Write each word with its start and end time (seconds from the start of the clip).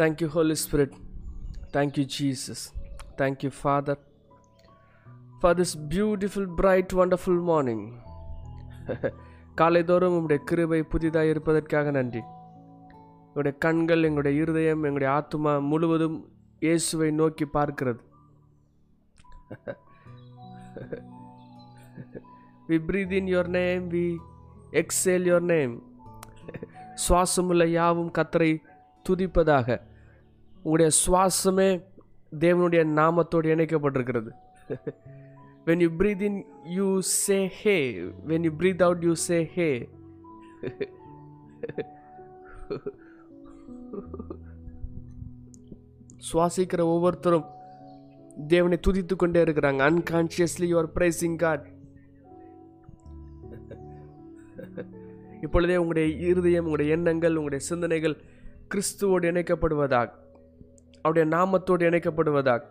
Thank 0.00 0.20
Holy 0.20 0.32
Holy 0.32 0.54
Spirit. 0.54 0.92
Thank 1.72 1.98
you, 1.98 2.04
Jesus. 2.16 2.60
Thank 3.18 3.42
you, 3.42 3.50
Father, 3.64 3.96
for 5.42 5.50
this 5.54 5.72
beautiful, 5.94 6.44
bright, 6.60 6.92
wonderful 6.92 7.36
morning. 7.50 7.82
காலைதோறும் 9.58 10.14
உங்களுடைய 10.16 10.40
கிருபை 10.44 10.80
புதிதாக 10.92 11.30
இருப்பதற்காக 11.30 11.90
நன்றி 11.90 12.22
எங்களுடைய 13.26 13.54
கண்கள் 13.58 14.06
எங்களுடைய 14.08 14.42
இருதயம் 14.42 14.84
எங்களுடைய 14.84 15.10
ஆத்மா 15.12 15.52
முழுவதும் 15.70 16.16
இயேசுவை 16.62 17.10
நோக்கி 17.10 17.48
பார்க்கிறது 17.58 18.00
we 22.68 22.78
breathe 22.88 23.14
in 23.20 23.30
your 23.34 23.52
name 23.58 23.86
we 23.96 24.06
exalt 24.82 25.28
your 25.30 25.46
name 25.54 25.76
சுவாசமுள்ள 27.04 27.64
யாவும் 27.78 28.12
கத்தரை 28.18 28.50
துதிப்பதாக 29.06 29.78
உங்களுடைய 30.62 30.90
சுவாசமே 31.02 31.68
தேவனுடைய 32.44 32.82
நாமத்தோடு 32.98 33.52
இணைக்கப்பட்டிருக்கிறது. 33.54 34.30
When 35.66 35.82
you 35.84 35.88
breathe 36.00 36.24
in 36.28 36.40
you 36.78 36.88
say 37.00 37.38
hey 37.60 37.76
when 38.30 38.44
you 38.48 38.52
breathe 38.60 38.84
out 38.88 39.02
you 39.08 39.14
say 39.28 39.38
hey 39.54 39.70
சுவாசிக்கிற 46.28 46.82
ஒவ்வொருத்தரும் 46.94 47.46
தேவனை 48.46 48.76
துதித்து 48.86 49.14
கொண்டே 49.16 49.40
இருக்கிறாங்க. 49.44 49.80
அன்கான்சியஸ்லி 49.90 50.66
யுவர் 50.72 50.88
பிரைசிங் 50.96 51.36
காட் 51.36 51.66
இப்பொழுதே 55.42 55.76
உங்களுடைய 55.76 56.08
இருதயம் 56.30 56.64
உங்களுடைய 56.64 56.96
எண்ணங்கள் 56.96 57.38
உங்களுடைய 57.40 57.62
சிந்தனைகள் 57.66 58.16
கிறிஸ்துவோடு 58.72 59.26
இணைக்கப்படுவதாக. 59.32 60.08
அவருடைய 61.02 61.36
நாமத்தோடு 61.36 61.88
இணைக்கப்படுவதா 61.90 62.62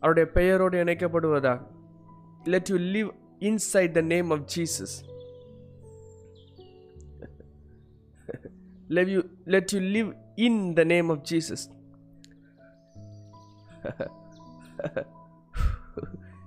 அவருடைய 0.00 0.30
பெயரோடு 0.30 0.84
இணைக்கப்படுவதா 0.84 1.66
let 2.44 2.68
you 2.68 2.76
live 2.76 3.10
inside 3.38 3.90
the 3.90 4.00
name 4.00 4.30
of 4.30 4.44
Jesus 4.56 4.96
let 8.88 9.08
you 9.08 9.22
let 9.44 9.72
you 9.72 9.80
live 9.80 10.16
in 10.34 10.72
the 10.72 10.84
name 10.84 11.08
of 11.08 11.22
Jesus 11.30 11.66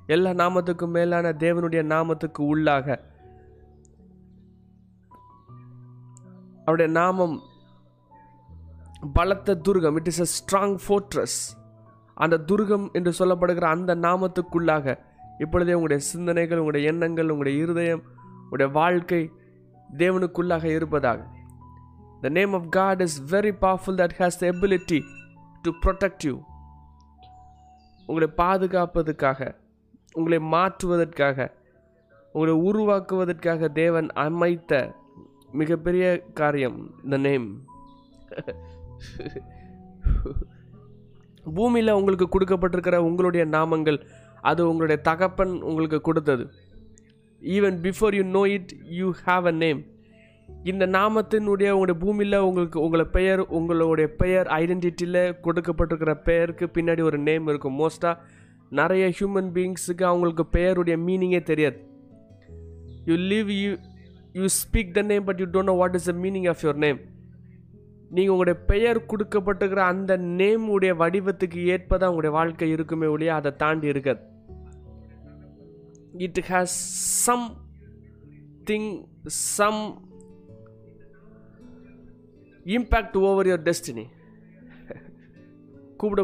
எல்லா 0.05 0.31
நாமத்துக்கும் 0.31 0.89
மேலான 0.89 1.31
தேவனுடைய 1.31 1.81
நாமத்துக்கு 1.93 2.41
உள்ளாக. 2.41 2.97
அவருடைய 6.59 6.91
நாமம் 6.91 7.41
பலத்த 9.11 9.55
Durgam. 9.55 9.95
It 9.95 10.07
is 10.07 10.21
a 10.21 10.29
strong 10.35 10.77
fortress 10.87 11.37
அந்த 12.17 12.37
துர்கம் 12.47 12.91
என்று 12.91 13.11
சொல்லப்படுகிற 13.19 13.65
அந்த 13.75 13.95
நாமத்துக்குள்ளாக 13.95 14.95
இப்பொழுதே 15.39 15.73
உங்களுடைய 15.73 16.03
சிந்தனைகள் 16.03 16.57
உங்களுடைய 16.57 16.91
எண்ணங்கள் 16.91 17.29
உங்களுடைய 17.29 17.63
இருதயம் 17.63 18.03
உங்களுடைய 18.43 18.73
வாழ்க்கை 18.73 19.31
தேவனுக்குள்ளாக 19.97 20.63
இருப்பதாக. 20.63 21.21
The 22.21 22.29
name 22.29 22.53
of 22.53 22.69
God 22.69 23.01
is 23.01 23.17
very 23.31 23.53
powerful 23.61 23.97
that 24.01 24.15
has 24.17 24.39
the 24.39 24.45
ability 24.47 24.99
to 25.61 25.71
protect 25.85 26.25
you 26.25 26.35
உங்களை 28.09 28.29
பாதுகாப்பதற்காக 28.37 29.55
உங்களை 30.13 30.39
மாற்றுவதற்காக 30.39 31.51
உங்களை 32.35 32.53
உருவாக்குவதற்காக 32.69 33.71
தேவன் 33.71 34.09
அமைத்த 34.11 34.93
மிகப்பெரிய 35.51 36.05
காரியம் 36.33 36.79
த 37.09 37.17
நேம் 37.17 37.47
பூமியில் 41.55 41.97
உங்களுக்கு 41.99 42.27
கொடுக்கப்பட்டிருக்கிற 42.33 42.97
உங்களுடைய 43.07 43.45
நாமங்கள் 43.45 43.97
அது 44.49 44.61
உங்களுடைய 44.69 45.01
தகப்பன் 45.01 45.53
உங்களுக்கு 45.61 46.01
கொடுத்தது. 46.01 46.43
Even 47.41 47.77
before 47.85 48.15
you 48.17 48.23
know 48.23 48.43
it 48.57 48.71
you 48.99 49.07
have 49.25 49.45
a 49.45 49.55
name 49.63 49.81
இந்த 50.63 50.85
நாமத்தினுடைய 50.87 51.69
உங்களுடைய 51.75 51.97
பூமியில் 52.03 52.37
உங்களுக்கு 52.47 52.77
உங்களை 52.81 53.05
பெயர் 53.05 53.41
உங்களுடைய 53.57 54.07
பெயர் 54.21 54.47
ஐடென்டிட்டியில் 54.59 55.21
கொடுக்கப்பட்டிருக்கிற 55.45 56.13
பெயருக்கு 56.27 56.65
பின்னாடி 56.75 57.01
ஒரு 57.01 57.17
நேம் 57.17 57.47
இருக்கும். 57.47 57.77
மோஸ்ட்டாக 57.79 58.19
நிறைய 58.79 59.05
ஹியூமன் 59.17 59.49
பீயிங்ஸுக்கு 59.55 60.03
அவங்களுக்கு 60.03 60.45
பெயருடைய 60.45 60.97
மீனிங்கே 61.07 61.41
தெரியாது. 61.43 61.77
You 63.05 63.15
live 63.33 63.49
you 63.61 63.71
you 64.33 64.45
speak 64.61 64.91
the 64.91 65.01
name 65.01 65.23
but 65.23 65.39
you 65.39 65.45
don't 65.45 65.71
know 65.71 65.75
what 65.81 65.95
is 65.95 66.09
the 66.11 66.15
meaning 66.25 66.47
of 66.53 66.63
your 66.65 66.79
name 66.85 66.99
நீங்கள் 68.13 68.33
உங்களுடைய 68.33 68.65
பெயர் 68.65 69.05
கொடுக்கப்பட்டிருக்கிற 69.05 69.75
அந்த 69.75 70.17
நேம் 70.17 70.67
உடைய 70.67 70.93
வடிவத்துக்கு 70.93 71.59
ஏற்பதான் 71.75 72.11
உங்களுடைய 72.13 72.31
வாழ்க்கை 72.31 72.69
இருக்குமே 72.69 73.07
ஒழிய 73.07 73.33
அதை 73.33 73.51
தாண்டி 73.55 73.87
இருக்காது. 73.87 74.21
It 76.17 76.41
has 76.49 76.75
something 78.69 78.89
some 79.55 79.81
impact 82.65 83.17
over 83.17 83.47
your 83.47 83.65
destiny 83.69 84.05
கூப்பிட 85.97 86.23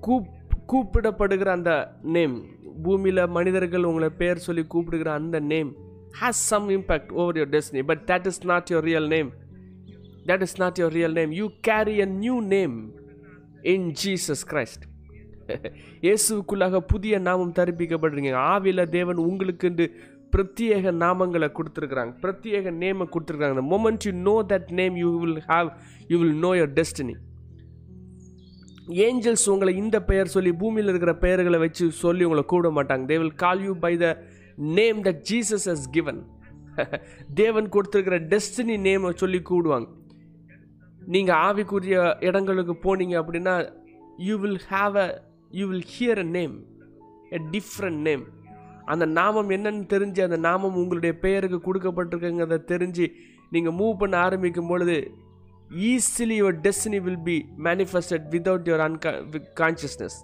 கூப் 0.00 0.28
கூப்பிடப்படுகிற 0.66 1.48
அந்த 1.48 1.72
நேம் 2.02 2.34
பூமியில் 2.82 3.28
மனிதர்கள் 3.28 3.84
உங்களை 3.84 4.10
பேர் 4.10 4.38
சொல்லி 4.38 4.66
கூப்பிடுகிற 4.66 5.12
அந்த 5.12 5.40
name 5.40 5.70
has 6.20 6.42
some 6.50 6.68
impact 6.68 7.12
over 7.12 7.36
your 7.36 7.54
destiny 7.56 7.82
but 7.82 8.02
that 8.06 8.26
is 8.26 8.44
not 8.44 8.70
your 8.70 8.86
real 8.90 9.08
name 9.08 9.30
that 10.28 10.42
is 10.46 10.58
not 10.58 10.78
your 10.80 10.94
real 10.98 11.12
name 11.12 11.30
you 11.30 11.50
carry 11.60 12.00
a 12.00 12.04
new 12.04 12.40
name 12.40 12.92
in 13.62 13.88
Jesus 14.04 14.44
Christ 14.52 14.84
இயேசுக்குள்ளாக 16.06 16.80
புதிய 16.80 17.18
நாமம் 17.18 17.52
தரிப்பிக்கப்படுறீங்க. 17.52 18.32
ஆவில 18.52 18.88
தேவன் 18.88 19.16
உங்களுக்கு 19.16 19.68
என்று 19.68 19.86
பிரத்யேக 20.34 20.92
நாமங்களை 21.04 21.48
கொடுத்துருக்குறாங்க. 21.56 22.12
பிரத்யேக 22.22 22.70
நேமை 22.82 23.06
கொடுத்துருக்காங்க 23.14 23.64
moment 23.72 24.04
you 24.06 24.12
know 24.12 24.36
that 24.52 24.70
name 24.80 24.96
you 24.96 25.18
will 25.22 25.40
have 25.48 25.70
you 26.08 26.18
will 26.18 26.38
know 26.44 26.50
know 26.56 26.66
destiny 26.78 27.16
angels 29.06 29.46
உங்களை 29.52 29.76
இந்த 29.76 29.96
பெயர் 30.10 30.32
சொல்லி 30.34 30.52
பூமியில் 30.52 30.88
இருக்கிற 30.88 31.12
பெயர்களை 31.24 31.58
வச்சு 31.58 31.90
சொல்லி 31.90 32.24
உங்களை 32.24 32.44
கூப்பிட 32.52 32.70
மாட்டாங்க. 32.78 33.04
They 33.10 33.18
will 33.22 33.34
call 33.34 33.62
you 33.62 33.74
by 33.86 33.96
the 34.04 34.06
name 34.78 35.04
that 35.04 35.22
Jesus 35.30 35.66
has 35.72 35.88
given 35.96 36.20
தேவன் 37.40 37.68
கொடுத்துருக்கிற 37.74 38.18
டெஸ்டினி 38.34 38.76
நேமை 38.88 39.10
சொல்லி 39.22 39.42
கூடுவாங்க. 39.50 39.88
நீங்கள் 41.10 41.36
ஆவிக்குரிய 41.36 42.24
இடங்களுக்கு 42.24 42.72
போனீங்க 42.72 43.14
அப்படின்னா 43.22 43.72
you 44.16 44.36
will 44.36 44.60
have 44.70 44.94
a 44.96 45.22
you 45.50 45.66
will 45.66 45.84
hear 45.98 46.18
a 46.18 46.22
name 46.22 46.64
a 47.30 47.38
different 47.50 48.00
name 48.08 48.24
அந்த 48.84 49.04
நாமம் 49.04 49.50
என்னன்னு 49.50 49.86
தெரிஞ்சு 49.88 50.22
அந்த 50.22 50.36
நாமம் 50.36 50.74
உங்களுடைய 50.74 51.18
பெயருக்கு 51.18 51.74
கொடுக்கப்பட்டிருக்குங்கிறத 51.74 52.60
தெரிஞ்சு 52.66 53.12
நீங்கள் 53.50 53.72
மூவ் 53.72 53.98
பண்ண 53.98 54.16
ஆரம்பிக்கும் 54.16 54.68
பொழுது 54.68 55.14
easily 55.70 56.36
your 56.42 56.58
destiny 56.62 57.00
will 57.00 57.18
be 57.18 57.46
manifested 57.58 58.26
without 58.30 58.68
your 58.68 58.84
unconsciousness 59.56 60.18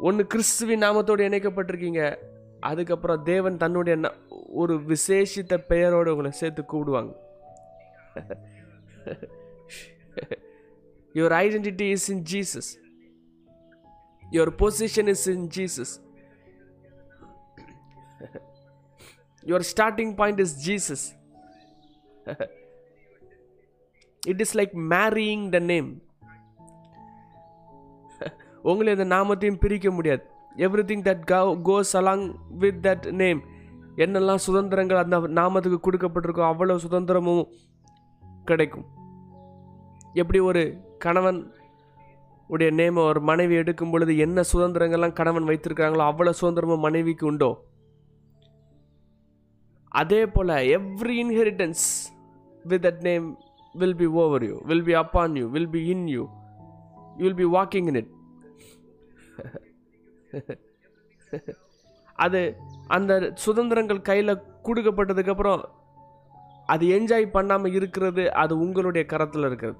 ஒன்று 0.00 0.26
கிறிஸ்துவின் 0.26 0.82
நாமத்தோடு 0.82 1.22
இணைக்கப்பட்டிருக்கீங்க. 1.28 2.16
அதுக்கப்புறம் 2.60 3.22
தேவன் 3.22 3.56
தன்னுடைய 3.56 4.08
ந- 4.08 4.14
ஒரு 4.48 4.74
விசேஷித்த 4.74 5.56
பெயரோடு 5.68 6.10
உங்களை 6.10 6.30
சேர்த்து 6.30 6.62
கூப்பிடுவாங்க. 6.62 7.12
Your 11.14 11.36
identity 11.44 11.88
is 11.96 12.08
in 12.14 12.24
Jesus 12.32 12.70
Your 14.22 14.50
position 14.52 15.08
is 15.08 15.26
in 15.28 15.48
Jesus. 15.48 16.00
Your 19.42 19.62
starting 19.62 20.16
point 20.16 20.40
is 20.40 20.60
Jesus. 20.60 21.14
it 24.22 24.40
is 24.40 24.54
like 24.54 24.74
marrying 24.74 25.50
the 25.50 25.60
name. 25.72 25.90
உங்களை 28.64 28.92
இந்த 28.92 29.04
நாமத்தையும் 29.12 29.58
பிரிக்க 29.58 29.88
முடியாது 29.90 30.22
everything 30.88 31.04
that 31.08 31.22
goes 31.68 31.92
along 32.00 32.24
with 32.62 32.80
that 32.86 33.06
name 33.20 33.40
என்னெல்லாம் 33.96 34.42
சுதந்திரங்கள் 34.46 35.02
அந்த 35.02 35.18
நாமத்துக்கு 35.38 35.78
கொடுக்கப்பட்டிருக்கோ 35.84 36.44
அவ்வளோ 36.48 36.76
சுதந்திரமும் 36.86 37.44
கிடைக்கும். 38.50 38.86
எப்படி 40.20 40.38
ஒரு 40.48 40.62
கணவன் 41.04 41.40
உடைய 42.50 42.70
நேம 42.80 43.02
ஒரு 43.10 43.20
மனைவி 43.30 43.54
எடுக்கும் 43.60 43.92
பொழுது 43.92 44.12
என்ன 44.24 44.44
சுதந்திரங்கள்லாம் 44.52 45.16
கணவன் 45.20 45.48
வைத்திருக்காங்களோ 45.50 46.04
அவ்வளோ 46.10 46.32
சுதந்திரமும் 46.40 46.84
மனைவிக்கு 46.86 47.24
உண்டோ? 47.30 47.50
அதே 50.00 50.20
போல் 50.34 50.54
every 50.76 51.14
inheritance 51.24 51.84
with 52.64 52.84
that 52.86 53.02
name 53.08 53.26
will 53.74 53.98
be 54.02 54.08
over 54.22 54.44
you 54.48 54.56
will 54.70 54.86
be 54.88 54.94
upon 55.02 55.36
you 55.40 55.46
will 55.54 55.72
be 55.76 55.82
in 55.94 56.06
you 56.14 56.22
you 57.18 57.24
will 57.26 57.40
be 57.42 57.48
walking 57.56 57.88
in 57.92 57.98
it 58.02 58.12
அது 62.24 62.40
அந்த 62.96 63.12
சுதந்திரங்கள் 63.44 64.06
கையில் 64.10 64.42
கொடுக்கப்பட்டதுக்கப்புறம் 64.66 65.62
அது 66.72 66.84
என்ஜாய் 66.96 67.26
பண்ணாமல் 67.36 67.74
இருக்கிறது 67.78 68.24
அது 68.42 68.54
உங்களுடைய 68.64 69.04
கரத்தில் 69.12 69.46
இருக்கிறது. 69.48 69.78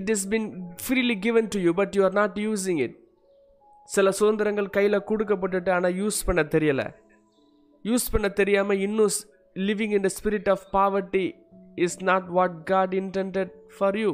It 0.00 0.10
is 0.14 0.26
been 0.34 0.48
freely 0.84 1.16
given 1.26 1.48
to 1.54 1.58
you 1.66 1.72
but 1.80 1.94
you 1.98 2.02
are 2.08 2.16
not 2.20 2.38
using 2.46 2.80
it 2.86 2.96
சில 3.88 4.10
சுதந்திரங்கள் 4.18 4.74
கையில் 4.76 5.06
கொடுக்கப்பட்டுட்டு 5.10 5.70
ஆனால் 5.76 5.96
யூஸ் 6.02 6.20
பண்ண 6.26 6.42
தெரியலை. 6.54 6.86
யூஸ் 7.84 8.06
பண்ண 8.12 8.28
தெரியாமல் 8.40 8.80
இன்னும் 8.86 9.16
living 9.68 9.92
in 9.98 10.06
the 10.06 10.10
spirit 10.18 10.48
of 10.54 10.64
poverty 10.78 11.26
is 11.84 11.98
not 12.10 12.28
what 12.38 12.56
God 12.72 12.94
intended 13.02 13.52
for 13.76 13.98
you 14.02 14.10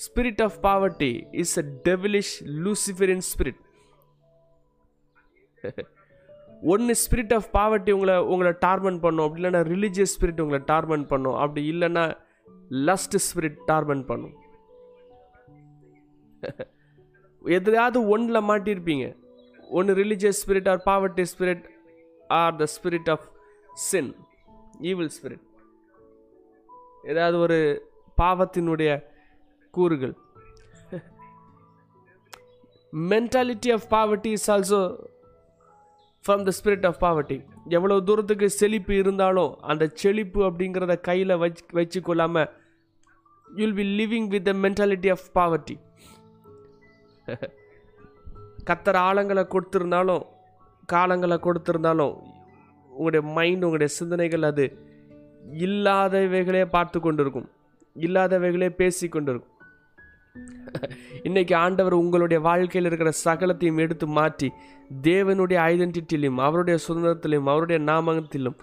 spirit 0.00 0.42
of 0.46 0.58
poverty 0.68 1.12
is 1.42 1.54
a 1.62 1.66
devilish 1.88 2.34
லூசிஃபரின் 2.64 3.24
spirit 3.32 3.61
ஒன்று 6.72 6.94
ஸ்பிரிட் 7.02 7.32
ஆஃப் 7.36 7.48
பாவர்ட்டி 7.58 7.92
உங்களை 7.96 8.14
உங்களை 8.32 8.52
டார்மெண்ட் 8.66 9.00
பண்ணும். 9.04 9.24
அப்படி 9.26 9.42
இல்லைன்னா 9.42 9.62
ரிலீஜியஸ் 9.72 10.14
ஸ்பிரிட் 10.16 10.42
உங்களை 10.44 10.60
டார்மெண்ட் 10.72 11.06
பண்ணும். 11.12 11.38
அப்படி 11.44 11.62
இல்லைன்னா 11.72 12.04
லஸ்ட் 12.88 13.16
ஸ்பிரிட் 13.28 13.58
டார்மெண்ட் 13.70 14.06
பண்ணும். 14.10 14.36
எதையாவது 17.58 17.98
ஒன்றில் 18.14 18.46
மாட்டியிருப்பீங்க 18.50 19.06
ஒன்று 19.78 19.92
religious 20.02 20.40
spirit 20.42 20.68
or 20.72 20.82
poverty 20.90 21.24
spirit 21.32 21.64
or 22.40 22.56
the 22.60 22.66
spirit 22.76 23.10
of 23.14 23.26
sin 23.88 24.12
evil 24.90 25.12
spirit 25.18 25.46
ஏதாவது 27.12 27.36
ஒரு 27.46 27.58
பாவத்தினுடைய 28.22 28.90
கூறுகள். 29.76 30.14
Mentality 33.12 33.70
of 33.76 33.86
poverty 33.96 34.32
is 34.38 34.48
also 34.54 34.80
from 36.24 36.42
the 36.42 36.52
spirit 36.58 36.86
of 36.86 36.98
poverty 37.02 37.36
எவ்வளோ 37.68 37.96
தூரத்துக்கு 38.00 38.48
செழிப்பு 38.50 38.92
இருந்தாலும் 38.94 39.52
அந்த 39.62 39.84
செழிப்பு 39.94 40.40
அப்படிங்கிறத 40.48 40.94
கையில் 41.00 41.34
வச்சு 41.36 41.64
வச்சு 41.72 42.00
கொள்ளாமல் 42.00 42.50
you'll 43.48 43.74
be 43.74 43.86
living 44.00 44.28
with 44.28 44.46
the 44.48 44.54
mentality 44.58 45.10
of 45.10 45.26
poverty 45.34 45.76
கத்தர் 48.64 48.98
ஆழங்களை 49.00 49.44
கொடுத்துருந்தாலும் 49.46 50.24
காலங்களை 50.88 51.36
கொடுத்துருந்தாலும் 51.38 52.14
உங்களுடைய 52.90 53.22
மைண்ட் 53.32 53.64
உங்களுடைய 53.64 53.90
சிந்தனைகள் 53.98 54.48
அது 54.48 54.64
இல்லாதவைகளே 55.58 56.64
பார்த்து 56.68 56.98
கொண்டிருக்கும் 57.00 57.48
இல்லாதவைகளே 57.96 58.68
பேசி 58.76 59.06
கொண்டிருக்கும் 59.08 59.51
இன்னைக்கு 61.22 61.56
ஆண்டவர் 61.56 61.92
உங்களுடைய 61.92 62.42
வாழ்க்கையில் 62.42 62.92
இருக்கிற 62.92 63.10
சகலத்தையும் 63.24 63.76
எடுத்து 63.76 64.06
மாற்றி 64.06 64.52
தேவனுடைய 65.02 65.58
ஐடென்டிட்டியிலும் 65.70 66.34
அவருடைய 66.34 66.78
சுதந்திரத்திலும் 66.88 67.46
அவருடைய 67.46 67.84
நாமகத்திலும் 67.92 68.56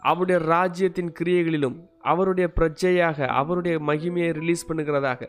அவருடைய 0.00 0.40
ராஜ்யத்தின் 0.46 1.12
கிரியைகளிலும் 1.20 1.76
அவருடைய 2.00 2.50
பிரஜையாக 2.56 3.26
அவருடைய 3.26 3.78
மகிமையை 3.78 4.32
ரிலீஸ் 4.32 4.72
பண்ணுகிறதாக 4.72 5.28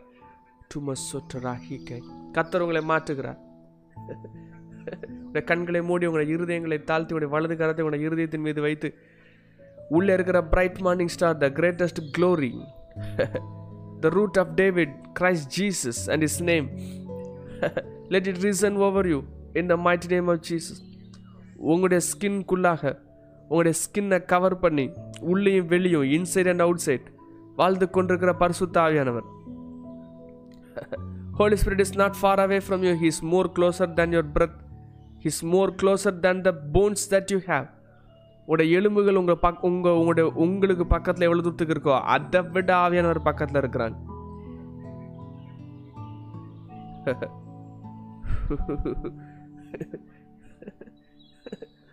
டுமஸ் 0.75 1.83
கை 1.83 2.03
கத்தர் 2.33 2.59
உங்களை 2.59 2.81
மாற்றுகிறார். 2.87 3.37
உடைய 5.23 5.45
கண்களை 5.45 5.81
மூடி 5.81 6.05
உங்களை 6.05 6.35
இருதயங்களை 6.35 6.83
தாழ்த்தி 6.83 7.13
உடைய 7.13 7.33
வலது 7.33 7.55
கரத்தை 7.55 7.81
உங்களுடைய 7.81 8.09
இருதயத்தின் 8.09 8.39
மீது 8.39 8.61
வைத்து 8.61 8.93
உள்ளே 9.89 10.13
இருக்கிற 10.13 10.43
bright 10.43 10.77
morning 10.77 11.07
star 11.07 11.37
the 11.37 11.49
greatest 11.49 12.01
glory 12.17 12.53
the 14.05 14.09
root 14.17 14.38
of 14.44 14.51
David 14.61 14.94
Christ 15.19 15.50
Jesus 15.59 16.01
and 16.13 16.25
is 16.27 16.39
name 16.51 16.67
let 18.15 18.27
it 18.31 18.41
reason 18.47 18.77
over 18.88 19.09
you 19.13 19.19
in 19.61 19.69
the 19.73 19.77
might 19.88 20.07
name 20.15 20.29
of 20.33 20.44
Jesus 20.50 20.81
உங்களுடைய 21.71 22.01
ஸ்கின்குள்ளாக 22.11 22.83
உங்களுடைய 23.50 23.75
ஸ்கின்னை 23.83 24.19
கவர் 24.33 24.57
பண்ணி 24.59 24.85
உள்ளேயும் 25.31 25.69
வெளியும் 25.73 26.07
இன்சைட் 26.17 26.51
அண்ட் 26.53 26.65
அவுட் 26.67 26.83
சைட் 26.88 27.07
வாழ்ந்து 27.55 27.88
கொண்டிருக்கிற 27.89 28.33
பரிசுத்த 28.44 28.77
ஆவியானவர் 28.88 29.29
Holy 31.38 31.57
Spirit 31.57 31.81
is 31.81 31.95
not 31.95 32.15
far 32.15 32.39
away 32.39 32.59
from 32.59 32.83
you. 32.83 32.95
He 32.95 33.07
is 33.07 33.21
more 33.23 33.47
closer 33.47 33.88
than 33.89 34.11
your 34.11 34.21
breath. 34.23 34.57
He 35.19 35.29
is 35.29 35.41
more 35.44 35.71
closer 35.71 36.11
than 36.11 36.44
the 36.44 36.51
bones 36.51 37.07
that 37.07 37.31
you 37.31 37.39
have. 37.47 37.67
உடைய 38.47 38.77
எலும்புகள் 38.77 39.19
உங்கள் 39.19 39.41
பக் 39.43 39.61
உங்கள் 39.67 39.97
உங்களுடைய 39.99 40.25
உங்களுக்கு 40.45 40.85
பக்கத்தில் 40.87 41.27
எவ்வளோ 41.27 41.43
தூரத்துக்கு 41.43 41.75
இருக்கோ 41.75 41.93
அதை 42.13 42.41
விட 42.55 42.71
ஆவியானவர் 42.77 43.27
பக்கத்தில் 43.27 43.61
இருக்கிறாங்க 43.61 43.99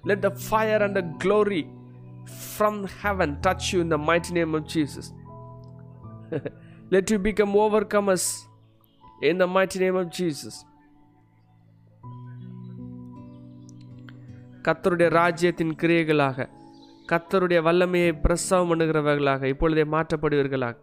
let 0.05 0.25
the 0.27 0.31
fire 0.45 0.83
and 0.83 0.99
the 1.01 1.05
glory 1.25 1.63
from 2.39 2.81
heaven 3.03 3.33
touch 3.47 3.69
you 3.73 3.79
in 3.81 3.93
the 3.95 3.99
might 4.09 4.31
name 4.39 4.55
of 4.55 4.69
Jesus 4.75 5.11
let 6.95 7.13
you 7.13 7.19
become 7.29 7.55
overcomes 7.95 8.29
in 9.23 9.41
the 9.43 9.49
might 9.57 9.77
name 9.79 9.99
of 10.03 10.13
Jesus 10.19 10.59
கத்தருடைய 14.65 15.09
ராஜ்யத்தின் 15.09 15.75
கிரியைகளாக 15.83 16.49
கத்தருடைய 17.13 17.61
வல்லமையை 17.63 18.13
பிரசவம் 18.13 18.71
பண்ணுகிறவர்களாக 18.71 19.43
இப்பொழுதே 19.45 19.85
மாற்றப்படுவீர்களாக. 19.95 20.77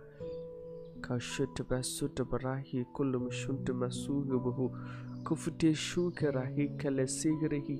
கஷுட்டு 1.08 1.64
பசுட்டு 1.70 2.24
பராஹி 2.32 2.80
குல்லும் 2.98 3.28
சுண்டு 3.42 3.74
மசூகு 3.82 4.38
புகு 4.46 4.66
குஃபுட்டே 5.28 5.72
ஷூகராஹி 5.88 6.66
கல்ல 6.78 7.06
சீகரஹி 7.20 7.78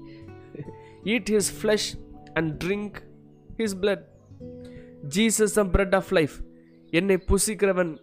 eat 1.04 1.32
his 1.36 1.52
flesh 1.58 1.90
and 2.34 2.64
drink 2.64 3.00
his 3.58 3.78
blood 3.82 4.06
Jesus 5.16 5.60
am 5.60 5.72
bread 5.72 5.96
of 5.96 6.12
life 6.12 6.36
என்னை 6.94 7.18
புசிக்கிறவன் 7.28 7.94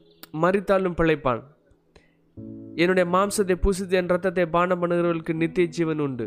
மறித்தாலும் 0.43 0.99
பிழைப்பான். 1.01 1.43
என்னுடைய 2.75 3.07
மாம்சத்தை 3.17 3.57
புசித்து 3.67 3.97
என் 4.01 4.09
ரத்தத்தை 4.09 4.47
பானம் 4.47 4.81
பண்ணுகிறவர்களுக்கு 4.83 5.35
நித்திய 5.35 5.67
ஜீவன் 5.67 5.99
உண்டு. 5.99 6.27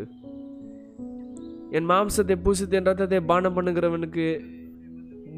என் 1.70 1.88
மாம்சத்தை 1.90 2.36
பூசித்து 2.44 2.70
என் 2.70 2.84
ரத்தத்தை 2.84 3.20
பானம் 3.20 3.56
பண்ணுகிறவனுக்கு 3.56 4.26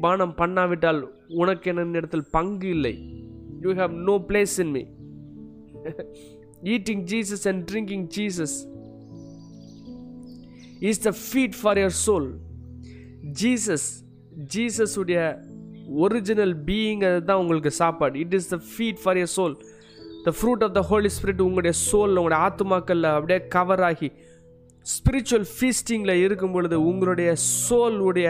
பானம் 0.01 0.35
பண்ணாவிட்டால் 0.37 1.01
உனக்கு 1.27 1.69
என்ன 1.69 1.97
இடத்தில் 1.97 2.29
பங்கு 2.31 2.69
இல்லை. 2.69 2.93
You 3.61 3.73
have 3.73 3.93
no 4.09 4.15
place 4.29 4.59
in 4.59 4.71
me 4.71 4.83
eating 6.75 7.03
Jesus 7.13 7.47
and 7.47 7.71
drinking 7.71 8.05
Jesus 8.17 8.55
is 10.79 11.01
the 11.07 11.13
feed 11.25 11.57
for 11.61 11.77
your 11.77 11.97
soul 12.07 12.29
Jesus 13.41 13.87
ஜீசஸுடைய 14.55 15.19
original 16.05 16.55
being 16.65 17.03
அதுதான் 17.09 17.37
உங்களுக்கு 17.37 17.71
சாப்பாடு. 17.71 18.19
It 18.19 18.33
is 18.33 18.49
the 18.49 18.59
feed 18.71 18.99
for 19.03 19.17
your 19.17 19.31
soul 19.37 19.55
the 20.25 20.33
fruit 20.39 20.63
of 20.63 20.73
the 20.73 20.81
Holy 20.81 21.09
Spirit 21.17 21.41
உங்களுடைய 21.41 21.73
soul 21.89 22.17
உங்களுடைய 22.19 22.39
ஆத்துமாக்கல்ல 22.47 23.09
அப்படியே 23.17 23.47
cover 23.47 23.81
ஆகி 23.81 24.09
spiritual 24.93 25.47
ஃபீஸ்டிங்கில் 25.55 26.21
இருக்கும் 26.25 26.53
பொழுது 26.55 26.77
உங்களுடைய 26.89 27.31
சோல் 27.69 27.99
உடைய 28.09 28.29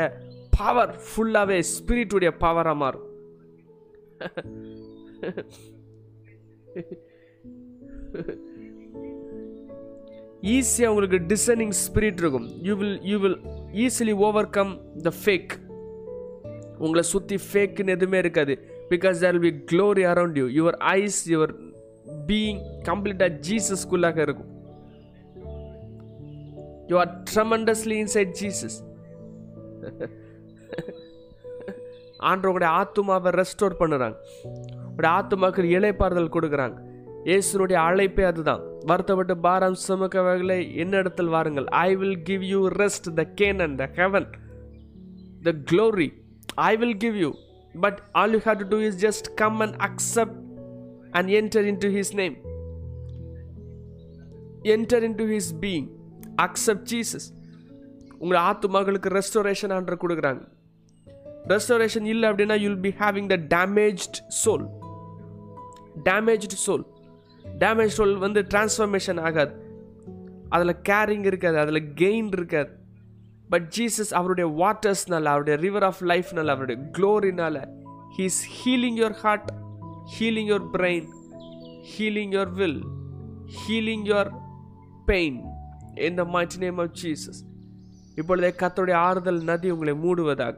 பவர் 0.58 0.94
ஃபுல்லாகவே 1.10 1.60
ஸ்பிரிட்டுடைய 1.74 2.32
பவராக 2.44 2.76
மாறும். 2.84 3.08
ஈஸியாக 10.56 10.92
உங்களுக்கு 10.92 11.20
டிசனிங் 11.32 11.74
ஸ்பிரிட் 11.86 12.22
இருக்கும். 12.24 12.48
You 12.68 12.76
will 12.76 13.00
you 13.10 13.18
will 13.24 13.40
easily 13.86 14.16
overcome 14.58 14.74
the 15.08 15.12
fake 15.24 15.54
உங்களை 16.84 17.04
சுற்றி 17.14 17.38
ஃபேக்குன்னு 17.48 17.96
எதுவுமே 17.98 18.20
இருக்காது. 18.24 18.54
Because 18.94 19.20
there 19.24 19.40
will 19.40 19.58
be 19.60 19.64
glory 19.72 20.06
around 20.14 20.38
you 20.42 20.48
your 20.60 20.78
eyes 21.00 21.22
your 21.34 21.54
being 22.30 22.62
கம்ப்ளீட்டாக 22.90 23.38
ஜீசஸ்குள்ளாக 23.48 24.18
இருக்கும். 24.28 24.51
You 26.92 26.98
are 27.04 27.12
tremendously 27.32 27.98
inside 28.06 28.34
Jesus 28.42 28.78
ஆண்டவங்களுடைய 32.30 32.72
ஆத்துமாவை 32.80 33.30
ரெஸ்டோர் 33.40 33.80
பண்ணுறாங்க. 33.82 34.18
உடைய 34.96 35.12
ஆத்துமாவுக்கு 35.20 35.72
இலைப்பாறுதல் 35.78 36.34
கொடுக்குறாங்க. 36.36 36.76
இயேசுனுடைய 37.30 37.78
அழைப்பே 37.88 38.24
அதுதான். 38.32 38.62
வருத்தப்பட்டு 38.90 39.34
பாரம் 39.46 39.76
சுமக்கவர்களை 39.86 40.58
என்னிடத்தில் 40.84 41.32
வாருங்கள் 41.34 41.68
I 41.86 41.90
will 42.02 42.20
give 42.30 42.44
you 42.52 42.62
rest 42.82 43.08
the 43.20 43.24
can 43.42 43.60
and 43.66 43.76
the 43.82 43.86
heaven 44.00 44.28
the 45.48 45.52
glory 45.72 46.08
I 46.70 46.72
will 46.82 46.98
give 47.04 47.18
you 47.24 47.30
but 47.76 48.00
all 48.22 48.34
you 48.36 48.40
have 48.48 48.62
to 48.64 48.68
do 48.74 48.80
is 48.88 48.98
just 49.06 49.28
come 49.42 49.60
and 49.66 49.78
accept 49.90 50.40
and 51.20 51.32
enter 51.40 51.68
into 51.86 51.92
his 51.98 52.14
name 52.22 52.36
enter 54.76 55.06
into 55.22 55.28
his 55.36 55.52
being 55.66 55.88
accept 56.46 56.88
Jesus 56.92 57.28
உங்களை 58.20 58.42
ஆத்துமாக்களுக்கு 58.44 59.10
restoration 59.18 59.74
ஆண்டர் 59.78 60.02
கொடுக்குறாங்க. 60.04 60.42
Restoration 61.48 62.04
இல்லை 62.04 62.30
அப்படின்னா 62.30 62.60
you'll 62.60 62.80
be 62.80 62.90
having 62.90 63.30
the 63.34 63.38
damaged 63.58 64.18
soul 64.46 64.66
damaged 66.10 66.58
soul 66.66 66.84
damage 67.60 67.96
soul 67.98 68.18
வந்து 68.18 68.42
transformation 68.42 69.22
ஆகாது. 69.22 69.54
அதில் 70.50 70.76
carrying 70.90 71.26
இருக்காது 71.26 71.58
அதில் 71.58 71.94
கெயின் 71.96 72.30
இருக்காது. 72.32 72.80
பட் 73.50 73.68
ஜீசஸ் 73.78 74.14
அவருடைய 74.14 74.50
வாட்டர்ஸ்னால 74.60 75.24
அவருடைய 75.24 75.60
ரிவர் 75.60 75.84
ஆஃப் 75.84 76.02
லைஃப்னால 76.02 76.48
அவருடைய 76.48 76.82
க்ளோரினால 76.98 77.56
he 78.18 78.26
is 78.32 78.42
healing 78.58 78.98
your 79.02 79.18
heart 79.24 79.50
healing 80.20 80.50
your 80.52 80.68
brain 80.74 81.08
healing 81.92 82.34
your 82.36 82.52
will 82.52 82.82
healing 83.58 84.06
your 84.12 84.32
pain 85.06 85.40
in 86.08 86.18
the 86.18 86.26
mighty 86.26 86.58
name 86.64 86.78
of 86.78 86.90
Jesus. 87.02 87.38
இப்பொழுதே 88.16 88.50
கர்த்தருடைய 88.60 88.94
ஆறுதல் 88.94 89.42
நதி 89.44 89.70
உங்களை 89.72 89.94
மூடுவதாக. 90.04 90.56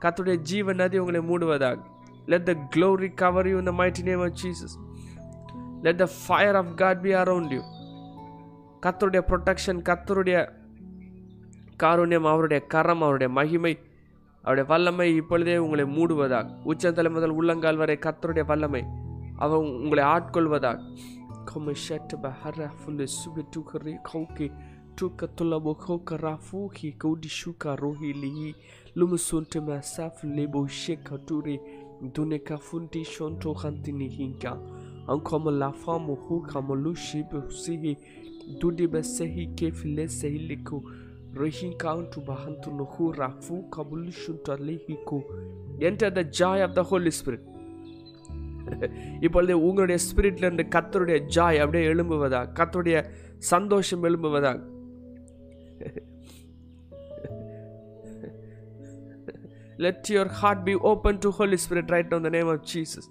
கர்த்தருடைய 0.00 0.36
ஜீவ 0.36 0.72
நதி 0.72 0.98
உங்களை 0.98 1.20
மூடுவதாக. 1.30 1.78
Let 2.26 2.44
the 2.44 2.54
glory 2.76 3.14
cover 3.14 3.48
you 3.48 3.58
இந்த 3.58 3.72
the 3.72 4.02
name 4.02 4.20
of 4.20 4.36
Jesus 4.42 4.76
let 5.82 5.96
the 5.96 6.08
fire 6.26 6.56
of 6.56 6.72
God 6.76 7.02
be 7.02 7.12
around 7.22 7.52
you 7.56 7.62
கத்தருடைய 8.86 9.22
ப்ரொடெக்ஷன் 9.30 9.82
கத்தருடைய 9.88 10.38
காருண்யம் 11.82 12.28
அவருடைய 12.32 12.62
கரம் 12.66 13.02
அவருடைய 13.02 13.32
மகிமை 13.32 13.78
அவருடைய 14.38 14.68
வல்லமை 14.68 15.14
இப்பொழுதே 15.16 15.58
உங்களை 15.58 15.84
மூடுவதாக. 15.84 16.48
உச்சந்தலை 16.62 17.10
முதல் 17.10 17.30
உள்ளங்கால் 17.30 17.76
வரை 17.76 17.98
கத்தருடைய 18.00 18.44
வல்லமை 18.46 18.84
அவன் 19.36 19.58
உங்களை 19.58 20.04
ஆட்கொள்வதாக. 20.04 20.80
Come 21.50 21.68
shete 21.82 22.14
bahara 22.22 22.66
fule 22.78 23.04
sube 23.12 23.42
tukare 23.54 23.92
kauke 24.08 24.46
tuka 24.95 25.27
tola 25.27 25.59
bokoka 25.59 26.17
rafuhi 26.17 26.91
kodi 27.01 27.29
shuka 27.39 27.75
rohi 27.75 28.13
lihi 28.23 28.49
lumu 28.95 29.17
sunte 29.27 29.59
masaf 29.67 30.23
lebo 30.37 30.67
sheka 30.67 31.17
ture 31.27 31.55
dune 32.15 32.39
ka 32.49 32.57
funti 32.67 33.03
shonto 33.13 33.53
khantini 33.61 34.07
hinka 34.17 34.51
ankoma 35.13 35.51
la 35.61 35.71
famo 35.83 36.15
hu 36.25 36.41
kamolu 36.51 36.95
shibe 37.05 37.39
sihi 37.63 37.93
dudi 38.61 38.87
besehi 38.93 39.45
kefile 39.59 40.05
sehi 40.17 40.39
liko 40.49 40.77
rehin 41.41 41.73
kauntu 41.83 42.21
bahantu 42.29 42.73
no 42.77 42.85
hu 42.93 43.11
rafu 43.21 43.63
kabulu 43.75 44.11
shunta 44.23 44.57
lehiko 44.67 45.19
enter 45.89 46.09
the 46.19 46.25
joy 46.39 46.57
of 46.67 46.73
the 46.79 46.85
holy 46.91 47.13
spirit 47.21 47.43
இப்பொழுது 49.25 49.53
உங்களுடைய 49.67 49.97
ஸ்பிரிட்ல 50.07 50.45
இருந்து 50.47 50.65
கத்தருடைய 50.75 51.17
Joy 51.35 51.61
அப்படியே 51.63 51.85
எழும்புவதா 51.91 52.41
கத்தருடைய 52.57 52.97
சந்தோஷம் 53.53 54.03
எழும்புவதா 54.09 54.51
Let 59.78 60.08
your 60.08 60.28
heart 60.30 60.64
be 60.64 60.74
open 60.74 61.18
to 61.20 61.30
Holy 61.30 61.56
Spirit 61.56 61.90
right 61.90 62.10
now 62.10 62.16
in 62.16 62.22
the 62.22 62.30
name 62.30 62.48
of 62.48 62.62
Jesus. 62.64 63.06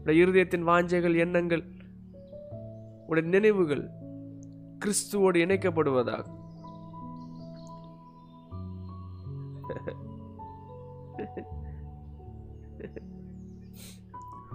உடைய 0.00 0.24
இருதயத்தின் 0.24 0.66
வாஞ்சைகள் 0.68 1.16
எண்ணங்கள் 1.16 1.62
உடைய 3.06 3.24
நினைவுகள் 3.28 3.82
கிறிஸ்துவோடு 4.82 5.38
இணைக்கப்படுவதாக 5.44 6.24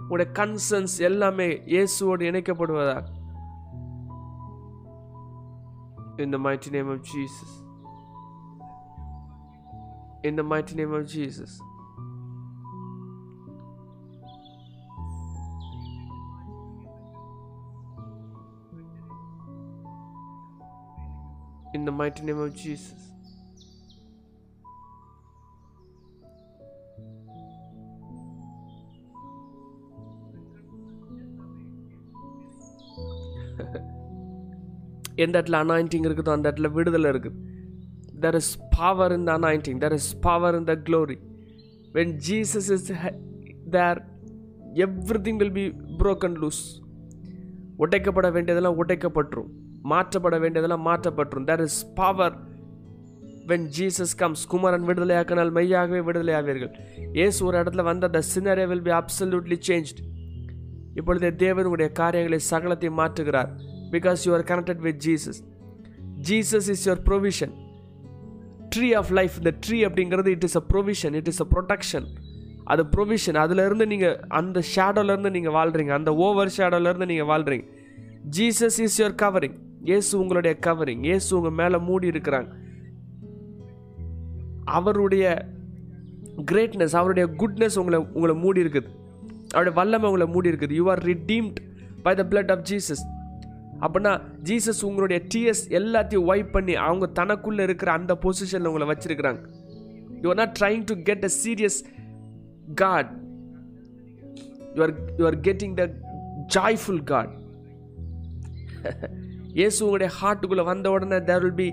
உடைய 0.08 0.28
கன்சர்ன்ஸ் 0.38 0.96
எல்லாமே 1.00 1.48
இயேசுவோடு 1.66 2.22
இணைக்கப்படுவதாக 2.30 3.04
In 6.16 6.30
the 6.30 6.38
mighty 6.38 6.70
name 6.70 6.88
of 6.88 7.02
Jesus. 7.02 7.48
In 10.22 10.36
the 10.36 10.44
mighty 10.44 10.76
name 10.76 10.92
of 10.94 11.08
Jesus. 11.08 11.60
In 21.74 21.84
the 21.84 21.90
mighty 21.90 22.22
name 22.22 22.38
of 22.38 22.54
Jesus. 22.54 23.10
எந்த 35.22 35.34
இடத்துல 35.38 35.58
அனாயிண்டிங் 35.64 36.06
இருக்குதோ 36.08 36.32
அந்த 36.36 36.46
இடத்துல 36.50 36.70
விடுதலை 36.76 37.10
இருக்குது 37.14 37.36
there 38.24 38.38
is 38.40 38.52
power 38.78 39.12
in 39.16 39.26
the 39.28 39.32
anointing 39.38 39.80
there 39.84 39.96
is 39.98 40.10
power 40.26 40.56
in 40.60 40.68
the 40.70 40.76
glory 40.88 41.18
when 41.96 42.14
Jesus 42.28 42.70
is 42.76 42.88
there 43.76 44.00
everything 45.26 45.38
will 45.42 45.56
be 45.60 45.66
broken 46.00 46.38
loose 46.44 46.62
உடைக்கப்பட 47.84 48.26
வேண்டியதெல்லாம் 48.32 48.78
உடைக்கப்பட்டுரும். 48.82 49.52
மாற்றப்பட 49.92 50.36
வேண்டியதெல்லாம் 50.42 50.84
மாற்றப்பட்டுரும். 50.88 51.46
There 51.50 51.62
is 51.68 51.80
power 52.00 52.36
when 53.50 53.66
Jesus 53.76 54.14
comes 54.20 54.44
Kumaran 54.52 54.86
விடுதலையாக்கினால் 54.88 55.50
மெய்யாகவே 55.56 56.00
விடுதலையாவீர்கள். 56.08 56.72
ஏசு 57.24 57.38
ஒரு 57.46 57.56
இடத்துல 57.62 57.82
வந்த 57.90 58.08
the 58.16 58.22
scenery 58.32 58.66
will 58.70 58.86
be 58.88 58.92
absolutely 59.00 59.58
changed 59.68 60.02
இப்பொழுதே 61.00 61.30
தேவனுடைய 61.44 61.88
காரியங்களை 62.00 62.38
சகலத்தை 62.50 62.90
மாற்றுகிறார். 63.00 63.50
Because 63.96 64.24
you 64.26 64.32
are 64.38 64.46
connected 64.52 64.82
with 64.86 65.00
Jesus 65.06 65.40
Jesus 66.30 66.68
is 66.74 66.84
your 66.88 67.02
provision 67.10 67.54
tree 68.76 68.88
of 69.00 69.10
life 69.18 69.34
இந்த 69.40 69.52
ட்ரீ 69.66 69.78
அப்படிங்கிறது 69.88 70.30
it 70.36 70.46
is 70.48 70.56
a 70.56 70.64
provision 70.72 71.16
it 71.20 71.28
is 71.32 71.42
a 71.44 71.48
protection 71.54 72.06
அது 72.72 72.82
ப்ரொவிஷன் 72.96 73.38
அதுலேருந்து 73.44 73.86
நீங்கள் 73.86 74.16
அந்த 74.40 74.58
ஷேடோலேருந்து 74.74 75.30
நீங்கள் 75.30 75.56
வாழ்கிறீங்க 75.58 75.92
அந்த 75.98 76.10
ஓவர் 76.26 76.50
ஷேடோலேருந்து 76.56 77.08
நீங்கள் 77.12 77.30
வாழ்கிறீங்க 77.32 77.66
Jesus 78.36 78.78
is 78.86 78.96
your 79.02 79.16
covering 79.22 79.56
Yesu 79.96 80.12
உங்களுடைய 80.20 80.52
கவரிங் 80.66 81.02
ஏசு 81.14 81.30
உங்கள் 81.38 81.56
மேலே 81.60 81.78
மூடி 81.88 82.06
இருக்கிறாங்க. 82.08 82.48
அவருடைய 84.78 85.24
கிரேட்னஸ் 86.52 86.96
அவருடைய 87.00 87.26
குட்னஸ் 87.40 87.76
உங்களை 87.78 87.98
உங்களை 88.12 88.36
மூடி 88.44 88.60
இருக்குது. 88.62 88.88
அவருடைய 89.50 89.74
வல்லமை 89.80 90.06
உங்களை 90.10 90.26
மூடி 90.34 90.50
இருக்குது. 90.50 90.74
You 90.80 90.84
are 90.90 91.02
redeemed 91.04 91.58
by 92.06 92.14
the 92.14 92.24
blood 92.30 92.52
of 92.54 92.64
Jesus 92.70 93.04
அப்படின்னா 93.82 94.12
ஜீசஸ் 94.42 94.82
உங்களுடைய 94.84 95.18
டிஎஸ் 95.34 95.64
எல்லாத்தையும் 95.78 96.26
ஒய்ப் 96.32 96.50
பண்ணி 96.50 96.74
அவங்க 96.86 97.06
தனக்குள்ளே 97.20 97.62
இருக்கிற 97.62 97.92
அந்த 97.92 98.12
பொசிஷனில் 98.24 98.70
உங்களை 98.70 98.88
வச்சுருக்கிறாங்க. 98.92 99.40
You 100.22 100.28
are 100.28 100.40
not 100.42 100.54
trying 100.60 100.84
to 100.84 100.96
get 101.02 101.24
a 101.24 101.32
serious 101.42 101.78
God 102.74 103.10
you 104.76 104.82
are 104.82 104.94
you 105.18 105.24
are 105.26 105.38
getting 105.40 105.74
the 105.80 105.84
joyful 106.56 107.02
God 107.04 107.32
இயேசு 109.52 109.78
உங்களுடைய 109.84 110.10
ஹார்ட்டுக்குள்ளே 110.20 110.64
வந்த 110.64 110.90
உடனே 110.90 111.18
there 111.30 111.44
will 111.44 111.58
be 111.62 111.68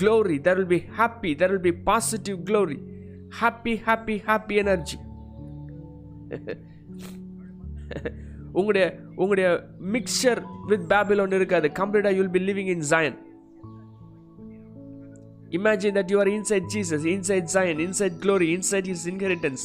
glory 0.00 0.36
there 0.40 0.58
will 0.60 0.72
be 0.76 0.80
happy 0.98 1.30
there 1.40 1.52
will 1.54 1.66
be 1.68 1.74
positive 1.90 2.38
glory 2.50 2.78
happy 3.40 3.74
happy 3.86 4.16
happy 4.28 4.56
energy 4.56 4.98
உங்களுடைய 8.52 8.86
உங்களுடைய 9.16 9.48
mixture 9.94 10.40
with 10.66 10.86
Babylon 10.92 11.34
இருக்காது. 11.38 11.66
கம்ப்ளீட்டாக 11.80 12.14
you'll 12.18 12.32
be 12.36 12.40
living 12.48 12.70
in 12.74 12.86
Zion 12.92 13.18
imagine 15.58 15.96
that 15.98 16.10
you 16.12 16.18
are 16.18 16.30
inside 16.36 16.66
Jesus 16.74 17.06
inside 17.14 17.48
Zion 17.54 17.80
inside 17.86 18.16
glory 18.24 18.48
inside 18.56 18.88
is 18.94 19.06
inheritance 19.12 19.64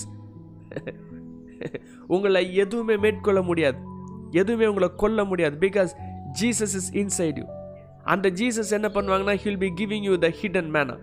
உங்களை 2.07 2.41
எதுவுமே 2.55 2.95
மேற்கொள்ள 2.97 3.41
முடியாது. 3.41 3.77
எதுவுமே 4.31 4.65
உங்களை 4.67 4.89
கொல்ல 4.95 5.23
முடியாது. 5.23 5.55
Because 5.65 5.91
Jesus 6.39 6.75
is 6.79 6.89
inside 7.01 7.37
you 7.41 7.45
அந்த 8.13 8.29
ஜீசஸ் 8.29 8.71
என்ன 8.71 8.87
பண்ணுவாங்கன்னா 8.95 9.35
he'll 9.43 9.61
be 9.63 9.69
giving 9.79 10.05
you 10.09 10.15
the 10.25 10.29
hidden 10.41 10.69
manna 10.75 10.95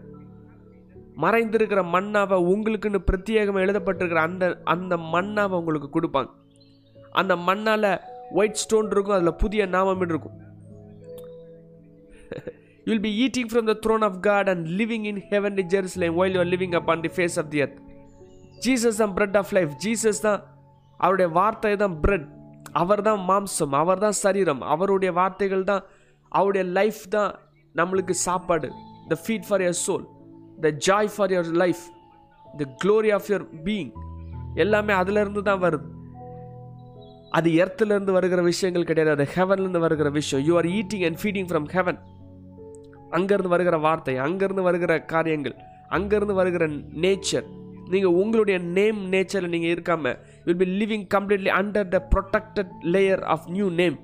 மறைந்திருக்கிற 1.24 1.80
மண்ணாவை 1.94 2.36
உங்களுக்குன்னு 2.52 3.00
பிரத்யேகமாக 3.08 3.64
எழுதப்பட்டிருக்கிற 3.66 4.20
அந்த 4.28 4.44
அந்த 4.64 4.96
மண்ணாவை 5.14 5.56
உங்களுக்கு 5.62 5.88
கொடுப்பாங்க. 5.96 6.30
அந்த 7.20 7.32
மண்ணால் 7.48 7.90
ஒயிட் 8.38 8.60
ஸ்டோன் 8.64 8.90
இருக்கும் 8.94 9.16
அதில் 9.16 9.38
புதிய 9.44 9.62
நாமம் 9.76 10.02
இருக்கும். 10.12 10.36
You'll 12.86 13.02
be 13.06 13.10
eating 13.24 13.48
from 13.50 13.66
the 13.70 13.74
throne 13.84 14.04
of 14.08 14.18
God 14.28 14.48
and 14.52 14.64
living 14.80 15.04
in 15.10 15.20
heaven 15.32 15.56
the 15.58 15.64
Jerusalem 15.74 16.16
while 16.20 16.36
you're 16.36 16.50
living 16.54 16.76
up 16.80 16.88
on 16.94 17.02
the 17.06 17.10
face 17.16 17.36
of 17.42 17.50
the 17.52 17.60
earth 17.64 17.78
Jesus 18.66 19.00
தான் 19.02 19.14
பிரெட் 19.18 19.36
ஆஃப் 19.40 19.52
லைஃப் 19.58 19.72
ஜீசஸ் 19.84 20.22
தான் 20.26 20.40
அவருடைய 21.00 21.28
வார்த்தை 21.38 21.74
தான் 21.84 21.94
பிரெட் 22.04 22.26
அவர் 22.80 23.02
தான் 23.08 23.20
மாம்சம் 23.30 23.72
அவர் 23.82 24.02
தான் 24.04 24.16
சரீரம். 24.24 24.60
அவருடைய 24.72 25.10
வார்த்தைகள் 25.20 25.64
தான் 25.70 25.82
அவருடைய 26.38 26.64
லைஃப் 26.78 27.02
தான் 27.16 27.32
நம்மளுக்கு 27.74 28.14
சாப்பாடு. 28.26 28.68
The 29.10 29.16
feed 29.24 29.46
for 29.48 29.62
your 29.66 29.78
soul 29.86 30.04
the 30.64 30.70
joy 30.88 31.10
for 31.14 31.32
your 31.34 31.50
life 31.62 31.82
the 32.60 32.68
glory 32.84 33.10
of 33.16 33.28
your 33.32 33.46
being 33.66 33.90
எல்லாமே 34.64 34.94
அதுலேருந்து 35.00 35.42
தான் 35.50 35.62
வருது. 35.66 35.86
அது 37.38 37.50
எர்த்துலேருந்து 37.62 38.12
வருகிற 38.16 38.40
விஷயங்கள் 38.50 38.88
கிடையாது 38.90 39.12
அது 39.16 39.26
ஹெவன்லேருந்து 39.36 39.82
வருகிற 39.84 40.08
விஷயம். 40.18 40.42
You 40.48 40.54
are 40.60 40.68
eating 40.78 41.04
and 41.08 41.18
feeding 41.22 41.48
from 41.50 41.68
heaven 41.76 41.98
அங்கேருந்து 43.16 43.52
வருகிற 43.54 43.76
வார்த்தை 43.86 44.14
அங்கேருந்து 44.26 44.62
வருகிற 44.68 44.92
காரியங்கள் 45.14 45.56
அங்கேருந்து 45.96 46.34
வருகிற 46.40 46.66
நேச்சர் 47.04 47.48
நீங்கள் 47.92 48.14
உங்களுடைய 48.20 48.58
நேம் 48.76 49.00
நேச்சரில் 49.12 49.52
நீங்கள் 49.54 49.72
இருக்காமல் 49.74 50.16
will 50.44 50.60
be 50.62 50.68
living 50.80 51.06
completely 51.14 51.50
under 51.60 51.88
the 51.94 51.98
protected 52.14 52.72
layer 52.94 53.22
of 53.34 53.48
new 53.56 53.68
name 53.80 53.98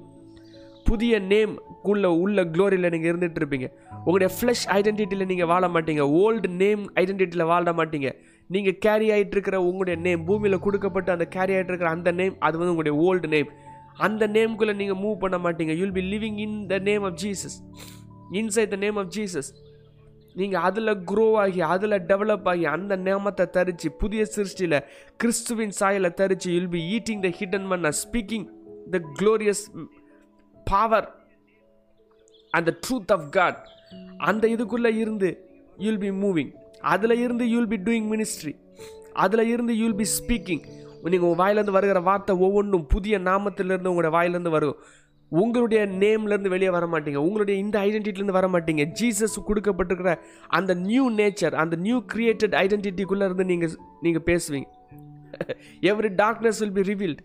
புதிய 0.89 1.15
நேம் 1.33 1.55
உள்ள 1.91 2.11
உள்ள 2.23 2.45
க்ளோரியில் 2.55 2.91
நீங்கள் 2.93 3.11
இருந்துட்டு 3.13 3.41
இருப்பீங்க. 3.41 3.67
உங்களுடைய 4.05 4.29
ஃப்ளஷ் 4.37 4.65
ஐடென்டிட்டியில் 4.77 5.31
நீங்கள் 5.31 5.51
வாழ 5.53 5.65
மாட்டீங்க. 5.69 6.03
ஓல்டு 6.23 6.49
நேம் 6.63 6.83
ஐடென்டிட்டியில் 6.95 7.51
வாழ 7.53 7.73
மாட்டீங்க. 7.73 8.11
நீங்கள் 8.51 8.79
கேரி 8.79 9.11
ஆகிட்டு 9.11 9.31
இருக்கிற 9.31 9.63
உங்களுடைய 9.63 10.01
நேம் 10.01 10.25
பூமியில் 10.25 10.59
கொடுக்கப்பட்டு 10.59 11.13
அந்த 11.13 11.25
கேரி 11.25 11.53
ஆகிட்டு 11.55 11.69
இருக்கிற 11.69 11.91
அந்த 11.91 12.13
நேம் 12.13 12.37
அது 12.39 12.59
வந்து 12.59 12.71
உங்களுடைய 12.71 12.99
ஓல்டு 13.01 13.29
நேம் 13.29 13.51
அந்த 13.97 14.29
நேம்குள்ளே 14.29 14.75
நீங்கள் 14.75 15.01
மூவ் 15.03 15.17
பண்ண 15.19 15.37
மாட்டீங்க. 15.39 15.73
You'll 15.73 15.93
be 15.93 16.01
living 16.01 16.39
in 16.39 16.67
the 16.67 16.79
name 16.79 17.03
of 17.03 17.19
Jesus 17.23 17.57
inside 18.33 18.71
the 18.71 18.77
name 18.77 18.97
of 18.97 19.11
Jesus 19.17 19.51
நீங்கள் 20.35 20.61
அதில் 20.61 21.05
க்ரோ 21.05 21.37
ஆகி 21.37 21.61
அதில் 21.61 22.05
டெவலப் 22.07 22.49
ஆகி 22.49 22.65
அந்த 22.67 22.97
நேமத்தை 22.97 23.51
தரித்து 23.51 23.91
புதிய 23.93 24.25
சிருஷ்டியில் 24.25 24.85
கிறிஸ்துவின் 25.17 25.71
சாயலை 25.71 26.11
தரித்து 26.11 26.53
you'll 26.53 26.69
be 26.69 26.83
eating 26.97 27.23
the 27.23 27.29
hidden 27.29 27.67
man 27.67 27.93
speaking 27.93 28.47
the 28.91 29.01
glorious 29.19 29.65
power 30.67 31.09
அந்த 32.53 32.77
ட்ரூத் 32.87 33.13
ஆஃப் 33.13 33.29
காட் 33.31 33.59
அந்த 34.17 34.49
இதுக்குள்ளே 34.49 34.97
இருந்து 34.97 35.31
யுல் 35.77 35.99
பி 35.99 36.11
மூவிங் 36.11 36.53
அதில் 36.81 37.11
இருந்து 37.11 37.45
யூல் 37.55 37.71
பி 37.73 37.77
டூயிங் 37.77 38.09
மினிஸ்ட்ரி 38.15 38.55
அதில் 39.13 39.51
இருந்து 39.53 39.73
யூல் 39.73 39.95
பி 39.95 40.07
ஸ்பீக்கிங் 40.19 40.65
நீங்கள் 41.03 41.29
உங்கள் 41.29 41.41
வாயிலேருந்து 41.43 41.71
வருகிற 41.71 42.01
வார்த்தை 42.01 42.37
ஒவ்வொன்றும் 42.37 42.87
புதிய 42.87 43.19
நாமத்திலேருந்து 43.19 43.91
உங்களோட 43.93 44.11
வாயிலேருந்து 44.17 44.51
வரும். 44.51 44.77
உங்களுடைய 45.33 45.87
நேம்லேருந்து 45.87 46.49
வெளியே 46.49 46.71
வர 46.71 46.87
மாட்டீங்க. 46.87 47.17
உங்களுடைய 47.17 47.61
இந்த 47.61 47.79
ஐடென்டிட்டிலேருந்து 47.79 48.37
வர 48.39 48.49
மாட்டீங்க. 48.49 48.85
ஜீசஸ் 49.01 49.37
கொடுக்கப்பட்டிருக்கிற 49.49 50.17
அந்த 50.47 50.75
நியூ 50.75 51.11
நேச்சர் 51.11 51.55
அந்த 51.55 51.77
நியூ 51.77 52.03
கிரியேட்டட் 52.13 52.55
ஐடென்டிட்டிக்குள்ளே 52.65 53.25
இருந்து 53.25 53.45
நீங்கள் 53.45 53.75
நீங்கள் 54.03 54.27
பேசுவீங்க. 54.31 54.69
Every 55.81 56.11
darkness 56.23 56.61
will 56.63 56.73
be 56.73 56.83
revealed 56.93 57.21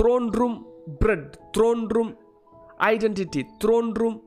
throne 0.00 0.28
room 0.38 0.66
bread 0.98 1.34
throne 1.56 1.84
room 1.96 2.12
identity 2.78 3.42
throne 3.64 3.90
room 3.92 4.23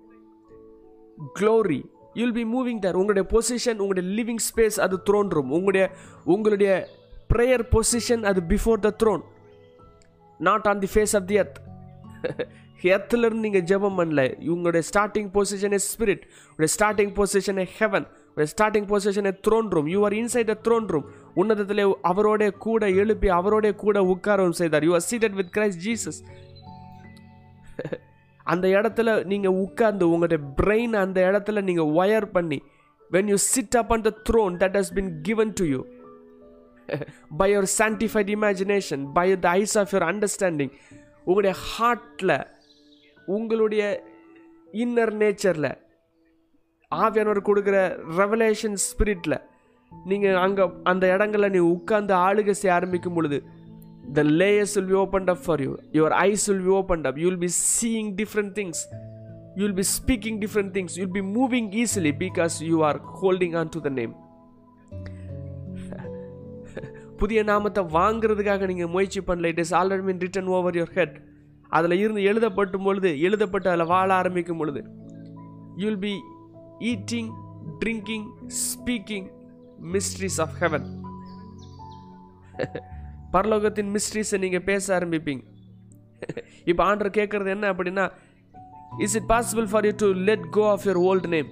glory 1.39 1.79
you'll 2.13 2.35
be 2.39 2.45
moving 2.55 2.81
through 2.85 2.99
உங்களுடைய 3.01 3.25
பொசிஷன் 3.33 3.77
உங்களுடைய 3.77 4.05
லிவிங் 4.17 4.43
ஸ்பேஸ் 4.49 4.79
அது 4.79 4.97
த்ரோன் 5.09 5.29
ரூம் 5.29 5.51
உங்களுடைய 5.51 5.91
உங்களுடைய 6.23 6.87
ப்ரேயர் 7.33 7.63
பொசிஷன் 7.71 8.23
அது 8.23 8.41
before 8.41 8.79
the 8.79 8.91
throne 9.03 9.23
not 10.39 10.67
on 10.67 10.79
the 10.79 10.89
face 10.93 11.15
of 11.15 11.27
the 11.27 11.35
earth 11.35 11.59
எர்த்துலேருந்து 12.83 13.45
நீங்கள் 13.45 13.61
ஜெபம் 13.61 13.97
பண்ணல. 13.99 14.21
உங்களுடைய 14.47 14.87
ஸ்டார்டிங் 14.89 15.29
பொசிஷன் 15.35 15.75
எ 15.77 15.79
ஸ்பிரிட் 15.89 16.23
உங்களுடைய 16.49 16.71
ஸ்டார்டிங் 16.75 17.13
பொசிஷன் 17.19 17.59
எ 17.63 17.67
ஹெவன் 17.79 18.05
உங்களுடைய 18.27 18.49
starting 18.53 18.87
position 18.91 19.29
a 19.31 19.33
throne 19.47 19.69
room 19.69 19.87
you 19.87 20.03
are 20.03 20.13
inside 20.13 20.49
a 20.49 20.57
throne 20.67 20.87
room 20.87 21.07
உன்னதத்தில் 21.33 21.85
அவரோட 22.11 22.51
கூட 22.65 22.89
எழுப்பி 22.89 23.29
அவரோட 23.29 23.75
கூட 23.75 24.03
உட்காரவும் 24.03 24.59
செய்தார். 24.61 24.83
You 24.83 24.93
are 24.93 25.05
seated 25.09 25.37
with 25.39 25.51
Christ 25.57 25.81
Jesus 25.85 26.21
அந்த 28.47 28.65
இடத்துல 28.77 29.09
நீங்கள் 29.25 29.57
உட்கார்ந்து 29.57 30.05
உங்களுடைய 30.09 30.39
பிரெயின் 30.59 30.95
அந்த 30.95 31.19
இடத்துல 31.29 31.61
நீங்கள் 31.61 31.91
ஒயர் 31.97 32.27
பண்ணி 32.31 32.59
when 33.11 33.29
you 33.29 33.37
sit 33.47 33.77
up 33.77 33.91
on 33.91 34.05
the 34.07 34.11
throne 34.29 34.55
that 34.63 34.77
has 34.77 34.93
been 34.93 35.11
given 35.21 35.53
to 35.53 35.65
you 35.65 35.81
by 37.37 37.47
your 37.53 37.69
sanctified 37.77 38.31
imagination 38.35 39.03
by 39.13 39.25
the 39.37 39.49
eyes 39.55 39.75
of 39.77 39.91
your 39.93 40.07
understanding 40.09 40.71
உங்களுடைய 41.25 41.53
ஹார்ட்டில் 41.67 42.37
உங்களுடைய 43.27 43.83
இன்னர் 44.73 45.13
நேச்சரில் 45.15 45.71
ஆவியானவர் 46.91 47.47
கொடுக்குற 47.47 47.77
ரெவலேஷன் 48.17 48.77
ஸ்பிரிட்டில் 48.83 49.37
நீங்கள் 49.91 50.37
அங்கே 50.37 50.65
அந்த 50.83 51.05
இடங்களில் 51.07 51.53
நீ 51.55 51.61
உட்காந்து 51.73 52.13
ஆளுகை 52.21 52.53
செய்ய 52.53 52.73
ஆரம்பிக்கும் 52.73 53.15
பொழுது 53.15 53.37
the 54.13 54.23
layers 54.23 54.75
will 54.75 54.87
be 54.87 54.93
opened 54.93 55.29
up 55.29 55.37
for 55.37 55.57
you 55.59 55.77
your 55.91 56.13
eyes 56.13 56.47
will 56.47 56.59
be 56.59 56.73
opened 56.81 57.05
up 57.07 57.17
you 57.17 57.27
will 57.27 57.37
be 57.37 57.47
seeing 57.47 58.15
different 58.15 58.55
things 58.55 58.87
you 59.55 59.63
will 59.65 59.73
be 59.73 59.83
speaking 59.83 60.39
different 60.39 60.73
things 60.73 60.97
you'll 60.97 61.17
be 61.21 61.21
moving 61.21 61.73
easily 61.73 62.11
because 62.11 62.61
you 62.61 62.81
are 62.83 62.97
holding 63.21 63.55
on 63.55 63.69
to 63.69 63.79
the 63.79 63.93
name 63.99 64.15
புதிய 67.19 67.43
நாமத்தை 67.43 67.83
வாங்குறதுக்காக 67.97 68.67
நீங்கள் 68.67 68.91
முயற்சி 68.95 69.21
பண்ணல 69.21 69.45
it 69.45 69.61
is 69.63 69.73
already 69.73 70.01
been 70.01 70.19
written 70.19 70.49
over 70.57 70.75
your 70.75 70.93
head 70.93 71.15
அதில் 71.69 71.95
இருந்து 71.99 72.21
எழுதப்படும் 72.23 72.83
பொழுது 72.83 73.09
எழுதப்பட்டு 73.27 73.67
அதில் 73.71 73.85
வாழ 73.85 74.13
ஆரம்பிக்கும் 74.13 74.57
பொழுது 74.57 74.83
you'll 75.77 75.99
be 75.99 76.13
eating 76.91 77.31
drinking 77.79 78.27
speaking 78.61 79.27
mysteries 79.93 80.39
of 80.41 80.55
heaven 80.59 80.87
பரலோகத்தின் 83.33 83.91
மிஸ்ட்ரிஸை 83.93 84.37
நீங்கள் 84.37 84.63
பேச 84.63 84.85
ஆரம்பிப்பீங்க. 84.99 85.43
இப்போ 86.69 86.81
ஆண்டர் 86.83 87.15
கேட்குறது 87.17 87.49
என்ன 87.49 87.65
அப்படின்னா 87.73 88.05
is 88.99 89.15
it 89.15 89.29
possible 89.29 89.67
for 89.71 89.85
you 89.85 89.93
to 89.97 90.07
let 90.29 90.45
go 90.49 90.63
of 90.69 90.85
your 90.85 90.99
old 91.03 91.27
name 91.27 91.49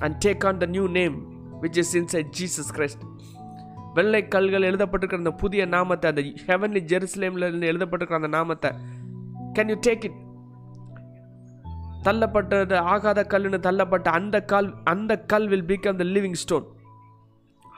and 0.00 0.16
take 0.24 0.44
on 0.46 0.58
the 0.58 0.66
new 0.66 0.84
name 0.90 1.16
which 1.60 1.78
is 1.78 1.94
inside 1.94 2.30
Jesus 2.30 2.70
Christ 2.76 3.02
வெள்ளை 3.94 4.22
கல்கள் 4.28 4.66
எழுதப்பட்டிருக்கிற 4.70 5.22
அந்த 5.24 5.34
புதிய 5.34 5.62
நாமத்தை 5.66 6.08
அந்த 6.10 6.22
ஹெவன்லி 6.46 6.82
ஜெருசலேமில் 6.92 7.46
இருந்து 7.48 7.70
எழுதப்பட்டிருக்கிற 7.72 8.20
அந்த 8.20 8.28
நாமத்தை 8.28 8.70
கேன் 9.52 9.70
யூ 9.70 9.78
டேக் 9.86 10.04
இட் 10.04 10.18
தள்ளப்பட்டது 12.02 12.76
ஆகாத 12.86 13.20
கல்லுன்னு 13.28 13.58
தள்ளப்பட்ட 13.60 14.10
அந்த 14.10 14.36
கல் 14.44 14.70
அந்த 14.84 15.12
கல் 15.24 15.48
will 15.48 15.66
become 15.66 15.96
the 15.96 16.04
living 16.14 16.38
stone 16.42 16.66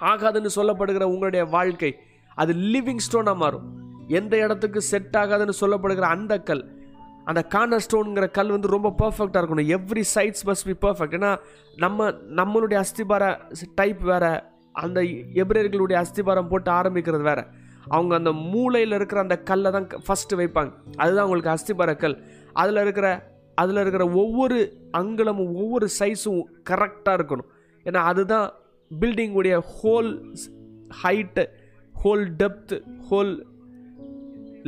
ஆகாதுன்னு 0.03 0.51
சொல்லப்படுகிற 0.57 1.05
உங்களுடைய 1.05 1.43
வாழ்க்கை 1.45 1.91
அது 2.35 2.55
லிவிங் 2.55 2.99
ஸ்டோனாக 3.11 3.37
மாறும். 3.37 3.81
எந்த 4.09 4.37
இடத்துக்கு 4.37 4.81
செட் 4.81 5.17
ஆகாதுன்னு 5.19 5.53
சொல்லப்படுகிற 5.61 6.01
அந்த 6.01 6.41
கல் 6.41 6.81
அந்த 7.25 7.43
கார்னர் 7.43 7.87
ஸ்டோனுங்கிற 7.91 8.31
கல் 8.31 8.51
வந்து 8.51 8.69
ரொம்ப 8.69 8.95
பர்ஃபெக்டாக 8.99 9.43
இருக்கணும். 9.43 9.79
Every 9.79 10.03
sides 10.15 10.45
must 10.45 10.73
be 10.73 10.89
perfect 10.89 11.19
ஏன்னா 11.19 11.39
நம்ம 11.77 12.11
நம்மளுடைய 12.11 12.85
அஸ்திபார 12.85 13.39
டைப் 13.75 14.01
வேற 14.01 14.53
அந்த 14.73 15.01
எபிரேயர்களுடைய 15.35 16.05
அஸ்திபாரம் 16.05 16.49
போட்டு 16.49 16.71
ஆரம்பிக்கிறது 16.71 17.23
வேறு. 17.23 17.45
அவங்க 17.89 18.15
அந்த 18.15 18.33
மூளையில் 18.33 18.93
இருக்கிற 18.93 19.21
அந்த 19.21 19.39
கல்லை 19.39 19.71
தான் 19.71 19.87
ஃபஸ்ட்டு 19.87 20.37
வைப்பாங்க. 20.37 20.73
அதுதான் 20.97 21.25
அவங்களுக்கு 21.25 21.55
அஸ்திபார 21.55 21.97
கல். 21.97 22.23
அதில் 22.53 22.77
இருக்கிற 22.77 23.31
அதில் 23.55 23.77
இருக்கிற 23.77 24.09
ஒவ்வொரு 24.09 24.77
அங்குலமும் 24.93 25.55
ஒவ்வொரு 25.55 25.89
சைஸும் 25.99 26.43
கரெக்டாக 26.71 27.19
இருக்கணும். 27.19 27.49
ஏன்னா 27.85 27.97
அதுதான் 27.97 28.53
பில்டிங்குடைய 29.01 29.61
whole 29.83 30.37
height 31.03 31.47
whole 32.03 32.25
depth 32.39 32.75
whole 33.11 33.33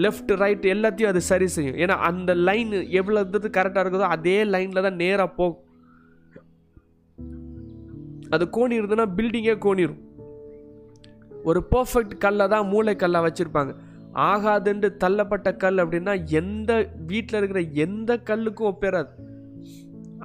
left 0.05 0.33
right 0.43 0.65
எல்லாத்தையும் 0.75 1.07
அது 1.07 1.21
சரி 1.21 1.47
செய்யும். 1.47 1.77
ஏன்னா 1.77 1.97
அந்த 2.09 2.35
லைன் 2.35 2.73
எவ்வளோ 2.91 3.21
இருந்தது 3.21 3.49
கரெக்டாக 3.49 3.83
இருக்குதோ 3.85 4.09
அதே 4.17 4.45
லைனில் 4.45 4.83
தான் 4.83 5.01
நேராக 5.03 5.31
போகும். 5.31 5.61
அது 8.31 8.45
கோணி 8.57 8.79
இருந்ததுன்னா 8.79 9.07
பில்டிங்கே 9.19 9.55
கோணிரும். 9.67 10.01
ஒரு 11.45 11.61
பர்ஃபெக்ட் 11.71 12.17
கல்லை 12.19 12.49
தான் 12.49 12.67
மூளை 12.67 12.97
கல்லாக 12.97 13.27
வச்சுருப்பாங்க. 13.27 13.73
ஆகாதுன்னு 14.31 14.89
தள்ளப்பட்ட 15.05 15.57
கல் 15.57 15.79
அப்படின்னா 15.79 16.13
எந்த 16.41 16.73
வீட்டில் 17.07 17.39
இருக்கிற 17.39 17.61
எந்த 17.87 18.21
கல்லுக்கும் 18.31 18.71
ஒப்பேறாது. 18.73 19.11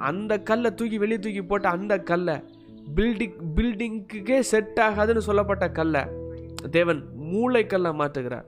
அந்த 0.10 0.34
கல்லை 0.40 0.74
தூக்கி 0.74 0.98
வெளியே 0.98 1.20
தூக்கி 1.20 1.44
போட்ட 1.44 1.70
அந்த 1.70 2.00
கல்லை 2.00 2.36
பில்டிங் 2.96 3.38
பில்டிங்குக்கே 3.56 4.40
செட் 4.40 4.80
ஆகாதுன்னு 4.82 5.28
சொல்லப்பட்ட 5.30 5.72
கல்லை 5.72 6.04
தேவன் 6.78 7.02
மூளைக்கெல்லாம் 7.32 8.00
மாற்றுகிறார். 8.02 8.48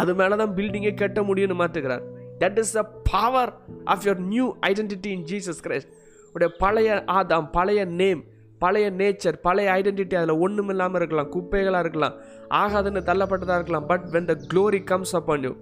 அது 0.00 0.12
மேலே 0.20 0.34
தான் 0.42 0.54
பில்டிங்கே 0.58 0.92
கட்ட 1.00 1.22
முடியும்னு 1.22 1.56
மாற்றுகிறார். 1.62 2.04
That 2.42 2.58
is 2.62 2.74
the 2.78 2.82
power 3.12 3.52
of 3.92 4.04
your 4.06 4.22
new 4.32 4.46
identity 4.70 5.10
in 5.16 5.26
Jesus 5.32 5.60
Christ 5.66 5.92
உடைய 6.34 6.50
பழைய 6.62 6.90
ஆதாம் 7.18 7.48
பழைய 7.56 7.80
நேம் 8.00 8.22
பழைய 8.64 8.86
நேச்சர் 9.00 9.36
பழைய 9.46 9.68
ஐடென்டிட்டி 9.78 10.14
அதில் 10.18 10.40
ஒன்றும் 10.44 10.70
இல்லாமல் 10.72 11.00
இருக்கலாம் 11.00 11.30
குப்பைகளாக 11.34 11.84
இருக்கலாம் 11.84 12.14
ஆகாதுன்னு 12.62 13.02
தள்ளப்பட்டதாக 13.08 13.58
இருக்கலாம். 13.60 13.86
But 13.92 14.06
when 14.14 14.28
the 14.30 14.36
glory 14.52 14.80
comes 14.92 15.14
up 15.18 15.30
on 15.34 15.44
you 15.46 15.52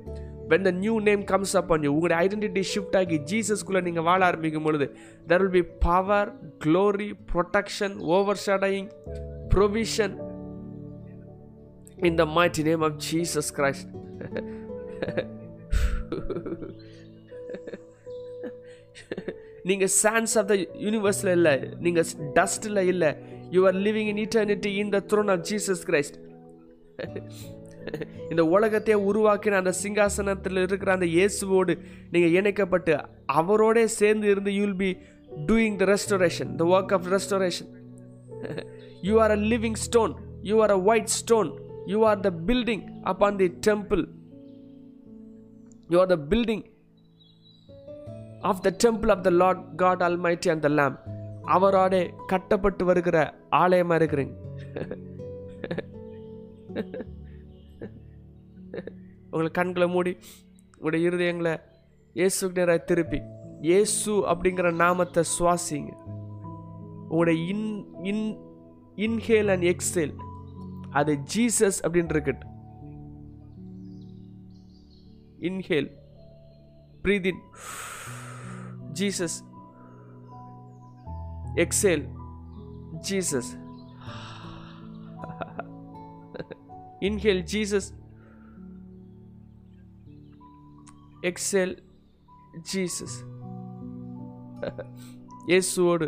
when 0.53 0.67
the 0.69 0.71
new 0.83 0.95
name 1.09 1.23
comes 1.33 1.55
up 1.61 1.71
on 1.75 1.85
you 1.87 1.91
உங்களுடைய 1.97 2.19
ஐடென்டிட்டி 2.25 2.63
ஷிஃப்ட் 2.73 2.97
ஆகி 3.01 3.19
ஜீசஸ்குள்ளே 3.31 3.83
நீங்கள் 3.89 4.07
வாழ 4.09 4.21
ஆரம்பிக்கும் 4.31 4.67
பொழுது 4.69 4.89
there 5.31 5.43
will 5.45 5.57
be 5.59 5.65
power 5.89 6.31
glory 6.65 7.11
protection 7.33 7.97
over 8.17 8.43
shadowing 8.47 8.91
provision 9.55 10.15
in 12.03 12.17
the 12.17 12.27
mighty 12.29 12.63
name 12.63 12.83
of 12.83 12.99
Jesus 13.01 13.51
Christ. 13.51 13.87
நீங்கள் 19.69 19.93
chance 20.03 20.33
of 20.41 20.49
the 20.49 20.55
யூனிவர்ஸில் 20.85 21.33
இல்லை 21.37 21.53
நீங்கள் 21.85 22.07
டஸ்ட்டில் 22.39 22.81
இல்லை 22.93 23.11
you 23.55 23.61
are 23.69 23.77
living 23.87 24.09
in 24.13 24.21
eternity 24.25 24.71
in 24.83 24.91
the 24.95 25.01
throne 25.11 25.31
of 25.35 25.45
Jesus 25.51 25.83
Christ 25.89 26.17
இந்த 28.31 28.43
உலகத்தை 28.57 28.97
உருவாக்கின 29.09 29.59
அந்த 29.61 29.73
சிங்காசனத்தில் 29.83 30.61
இருக்கிற 30.65 30.91
அந்த 30.97 31.07
இயேசுவோடு 31.17 31.73
நீங்கள் 32.13 32.35
இணைக்கப்பட்டு 32.39 32.93
அவரோட 33.41 33.85
சேர்ந்து 33.99 34.29
இருந்து 34.33 34.53
you 34.59 34.65
will 34.67 34.81
be 34.85 34.91
doing 35.51 35.79
the 35.83 35.87
restoration 35.95 36.51
the 36.61 36.67
work 36.75 36.95
of 36.99 37.09
restoration 37.17 37.71
you 39.09 39.15
are 39.25 39.35
a 39.39 39.41
living 39.53 39.79
stone 39.87 40.15
you 40.51 40.57
are 40.67 40.75
a 40.79 40.81
white 40.91 41.13
stone 41.21 41.51
you 41.87 42.05
are 42.05 42.21
the 42.21 42.31
building 42.47 42.85
upon 43.03 43.37
the 43.37 43.49
temple 43.67 44.03
you 45.89 45.99
are 45.99 46.07
the 46.07 46.19
building 46.31 46.65
of 48.41 48.61
the 48.61 48.75
temple 48.85 49.11
of 49.11 49.23
the 49.23 49.31
Lord 49.31 49.75
God 49.77 50.03
Almighty 50.03 50.51
and 50.51 50.63
the 50.63 50.69
lamb 50.69 50.97
அவரோட 51.47 51.95
கட்டப்பட்டு 52.27 52.85
வருகிற 52.85 53.17
ஆலயமாக 53.51 53.99
இருக்கிறீங்க 54.01 54.35
உங்களை 59.31 59.51
கண்களை 59.51 59.87
மூடி 59.89 60.13
உங்களுடைய 60.73 61.09
இருதயங்களை 61.09 61.55
இயேசுக்கு 62.17 62.59
நேராக 62.59 62.79
திருப்பி 62.85 63.21
இயேசு 63.61 64.13
அப்படிங்கிற 64.31 64.75
நாமத்தை 64.75 65.23
சுவாசிங்க. 65.39 65.91
உங்களுடைய 67.09 67.45
in 67.45 67.67
in 68.03 68.25
inhale 68.97 69.49
and 69.49 69.63
exhale 69.63 70.15
அது 70.93 71.13
ஜீசஸ் 71.35 71.79
அப்படின்னு 71.85 72.15
இருக்கட்டு 72.15 72.47
inhale 75.49 75.91
breathe 77.03 77.27
in 77.27 77.43
Jesus 78.93 79.39
exhale 81.65 82.05
Jesus 83.09 83.51
inhale 87.01 87.43
Jesus 87.53 87.89
exhale 91.23 91.75
Jesus 92.73 93.17
இயேசுவோடு 95.47 96.07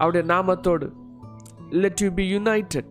அவருடைய 0.00 0.24
நாமத்தோடு 0.26 0.86
லெட் 1.82 2.00
யூ 2.00 2.10
பி 2.12 2.24
யுனைடெட் 2.32 2.90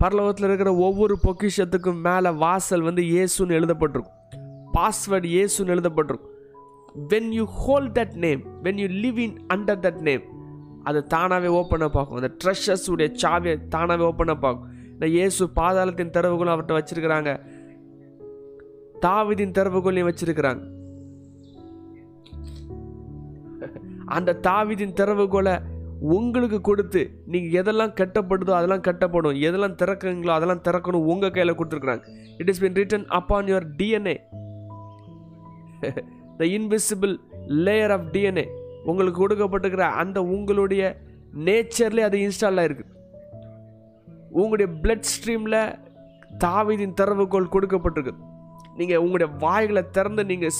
பரலோகத்தில் 0.00 0.48
இருக்கிற 0.48 0.70
ஒவ்வொரு 0.86 1.14
பொக்கிஷத்துக்கும் 1.22 2.00
மேலே 2.08 2.30
வாசல் 2.44 2.86
வந்து 2.88 3.02
இயேசுன்னு 3.02 3.56
எழுதப்பட்டிருக்கும். 3.58 4.16
பாஸ்வேர்டு 4.74 5.28
இயேசுன்னு 5.34 5.74
எழுதப்பட்டிருக்கும். 5.74 6.34
When 7.12 7.30
you 7.38 7.44
hold 7.44 7.98
that 7.98 8.16
name 8.24 8.42
when 8.64 8.80
you 8.82 8.88
live 9.04 9.18
in 9.26 9.36
under 9.54 9.82
that 9.86 10.02
name 10.08 10.24
அது 10.82 11.06
தானாகவே 11.06 11.48
ஓப்பனாக 11.60 11.90
பார்க்கும். 11.92 12.18
அந்த 12.18 12.30
ட்ரெஷர்ஸ் 12.42 12.90
உடைய 12.90 13.08
சாவியை 13.22 13.56
தானாகவே 13.74 14.04
ஓப்பனாக 14.10 14.40
பார்க்கும். 14.40 14.68
இந்த 14.92 15.06
இயேசு 15.06 15.42
பாதாளத்தின் 15.56 16.14
திறவுகளும் 16.16 16.54
அவர்கிட்ட 16.54 16.76
வச்சிருக்கிறாங்க. 16.78 17.32
தாவிதின் 19.06 19.56
திறவுகோலையும் 19.58 20.08
வச்சிருக்கிறாங்க. 20.10 20.62
அந்த 24.16 24.38
தாவிதின் 24.46 24.96
திறவுகோலை 25.00 25.54
உங்களுக்கு 26.16 26.58
கொடுத்து 26.68 27.00
நீங்கள் 27.32 27.54
எதெல்லாம் 27.60 27.94
கட்டப்படுதோ 28.00 28.52
அதெல்லாம் 28.58 28.84
கட்டப்படும். 28.88 29.38
எதெல்லாம் 29.48 29.78
திறக்குங்களோ 29.80 30.32
அதெல்லாம் 30.36 30.62
திறக்கணும் 30.66 31.08
உங்கள் 31.12 31.32
கையில் 31.36 31.56
கொடுத்துருக்குறாங்க. 31.58 32.04
It 32.40 32.50
is 32.52 32.62
been 32.64 32.76
written 32.80 33.06
upon 33.18 33.48
your 33.52 33.66
DNA 33.80 34.16
the 36.40 36.44
invisible 36.58 37.14
layer 37.66 37.94
of 37.96 38.06
DNA 38.14 38.46
உங்களுக்கு 38.90 39.22
கொடுக்கப்பட்டிருக்கிற 39.24 39.86
அந்த 40.02 40.18
உங்களுடைய 40.36 40.82
நேச்சர்லேயே 41.48 42.06
அது 42.08 42.18
இன்ஸ்டால் 42.26 42.60
ஆகிருக்கு 42.62 42.86
உங்களுடைய 44.40 44.68
பிளட் 44.82 45.08
ஸ்ட்ரீமில் 45.12 45.60
தாவிதின் 46.44 46.96
திறவுகோல் 47.00 47.52
கொடுக்கப்பட்டிருக்கு. 47.54 48.14
நீங்கள் 48.80 49.02
உங்களுடைய 49.04 49.28
வாய்களை 49.44 49.82
திறந்து 49.96 50.24
நீங்கள் 50.32 50.58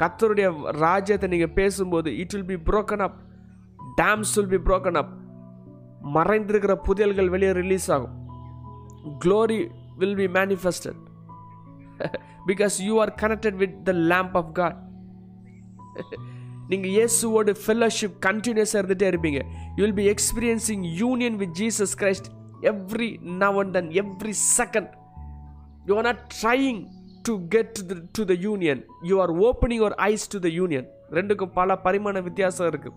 கத்தருடைய 0.00 0.48
ராஜ்யத்தை 0.84 1.28
நீங்கள் 1.34 1.56
பேசும்போது 1.58 2.10
it 2.22 2.34
will 2.34 2.50
be 2.52 2.58
broken 2.68 3.04
up 3.06 3.18
dams 4.00 4.32
will 4.36 4.52
be 4.54 4.60
broken 4.68 4.98
up 5.02 5.12
மறைந்திருக்கிற 6.16 6.74
புதையல்கள் 6.86 7.32
வெளியே 7.34 7.52
ரிலீஸ் 7.62 7.88
ஆகும். 7.96 8.14
Glory 9.24 9.58
will 10.00 10.18
be 10.22 10.28
manifested 10.38 11.00
because 12.50 12.76
you 12.88 12.94
are 13.04 13.12
connected 13.22 13.58
with 13.62 13.76
the 13.88 13.92
lamb 14.12 14.36
of 14.40 14.52
God 14.60 14.78
நீங்கள் 16.70 16.92
இயேசுவோட 16.96 17.52
ஃபெல்லோஷிப் 17.62 18.16
கண்டினியூஸாக 18.26 18.80
இருந்துகிட்டே 18.80 19.08
இருப்பீங்க. 19.12 19.40
You 19.76 19.80
will 19.84 19.98
be 20.02 20.06
experiencing 20.14 20.84
union 21.02 21.36
with 21.42 21.54
Jesus 21.60 21.94
Christ 22.02 22.28
every 22.72 23.10
now 23.42 23.58
and 23.62 23.74
then 23.78 23.90
every 24.02 24.34
second 24.58 24.90
you 25.88 25.94
are 26.00 26.06
not 26.08 26.22
trying 26.40 26.80
to 27.28 27.34
get 27.54 27.78
to 27.90 27.96
to 28.18 28.24
the 28.32 28.36
union 28.46 28.80
you 29.10 29.16
are 29.24 29.32
opening 29.48 29.80
your 29.82 29.96
eyes 30.10 30.26
to 30.34 30.40
the 30.46 30.50
union 30.60 30.86
ரெண்டுக்கும் 31.18 31.54
பல 31.60 31.76
பரிமாண 31.86 32.22
வித்தியாசம் 32.28 32.68
இருக்குது 32.72 32.96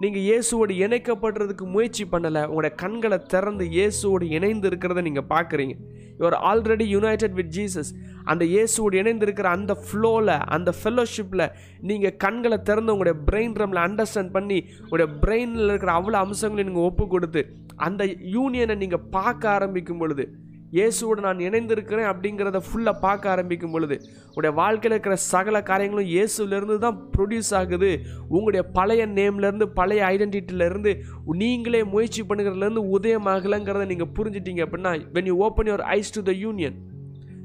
நீங்கள் 0.00 0.22
இயேசுவோடு 0.22 0.74
இணைக்கப்படுறதுக்கு 0.84 1.64
முயற்சி 1.66 2.04
பண்ணலை 2.04 2.42
உங்களோட 2.44 2.68
கண்களை 2.74 3.18
திறந்து 3.26 3.64
இயேசுவோடு 3.74 4.26
இணைந்து 4.36 4.68
இருக்கிறத 4.70 5.00
நீங்கள் 5.00 5.26
பார்க்குறீங்க 5.28 5.74
you're 6.14 6.36
already 6.48 6.86
united 6.88 7.36
with 7.38 7.52
Jesus 7.52 7.90
அந்த 8.24 8.44
இயேசுவோடு 8.44 8.96
இணைந்து 8.98 9.26
இருக்கிற 9.26 9.48
அந்த 9.50 9.74
ஃப்ளோவில் 9.84 10.34
அந்த 10.48 10.72
ஃபெல்லோஷிப்பில் 10.78 11.44
நீங்கள் 11.82 12.16
கண்களை 12.16 12.58
திறந்து 12.62 12.92
உங்களுடைய 12.92 13.16
பிரெயின் 13.28 13.56
ரம்மில் 13.60 13.82
அண்டர்ஸ்டாண்ட் 13.84 14.32
பண்ணி 14.32 14.58
உங்களுடைய 14.82 15.08
பிரெயினில் 15.22 15.70
இருக்கிற 15.70 15.92
அவ்வளோ 15.92 16.20
அம்சங்களையும் 16.20 16.70
நீங்கள் 16.70 16.88
ஒப்பு 16.88 17.06
கொடுத்து 17.06 17.42
அந்த 17.80 18.04
யூனியனை 18.30 18.76
நீங்கள் 18.76 19.06
பார்க்க 19.10 19.50
ஆரம்பிக்கும் 19.50 20.00
பொழுது 20.00 20.26
இயேசுவோடு 20.72 21.20
நான் 21.20 21.38
இணைந்திருக்கிறேன் 21.38 22.08
அப்படிங்கிறத 22.10 22.58
ஃபுல்லாக 22.66 23.00
பார்க்க 23.00 23.30
ஆரம்பிக்கும் 23.30 23.70
பொழுது 23.70 23.96
உங்களுடைய 24.26 24.52
வாழ்க்கையில் 24.54 24.94
இருக்கிற 24.94 25.16
சகல 25.16 25.62
காரியங்களும் 25.62 26.10
இயேசுலேருந்து 26.10 26.78
தான் 26.78 26.98
ப்ரொடியூஸ் 27.16 27.54
ஆகுது. 27.54 27.90
உங்களுடைய 28.28 28.62
பழைய 28.70 29.06
நேம்லேருந்து 29.06 29.66
பழைய 29.70 30.04
ஐடென்டிட்டிலேருந்து 30.04 30.92
நீங்களே 31.32 31.84
முயற்சி 31.84 32.22
பண்ணுறதுலேருந்து 32.22 32.84
உதயமாகலைங்கிறத 32.98 33.86
நீங்கள் 33.86 34.12
புரிஞ்சிட்டீங்க 34.18 34.62
அப்படின்னா 34.66 35.12
when 35.12 35.24
you 35.24 35.36
open 35.36 35.66
your 35.66 35.84
eyes 35.96 36.10
to 36.10 36.22
the 36.22 36.32
union 36.32 36.76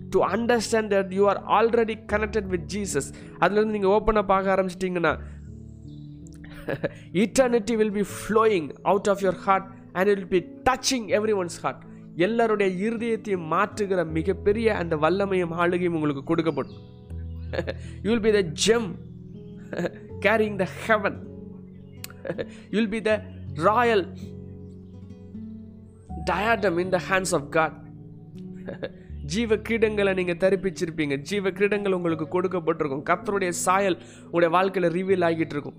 to 0.09 0.21
understand 0.27 0.91
that 0.93 1.13
you 1.13 1.27
are 1.27 1.41
already 1.59 1.97
connected 2.13 2.47
with 2.47 2.67
Jesus 2.67 3.09
அதுலேருந்து 3.39 3.71
நீங்கள் 3.71 3.95
ஓப்பனாக 3.95 4.25
பார்க்க 4.25 4.55
ஆரம்பிச்சிட்டிங்கன்னா 4.55 5.15
eternity 7.23 7.77
will 7.77 7.91
be 7.91 8.05
flowing 8.13 8.69
out 8.81 9.07
of 9.07 9.21
your 9.21 9.33
heart 9.45 9.65
and 9.93 10.07
will 10.09 10.27
be 10.27 10.39
touching 10.63 11.07
everyone's 11.33 11.59
heart 11.61 11.83
எல்லாருடைய 12.15 12.89
இருதயத்தையும் 12.89 13.47
மாற்றுகிற 13.51 14.07
மிகப்பெரிய 14.07 14.75
அந்த 14.75 14.95
வல்லமையும் 14.95 15.53
ஆளுகையும் 15.53 15.93
உங்களுக்கு 15.93 16.35
கொடுக்கப்படும். 16.35 16.75
You 18.03 18.15
will 18.15 18.25
be 18.27 18.31
the 18.31 18.43
gem 18.65 18.87
carrying 20.21 20.55
the 20.55 20.67
heaven 20.87 21.17
you 22.71 22.79
will 22.79 22.89
be 22.89 23.01
the 23.01 23.23
royal 23.53 24.07
diadem 26.25 26.79
in 26.79 26.89
the 26.89 27.01
hands 27.09 27.33
of 27.33 27.49
God 27.49 27.83
ஜீவ 29.25 29.55
கிரீடங்களை 29.55 30.13
நீங்கள் 30.13 30.35
தரிப்பிச்சிருப்பீங்க. 30.35 31.15
ஜீவ 31.15 31.49
கிரீடங்கள் 31.49 31.91
உங்களுக்கு 31.91 32.41
கொடுக்கப்பட்டிருக்கும். 32.41 33.03
கத்தருடைய 33.09 33.49
சாயல் 33.49 33.97
உங்களுடைய 34.23 34.49
வாழ்க்கையில் 34.49 34.91
ரிவீல் 34.91 35.25
ஆகிட்டு 35.27 35.55
இருக்கும். 35.55 35.77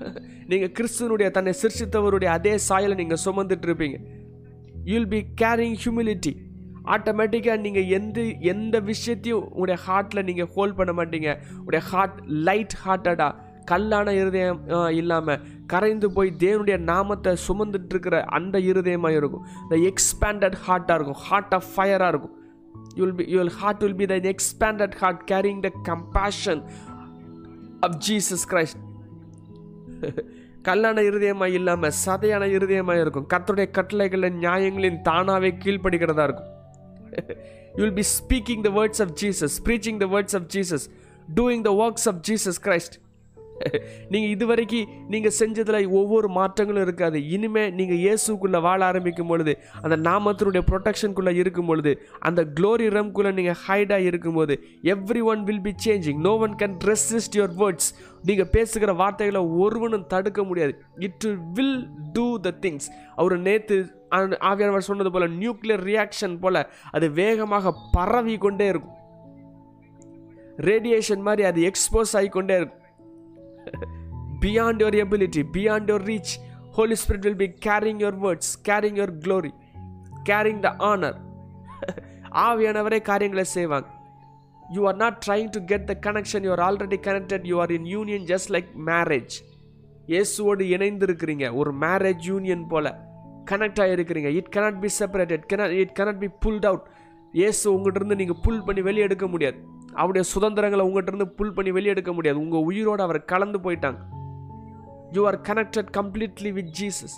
நீங்கள் 0.46 0.72
கிறிஸ்துவனுடைய 0.72 1.30
தன்னை 1.30 1.54
சிருஷித்தவருடைய 1.62 2.24
அதே 2.24 2.58
சாயலை 2.58 2.96
நீங்கள் 2.96 3.18
சுமந்துட்டு 3.24 3.66
இருப்பீங்க. 3.66 3.98
யூல் 4.90 5.10
பி 5.14 5.20
கேரிங் 5.42 5.76
ஹியூமிலிட்டி 5.82 6.32
ஆட்டோமேட்டிக்காக 6.94 7.58
நீங்கள் 7.64 7.88
எந்த 7.98 8.20
எந்த 8.52 8.76
விஷயத்தையும் 8.90 9.44
உங்களுடைய 9.50 9.78
ஹார்ட்டில் 9.86 10.26
நீங்கள் 10.28 10.50
ஹோல்ட் 10.54 10.76
பண்ண 10.78 10.92
மாட்டீங்க. 10.98 11.30
உங்களுடைய 11.58 11.82
ஹார்ட் 11.90 12.18
லைட் 12.48 12.76
ஹார்ட்டடாக 12.84 13.32
கல்லான 13.70 14.12
இருதயம் 14.20 14.60
இல்லாமல் 15.00 15.42
கரைந்து 15.72 16.08
போய் 16.16 16.30
தேவனுடைய 16.44 16.76
நாமத்தை 16.90 17.32
சுமந்துட்டு 17.46 17.92
இருக்கிற 17.94 18.16
அந்த 18.38 18.56
இருதயமாக 18.70 19.18
இருக்கும். 19.18 19.44
இந்த 19.64 19.76
எக்ஸ்பேண்டட் 19.90 20.56
ஹார்ட்டாக 20.66 20.96
இருக்கும். 20.98 21.20
ஹார்ட் 21.26 21.54
ஆஃப் 21.58 21.68
ஃபயராக 21.74 22.12
இருக்கும். 22.12 22.36
You'll 23.00 23.14
be 23.20 23.24
your 23.34 23.52
heart 23.60 23.82
will 23.84 23.98
be 24.02 24.06
the 24.12 24.16
expanded 24.34 24.94
heart 25.00 25.22
carrying 25.32 25.60
the 25.66 25.70
compassion 25.90 26.62
of 27.86 27.96
Jesus 28.08 28.44
Christ 28.52 28.80
கல்லான 30.68 31.02
இருதயமாக 31.08 31.56
இல்லாமல் 31.58 31.94
சதையான 32.04 32.44
இருதயமாக 32.56 33.00
இருக்கும். 33.04 33.26
கத்தருடைய 33.32 33.68
கட்டளைகளின் 33.76 34.38
நியாயங்களின் 34.44 34.98
தானாகவே 35.02 35.50
கீழ்ப்படுகிறதா 35.64 36.24
இருக்கும். 36.28 36.50
You 37.76 37.82
will 37.84 37.98
be 38.02 38.06
speaking 38.18 38.62
the 38.66 38.70
words 38.78 39.02
of 39.04 39.14
Jesus 39.22 39.54
preaching 39.66 40.00
the 40.02 40.06
words 40.14 40.36
of 40.38 40.48
Jesus 40.56 40.84
doing 41.38 41.62
the 41.68 41.72
works 41.84 42.06
of 42.10 42.20
Jesus 42.28 42.60
Christ 42.66 42.96
நீங்கள் 44.12 44.32
இதுவரைக்கும் 44.34 44.90
நீங்கள் 45.12 45.34
செஞ்சதில் 45.38 45.88
ஒவ்வொரு 46.00 46.28
மாற்றங்களும் 46.36 46.84
இருக்காது. 46.86 47.18
இனிமே 47.34 47.64
நீங்கள் 47.78 48.00
இயேசுக்குள்ளே 48.04 48.60
வாழ 48.66 48.80
ஆரம்பிக்கும் 48.90 49.30
பொழுது 49.32 49.52
அந்த 49.82 49.96
நாமத்தினுடைய 50.08 50.62
ப்ரொடெக்ஷனுக்குள்ளே 50.70 51.34
இருக்கும் 51.42 51.68
பொழுது 51.70 51.92
அந்த 52.28 52.40
க்ளோரி 52.58 52.86
ரம்குள்ளே 52.96 53.32
நீங்கள் 53.38 53.58
ஹைடாக 53.66 54.08
இருக்கும்போது 54.10 54.56
everyone 55.32 55.42
will 55.50 55.64
be 55.68 55.74
changing 55.86 56.20
no 56.28 56.34
one 56.46 56.56
can 56.62 56.76
resist 56.92 57.38
your 57.40 57.54
words 57.62 57.90
நீங்கள் 58.30 58.50
பேசுகிற 58.56 58.92
வார்த்தைகளை 59.02 59.42
ஒருவனும் 59.64 60.08
தடுக்க 60.14 60.40
முடியாது. 60.50 60.74
It 61.08 61.28
will 61.58 61.78
do 62.16 62.26
the 62.46 62.54
things 62.64 62.88
அவர் 63.20 63.36
நேற்று 63.48 63.78
ஆவியானவர் 64.50 64.88
சொன்னது 64.90 65.10
போல் 65.14 65.30
நியூக்ளியர் 65.42 65.84
ரியாக்ஷன் 65.90 66.34
போல் 66.44 66.62
அது 66.96 67.06
வேகமாக 67.20 67.74
பரவி 67.96 68.36
கொண்டே 68.44 68.66
இருக்கும். 68.72 68.96
ரேடியேஷன் 70.68 71.22
மாதிரி 71.26 71.42
அது 71.50 71.60
எக்ஸ்போஸ் 71.68 72.14
ஆகிக்கொண்டே 72.18 72.56
இருக்கும். 72.60 72.79
Beyond 74.40 74.80
your 74.80 74.94
ability, 75.00 75.42
beyond 75.42 75.88
your 75.88 76.00
reach. 76.00 76.38
Holy 76.72 76.96
Spirit 76.96 77.24
will 77.24 77.34
be 77.34 77.48
carrying 77.48 78.00
your 78.00 78.12
words, 78.16 78.56
carrying 78.58 78.96
your 78.96 79.10
glory, 79.26 79.52
carrying 80.24 80.60
the 80.60 80.72
honor. 80.80 81.14
ஆவியானவரே 82.46 82.98
காரியங்களை 83.00 83.44
செய்வாங்க 83.44 83.88
you 84.72 84.82
are 84.86 84.96
not 84.96 85.16
trying 85.26 85.48
to 85.50 85.60
get 85.64 85.84
the 85.84 85.94
connection 86.00 86.44
you 86.44 86.50
are 86.50 86.62
already 86.66 86.98
connected 87.06 87.46
you 87.46 87.56
are 87.60 87.70
in 87.70 87.86
union 87.86 88.26
just 88.26 88.50
like 88.50 88.68
marriage 88.90 89.34
இயேசுவோடு 90.08 90.64
இணைந்து 90.68 91.06
இருக்கிறீங்க 91.06 91.54
ஒரு 91.54 91.72
marriage 91.74 92.22
union 92.30 92.66
போல 92.66 92.92
connect 93.50 93.80
ஆகிருக்கிறீங்க 93.84 94.30
it 94.40 94.50
cannot 94.56 94.80
be 94.80 94.90
separated 94.98 95.44
cannot 95.52 95.74
it 95.82 95.94
cannot 95.98 96.22
be 96.24 96.30
pulled 96.44 96.68
out 96.70 96.86
இயேசு 97.32 97.64
உங்கள்கிட்ட 97.74 98.00
இருந்து 98.02 98.16
நீங்கள் 98.16 98.40
புல் 98.42 98.64
பண்ணி 98.64 98.82
வெளியே 98.82 99.04
எடுக்க 99.04 99.26
முடியாது. 99.26 99.58
அவருடைய 100.00 100.24
சுதந்திரங்களை 100.32 100.84
உங்கள்கிட்ட 100.86 101.12
இருந்து 101.12 101.28
புல் 101.38 101.56
பண்ணி 101.56 101.70
வெளியே 101.76 101.92
எடுக்க 101.94 102.12
முடியாது. 102.16 102.38
உங்கள் 102.44 102.66
உயிரோடு 102.70 103.02
அவர் 103.06 103.20
கலந்து 103.32 103.58
போயிட்டாங்க. 103.64 104.00
You 105.16 105.22
are 105.30 105.38
connected 105.48 105.90
completely 105.98 106.52
with 106.58 106.72
Jesus 106.80 107.16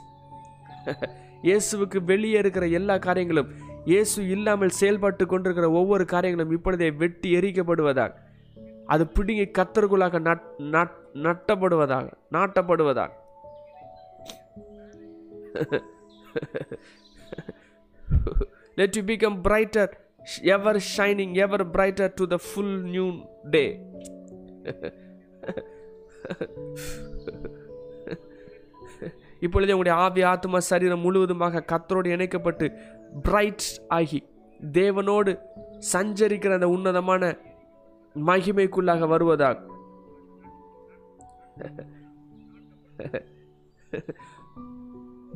இயேசுவுக்கு 1.48 1.98
வெளியே 2.04 2.38
இருக்கிற 2.42 2.64
எல்லா 2.78 2.96
காரியங்களும் 2.98 3.48
இயேசு 3.84 4.18
இல்லாமல் 4.34 4.76
செயல்பட்டு 4.80 5.24
கொண்டிருக்கிற 5.26 5.68
ஒவ்வொரு 5.80 6.04
காரியங்களும் 6.04 6.54
இப்பொழுதே 6.56 6.88
வெட்டி 7.02 7.30
எரிக்கப்படுவதாக 7.38 8.12
அது 8.86 9.04
பிடுங்கி 9.06 9.46
கத்தருக்குள்ளாக 9.58 10.20
நட் 10.28 10.46
நட் 10.74 10.96
நட்டப்படுவதாக 11.26 12.06
நாட்டப்படுவதாக 12.36 13.10
let 18.78 18.96
you 18.98 19.02
become 19.10 19.38
brighter 19.46 19.92
ever 20.42 20.80
shining 20.80 21.38
ever 21.38 21.64
brighter 21.64 22.08
to 22.08 22.26
the 22.26 22.38
full 22.38 22.72
new 22.94 23.08
day. 23.50 23.80
இப்பொழுது 29.40 29.72
உங்களுடைய 29.76 29.94
ஆவி 29.98 30.22
ஆத்மா 30.22 30.58
சரீரம் 30.58 31.00
முழுவதுமாக 31.00 31.64
கத்தரோடு 31.72 32.06
இணைக்கப்பட்டு 32.06 32.72
பிரைட் 33.22 33.66
ஆகி 33.88 34.28
தேவனோடு 34.72 35.32
சஞ்சரிக்கிற 35.92 36.52
அந்த 36.52 36.68
உன்னதமான 36.68 37.36
மகிமைக்குள்ளாக 38.26 39.08
வருவதாக. 39.08 39.70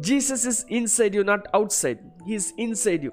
Jesus 0.00 0.46
is 0.50 0.62
inside 0.68 1.14
you 1.14 1.22
not 1.22 1.46
outside 1.68 2.00
is 2.26 2.54
inside 2.56 3.00
you 3.00 3.12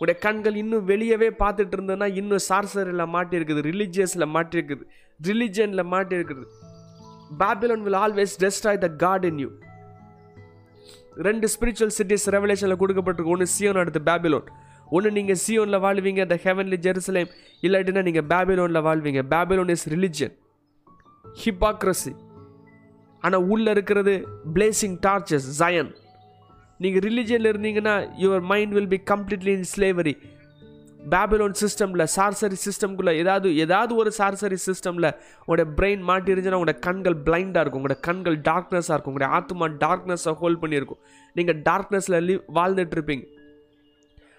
உடைய 0.00 0.16
கண்கள் 0.24 0.56
இன்னும் 0.62 0.86
வெளியவே 0.90 1.28
பார்த்துட்டு 1.42 1.74
இருந்ததுன்னா 1.76 2.08
இன்னும் 2.20 2.42
சார்சரில் 2.48 3.04
மாட்டியிருக்குது 3.14 3.62
ரிலிஜியஸில் 3.70 4.26
மாட்டியிருக்குது 4.36 4.84
ரிலிஜனில் 5.28 5.84
மாட்டியிருக்குது. 5.94 6.44
Babylon 7.42 7.84
will 7.86 8.00
always 8.04 8.34
destroy 8.44 8.82
the 8.86 8.90
God 9.04 9.26
in 9.30 9.40
you 9.44 9.50
ரெண்டு 11.28 11.46
ஸ்பிரிச்சுவல் 11.54 11.94
சிட்டிஸ் 11.98 12.26
ரெவலேஷனில் 12.36 12.80
கொடுக்கப்பட்டிருக்கு. 12.82 13.34
ஒன்று 13.36 13.48
சியோன் 13.54 13.80
அடுத்து 13.82 14.02
பேபிலோன் 14.10 14.46
ஒன்று 14.96 15.10
நீங்கள் 15.18 15.40
சியோனில் 15.44 15.82
வாழ்வீங்க 15.86 16.22
த 16.32 16.36
ஹெவன்லி 16.46 16.78
ஜெருசலேம் 16.86 17.30
இல்லாட்டினா 17.66 18.02
நீங்கள் 18.08 18.26
பேபிலோனில் 18.32 18.84
வாழ்வீங்க. 18.88 19.20
பேபிலோன் 19.34 19.72
இஸ் 19.76 19.86
ரிலிஜியன் 19.94 20.34
ஹிப்பாக்ரஸி 21.44 22.12
ஆனால் 23.22 23.44
உள்ளே 23.52 23.70
இருக்கிறது 23.76 24.14
பிளேசிங் 24.54 24.96
டார்ச்சஸ் 25.06 25.46
ஜயன் 25.58 25.90
நீங்கள் 26.82 27.04
ரிலீஜியனில் 27.08 27.50
இருந்தீங்கன்னா 27.52 27.94
your 28.24 28.44
mind 28.50 28.74
will 28.76 28.92
be 28.94 29.00
completely 29.12 29.52
in 29.58 29.68
slavery 29.74 30.14
Babylon 31.12 31.54
சிஸ்டமில் 31.60 32.04
சார்சரி 32.16 32.56
சிஸ்டம்குள்ளே 32.64 33.12
ஏதாவது 33.22 33.48
ஏதாவது 33.64 33.92
ஒரு 34.00 34.10
சார்சரி 34.18 34.58
சிஸ்டமில் 34.66 35.08
உங்களோட 35.42 35.64
பிரெயின் 35.78 36.02
மாட்டிருந்துச்சுன்னா 36.10 36.58
உங்களோட 36.60 36.74
கண்கள் 36.86 37.16
பிளைண்டாக 37.26 37.62
இருக்கும். 37.64 37.82
உங்களோட 37.82 37.96
கண்கள் 38.08 38.38
டார்க்னஸாக 38.50 38.96
இருக்கும். 38.96 39.12
உங்களோட 39.12 39.28
ஆத்மா 39.38 39.68
டார்க்னஸை 39.84 40.34
ஹோல்ட் 40.42 40.60
பண்ணியிருக்கும். 40.62 41.00
நீங்கள் 41.38 41.58
டார்க்னஸில் 41.70 42.18
லிவ் 42.28 42.40
வாழ்ந்துட்டுருப்பீங்க. 42.58 43.26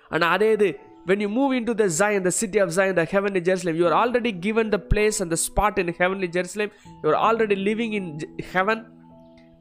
ஆனால் 0.09 0.33
அதே 0.37 0.49
இது 0.57 0.69
when 1.07 1.19
you 1.23 1.29
move 1.37 1.51
into 1.59 1.73
the 1.79 1.87
Zion, 1.99 2.21
the 2.27 2.35
city 2.41 2.59
of 2.63 2.69
Zion, 2.75 2.93
the 2.99 3.05
heavenly 3.13 3.41
Jerusalem, 3.47 3.75
you 3.79 3.85
are 3.89 3.95
already 4.01 4.31
given 4.45 4.67
the 4.75 4.79
place 4.91 5.17
and 5.21 5.29
the 5.33 5.39
spot 5.47 5.77
in 5.81 5.87
heavenly 6.01 6.29
Jerusalem. 6.35 6.69
You 7.01 7.09
are 7.11 7.21
already 7.29 7.57
living 7.69 7.93
in 7.99 8.05
heaven. 8.53 8.77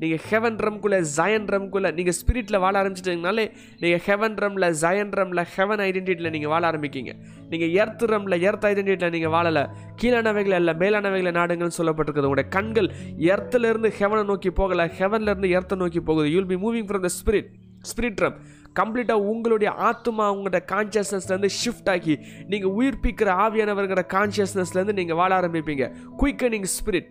நீங்கள் 0.03 0.23
heaven 0.29 0.57
ரம்குள்ளே 0.67 0.99
Zion 1.17 1.45
ரம்குள்ளே 1.55 1.91
நீங்கள் 1.99 2.17
ஸ்பிரிட்டில் 2.21 2.61
வாழ 2.65 2.75
ஆரம்பிச்சிட்டிங்கனாலே 2.83 3.45
நீங்கள் 3.83 4.03
heaven 4.07 4.37
ரம்ல 4.43 4.71
Zion 4.83 5.13
ரம்ல 5.19 5.43
ஹெவன் 5.55 5.83
ஐடென்டிட்டியில் 5.87 6.33
நீங்கள் 6.37 6.53
வாழ 6.55 6.63
ஆரம்பிக்கீங்க. 6.71 7.13
நீங்கள் 7.53 7.73
எர்த் 7.83 8.05
ரம்ல 8.13 8.37
எர்த் 8.49 8.67
ஐடென்டிட்டியில் 8.71 9.15
நீங்கள் 9.17 9.35
வாழலை. 9.35 9.63
கீழானவைகளை 10.01 10.59
இல்லை 10.63 10.75
மேலானவைகளை 10.83 11.33
நாடுங்கள்னு 11.39 11.79
சொல்லப்பட்டிருக்குது. 11.81 12.29
உங்களுடைய 12.31 12.49
கண்கள் 12.57 12.89
எர்த்துல 13.33 13.71
இருந்து 13.73 13.93
ஹெவனை 14.01 14.25
நோக்கி 14.33 14.53
போகலை 14.61 14.87
ஹெவன்லேருந்து 15.01 15.53
எர்த்தை 15.59 15.79
நோக்கி 15.85 16.01
போகுது. 16.01 16.29
You'll 16.37 16.51
be 16.53 16.59
moving 16.65 16.89
from 16.91 17.07
the 17.07 17.13
spirit 17.21 17.49
spirit 17.93 18.21
room 18.25 18.37
கம்ப்ளீட்டாக 18.81 19.29
உங்களுடைய 19.31 19.71
ஆத்மா 19.89 20.27
உங்களோட 20.35 20.59
கான்ஷியஸ்னஸ்லேருந்து 20.75 21.51
ஷிஃப்ட் 21.63 21.91
ஆகி 21.95 22.15
நீங்கள் 22.53 22.75
உயிர்ப்பிக்கிற 22.79 23.31
ஆவியானவர்கிற 23.47 24.03
கான்ஷியஸ்னஸ்லேருந்து 24.17 24.99
நீங்கள் 25.01 25.19
வாழ 25.23 25.33
ஆரம்பிப்பீங்க. 25.41 25.87
குயிக்கனிங் 26.21 26.71
ஸ்பிரிட் 26.77 27.11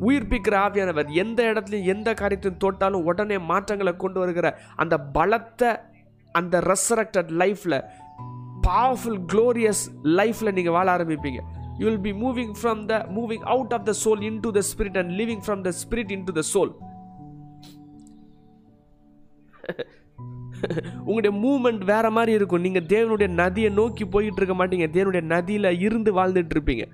உயிர்ப்பிக்கிற 0.00 0.54
ஆவியானவர் 0.66 1.10
எந்த 1.22 1.40
இடத்துலையும் 1.52 1.90
எந்த 1.94 2.08
காரியத்தையும் 2.14 2.62
தொட்டாலும் 2.64 3.06
உடனே 3.10 3.38
மாற்றங்களை 3.50 3.92
கொண்டு 3.96 4.18
வருகிற 4.20 4.48
அந்த 4.76 4.94
பலத்த 5.16 5.70
அந்த 6.34 6.60
ரெசரக்டட் 6.72 7.30
லைஃப்பில் 7.42 7.78
பவர்ஃபுல் 8.66 9.20
க்ளோரியஸ் 9.32 9.84
லைஃப்பில் 10.18 10.56
நீங்கள் 10.56 10.76
வாழ 10.78 10.88
ஆரம்பிப்பீங்க. 10.96 11.40
You 11.78 11.84
will 11.88 12.04
be 12.08 12.12
moving 12.24 12.52
from 12.60 12.82
the 12.90 12.98
moving 13.16 13.46
out 13.54 13.72
of 13.76 13.86
the 13.90 13.94
soul 14.04 14.22
into 14.40 14.50
the 14.58 14.62
spirit 14.70 14.98
and 15.02 15.12
living 15.20 15.42
from 15.46 15.62
the 15.68 15.72
spirit 15.82 16.12
into 16.24 16.34
the 16.40 16.44
soul 16.52 16.72
உங்களுடைய 21.06 21.32
மூமெண்ட் 21.42 21.82
வேற 21.84 22.06
மாதிரி 22.10 22.32
இருக்கும். 22.32 22.62
நீங்க 22.66 22.80
தேவனுடைய 22.92 23.28
நதியை 23.40 23.70
நோக்கி 23.70 24.04
போயிட்டு 24.04 24.40
இருக்க 24.42 24.54
மாட்டீங்க. 24.60 24.86
தேவனுடைய 24.96 25.24
நதியில 25.32 25.70
இருந்து 25.80 26.10
வாழ்ந்துட்டு 26.18 26.54
இருப்பீங்க. 26.56 26.84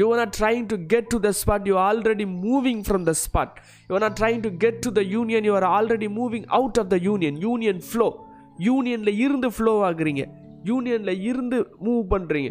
You 0.00 0.06
are 0.12 0.20
not 0.22 0.34
trying 0.40 0.66
to 0.72 0.76
get 0.92 1.08
to 1.14 1.18
the 1.26 1.32
spot 1.40 1.66
you 1.70 1.76
already 1.88 2.26
moving 2.46 2.82
from 2.88 3.04
the 3.10 3.14
spot 3.24 3.54
you 3.88 3.94
are 3.98 4.04
not 4.06 4.18
trying 4.22 4.42
to 4.46 4.52
get 4.64 4.80
to 4.86 4.92
the 4.98 5.04
union 5.16 5.46
you 5.50 5.54
are 5.60 5.68
already 5.76 6.10
moving 6.20 6.46
out 6.60 6.80
of 6.82 6.90
the 6.94 6.98
union 7.08 7.38
union 7.46 7.82
flow 7.90 8.08
யூனியனில் 8.68 9.14
இருந்து 9.26 9.50
flow 9.56 9.74
ஆகுறீங்க. 9.90 10.24
யூனியனில் 10.70 11.22
இருந்து 11.30 11.58
move 11.86 12.04
பண்ணுறீங்க 12.12 12.50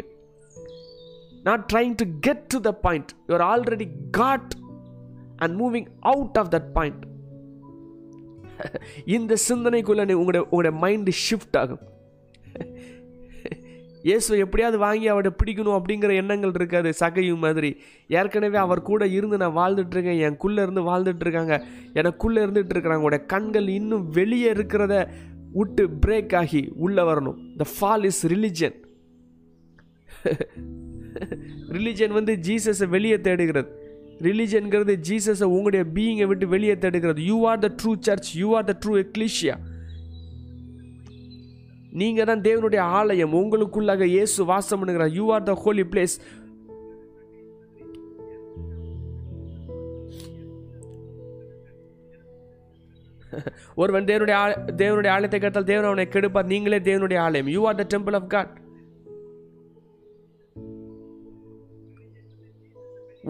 not 1.48 1.64
trying 1.72 1.94
to 2.00 2.04
get 2.26 2.44
to 2.52 2.60
the 2.68 2.72
point 2.86 3.10
you 3.28 3.34
are 3.38 3.46
already 3.52 3.86
got 4.20 4.52
and 5.36 5.54
moving 5.62 5.88
out 6.12 6.38
of 6.42 6.52
that 6.54 6.70
point 6.78 7.02
இந்த 9.16 9.36
சிந்தனைக்குள்ளே 9.48 10.14
உங்களுடைய 10.20 10.42
உங்களுடைய 10.50 10.72
மைண்டு 10.84 11.12
ஷிஃப்ட் 11.24 11.56
ஆகும். 11.62 11.82
இயேசு 14.08 14.38
எப்படியாவது 14.44 14.78
வாங்கி 14.84 15.06
அவரை 15.12 15.30
பிடிக்கணும் 15.40 15.76
அப்படிங்கிற 15.78 16.12
எண்ணங்கள் 16.22 16.52
இருக்காது 16.54 16.90
சகையும் 17.00 17.44
மாதிரி. 17.44 17.70
ஏற்கனவே 18.18 18.58
அவர் 18.64 18.82
கூட 18.88 19.06
இருந்து 19.16 19.36
நான் 19.42 19.58
வாழ்ந்துட்டு 19.60 19.94
இருக்கேன் 19.96 20.20
எனக்குள்ளே 20.26 20.62
இருந்து 20.66 20.82
வாழ்ந்துட்டுருக்காங்க 20.90 21.54
எனக்குள்ளே 22.00 22.42
இருந்துகிட்டு 22.44 22.74
இருக்கிறாங்க 22.74 23.06
உடைய 23.08 23.22
கண்கள் 23.32 23.68
இன்னும் 23.78 24.04
வெளியே 24.18 24.50
இருக்கிறத 24.52 24.94
விட்டு 25.52 25.84
பிரேக் 26.06 26.34
ஆகி 26.36 26.62
உள்ளே 26.86 27.02
வரணும். 27.02 27.38
The 27.60 27.66
fall 27.74 28.04
is 28.10 28.22
religion 28.32 28.78
religion 31.76 32.14
வந்து 32.18 32.32
ஜீசஸை 32.46 32.86
வெளியே 32.88 33.16
தேடுகிறது. 33.26 33.70
ரிலிஜன்கிறது 34.26 34.94
ஜீசஸை 35.08 35.46
உங்களுடைய 35.56 35.84
பீயிங்கை 35.94 36.26
விட்டு 36.26 36.46
வெளியே 36.48 36.74
தேடுகிறது. 36.78 37.20
You 37.30 37.38
are 37.50 37.62
the 37.64 37.70
true 37.82 37.92
church 38.00 38.30
you 38.40 38.48
are 38.56 38.68
the 38.70 38.74
true 38.84 38.94
ecclesia 39.04 39.56
நீங்கள் 42.00 42.28
தான் 42.28 42.46
தேவனுடைய 42.46 42.82
ஆலயம் 43.00 43.36
உங்களுக்குள்ளாக 43.40 44.06
இயேசு 44.14 44.38
வாசம் 44.52 44.80
பண்ணுகிறார். 44.80 45.12
You 45.18 45.26
are 45.34 45.46
the 45.50 45.54
holy 45.64 45.84
place 45.92 46.16
ஒருவன் 53.82 54.08
தேவனுடைய 54.08 54.36
தேவனுடைய 54.80 55.12
ஆலயத்தை 55.14 55.38
கேட்டால் 55.40 55.70
தேவன் 55.70 55.88
அவனை 55.88 56.04
கெடுப்பார். 56.10 56.50
நீங்களே 56.52 56.78
தேவனுடைய 56.88 57.18
ஆலயம். 57.28 57.48
You 57.54 57.62
are 57.68 57.80
the 57.80 57.86
temple 57.94 58.16
of 58.18 58.28
God 58.34 58.52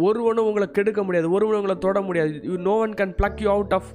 ஒருவனும் 0.07 0.46
உங்களை 0.48 0.66
கெடுக்க 0.77 1.00
முடியாது. 1.07 1.29
ஒருவனும் 1.37 1.61
உங்களை 1.61 1.77
தொட 1.85 1.98
முடியாது. 2.07 2.33
You 2.48 2.55
no 2.68 2.74
one 2.85 2.94
can 3.00 3.14
plug 3.20 3.42
you 3.44 3.48
out 3.57 3.74
of 3.79 3.90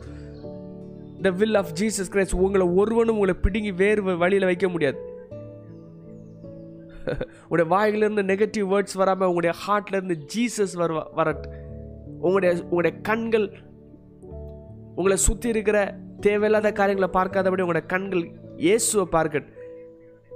the 1.22 1.30
will 1.30 1.56
of 1.56 1.72
Jesus 1.80 2.12
Christ 2.12 2.36
உங்களை 2.36 2.68
ஒருவனும் 2.68 3.16
உங்களை 3.16 3.36
பிடுங்கி 3.42 3.72
வேறு 3.72 4.18
வழியில் 4.18 4.46
வைக்க 4.46 4.70
முடியாது. 4.70 5.00
உங்களுடைய 7.44 7.76
வாயிலிருந்து 7.76 8.24
நெகட்டிவ் 8.24 8.66
வேர்ட்ஸ் 8.74 8.98
வராமல் 8.98 9.28
உங்களுடைய 9.28 9.54
ஹார்ட்லேருந்து 9.68 10.16
ஜீசஸ் 10.36 10.74
வர 10.74 11.08
வரட்டு 11.16 11.50
உங்களுடைய 12.22 12.64
உங்களுடைய 12.64 12.98
கண்கள் 13.02 13.58
உங்களை 14.96 15.18
சுற்றி 15.18 15.50
இருக்கிற 15.50 15.98
தேவையில்லாத 16.20 16.72
காரியங்களை 16.72 17.22
பார்க்காதபடி 17.22 17.62
உங்களுடைய 17.62 17.88
கண்கள் 17.88 18.24
இயேசுவை 18.58 19.06
பார்க்கட். 19.12 19.48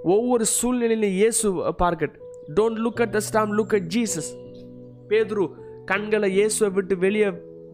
ஒவ்வொரு 0.04 0.46
சூழ்நிலையிலும் 0.46 1.10
இயேசு 1.10 1.74
பார்க்கட். 1.80 2.16
Don't 2.56 2.80
look 2.86 3.02
at 3.02 3.12
the 3.12 3.20
storm 3.20 3.58
look 3.58 3.76
at 3.76 3.94
Jesus 3.96 4.32
பேதுரு 5.10 5.50
கண்களை 5.86 6.32
இயேசுவை 6.32 6.74
விட்டு 6.74 6.98
வெளியே 6.98 7.30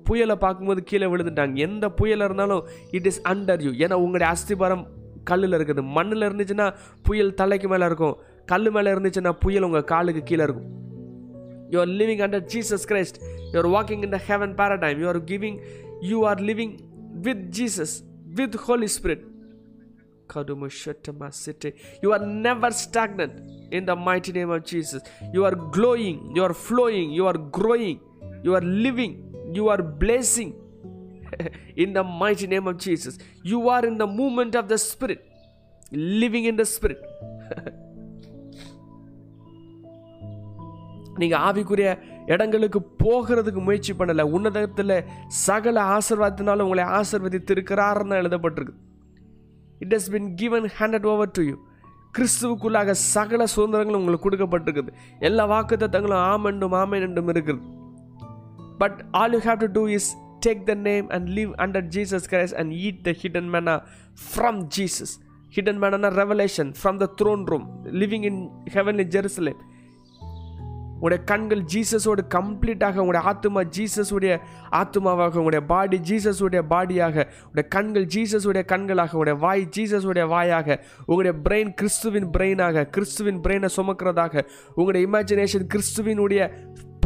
புயலை 0.09 0.35
பார்க்கும்போது 0.37 0.81
கீழே 0.83 1.07
விழுந்துட்டாங்க 1.11 1.63
எந்த 1.63 1.85
புயலாக 1.99 2.29
இருந்தாலும் 2.29 2.63
இட் 2.91 3.09
இஸ் 3.11 3.21
அண்டர் 3.31 3.63
யூ 3.65 3.71
ஏன்னா 3.79 3.97
உங்களுடைய 4.03 4.29
அஸ்திபாரம் 4.33 4.83
கல்லில் 5.23 5.57
இருக்குது 5.57 5.81
மண்ணில் 5.95 6.27
இருந்துச்சுன்னா 6.27 6.67
புயல் 7.07 7.33
தலைக்கு 7.33 7.67
மேலே 7.67 7.87
இருக்கும் 7.89 8.15
கல் 8.47 8.69
மேலே 8.71 8.91
இருந்துச்சுன்னா 8.93 9.33
புயல் 9.41 9.67
உங்கள் 9.67 9.89
காலுக்கு 9.91 10.21
கீழே 10.23 10.45
இருக்கும் 10.47 10.69
you 11.73 11.79
are 11.79 11.91
living 11.99 12.21
under 12.25 12.45
Jesus 12.53 12.85
Christ 12.91 13.17
you 13.51 13.57
are 13.61 13.71
walking 13.75 14.03
in 14.07 14.15
the 14.15 14.21
heaven 14.29 14.53
paradigm 14.59 15.01
you 15.03 15.07
are 15.07 15.21
giving 15.29 15.59
you 16.11 16.19
are 16.29 16.41
living 16.49 16.73
with 17.27 17.43
Jesus 17.59 17.95
with 18.39 18.57
Holy 18.65 18.89
Spirit 18.95 19.25
கடுமு 20.33 20.67
ஷட்டமா 20.79 21.29
சிட்டு 21.37 21.69
you 22.03 22.09
are 22.15 22.25
never 22.41 22.75
stagnant 22.83 23.37
in 23.77 23.87
the 23.87 23.95
mighty 24.07 24.33
name 24.33 24.51
of 24.57 24.65
Jesus 24.71 25.05
you 25.35 25.43
are 25.45 25.57
glowing 25.77 26.19
you 26.35 26.43
are 26.43 26.57
flowing 26.65 27.11
you 27.17 27.25
are 27.31 27.41
growing 27.59 27.99
you 28.43 28.53
are 28.55 28.67
living 28.85 29.15
you 29.53 29.65
are 29.69 29.83
blessing. 29.99 30.53
In 31.75 31.95
the 31.95 32.03
mighty 32.03 32.47
name 32.47 32.65
of 32.65 32.73
Jesus. 32.85 33.15
You 33.43 33.59
are 33.69 33.87
in 33.87 33.99
the 33.99 34.05
movement 34.05 34.55
of 34.55 34.69
the 34.69 34.75
Spirit, 34.75 35.19
living 35.91 36.43
in 36.43 36.57
the 36.57 36.63
Spirit. 36.63 36.97
நீங்க 41.15 41.37
ஆவிக்குரிய 41.37 41.99
இடங்களுக்கு 42.25 42.87
போகிறதுக்கு 43.03 43.63
முயற்சி 43.63 43.93
பண்ணல. 43.93 44.21
உன்னதத்தில் 44.21 45.03
சகல 45.27 45.97
ஆசிர்வாதத்தினாலும் 45.97 46.61
உங்களை 46.61 46.83
ஆசீர்வதித்து 46.83 47.51
இருக்கிறார்னு 47.51 48.15
எழுதப்பட்டிருக்கு. 48.21 48.73
It 49.79 49.93
has 49.93 50.11
been 50.11 50.35
given 50.35 50.69
handed 50.79 51.05
over 51.05 51.31
to 51.31 51.43
you 51.43 51.57
கிறிஸ்துவுக்குள்ளாக 52.17 52.91
சகல 52.91 53.43
சுதந்திரங்களும் 53.55 53.95
உங்களுக்கு 53.95 54.29
கொடுக்கப்பட்டிருக்குது. 54.29 54.93
எல்லா 55.19 55.49
வாக்குத்தத்தங்களும் 55.49 56.23
ஆமெண்டும் 56.31 56.73
ஆமென் 56.73 57.01
என்றும் 57.01 57.27
இருக்குது 57.27 57.77
but 58.79 58.99
all 59.13 59.33
you 59.33 59.39
have 59.39 59.59
to 59.59 59.69
do 59.71 59.83
is 59.89 60.09
take 60.45 60.61
the 60.65 60.75
name 60.83 61.07
and 61.09 61.27
live 61.29 61.51
under 61.57 61.87
Jesus 61.87 62.27
Christ 62.29 62.57
and 62.57 62.73
eat 62.81 63.01
the 63.03 63.13
hidden 63.21 63.49
manna 63.55 63.75
from 64.27 64.61
Jesus 64.77 65.15
hidden 65.53 65.81
manna 65.83 66.11
revelation 66.15 66.71
from 66.81 66.97
the 66.97 67.07
throne 67.21 67.43
room 67.47 67.67
living 67.99 68.23
in 68.23 68.41
heaven 68.73 68.99
in 68.99 69.11
Jerusalem 69.11 69.61
உங்களுடைய 70.95 71.23
கண்கள் 71.23 71.61
ஜீசஸோடு 71.73 72.21
கம்ப்ளீட்டாக 72.27 72.99
உங்களுடைய 72.99 73.21
ஆத்மா 73.27 73.61
ஜீசஸுடைய 73.75 74.33
ஆத்மாவாக 74.71 75.37
உங்களுடைய 75.37 75.63
பாடி 75.65 75.97
ஜீசஸுடைய 76.09 76.61
பாடியாக 76.67 77.15
உங்களுடைய 77.37 77.67
கண்கள் 77.67 78.07
ஜீசஸுடைய 78.07 78.63
கண்களாக 78.65 79.13
உங்களுடைய 79.13 79.37
வாய் 79.39 79.63
ஜீசஸுடைய 79.77 80.25
வாயாக 80.27 80.67
உங்களுடைய 81.05 81.33
பிரெயின் 81.45 81.71
கிறிஸ்துவின் 81.73 82.27
பிரெயினாக 82.31 82.85
கிறிஸ்துவின் 82.89 83.39
பிரெயினை 83.41 83.69
சுமக்கிறதாக 83.77 84.43
உங்களுடைய 84.75 85.01
இமேஜினேஷன் 85.07 85.65
கிறிஸ்துவினுடைய 85.67 86.41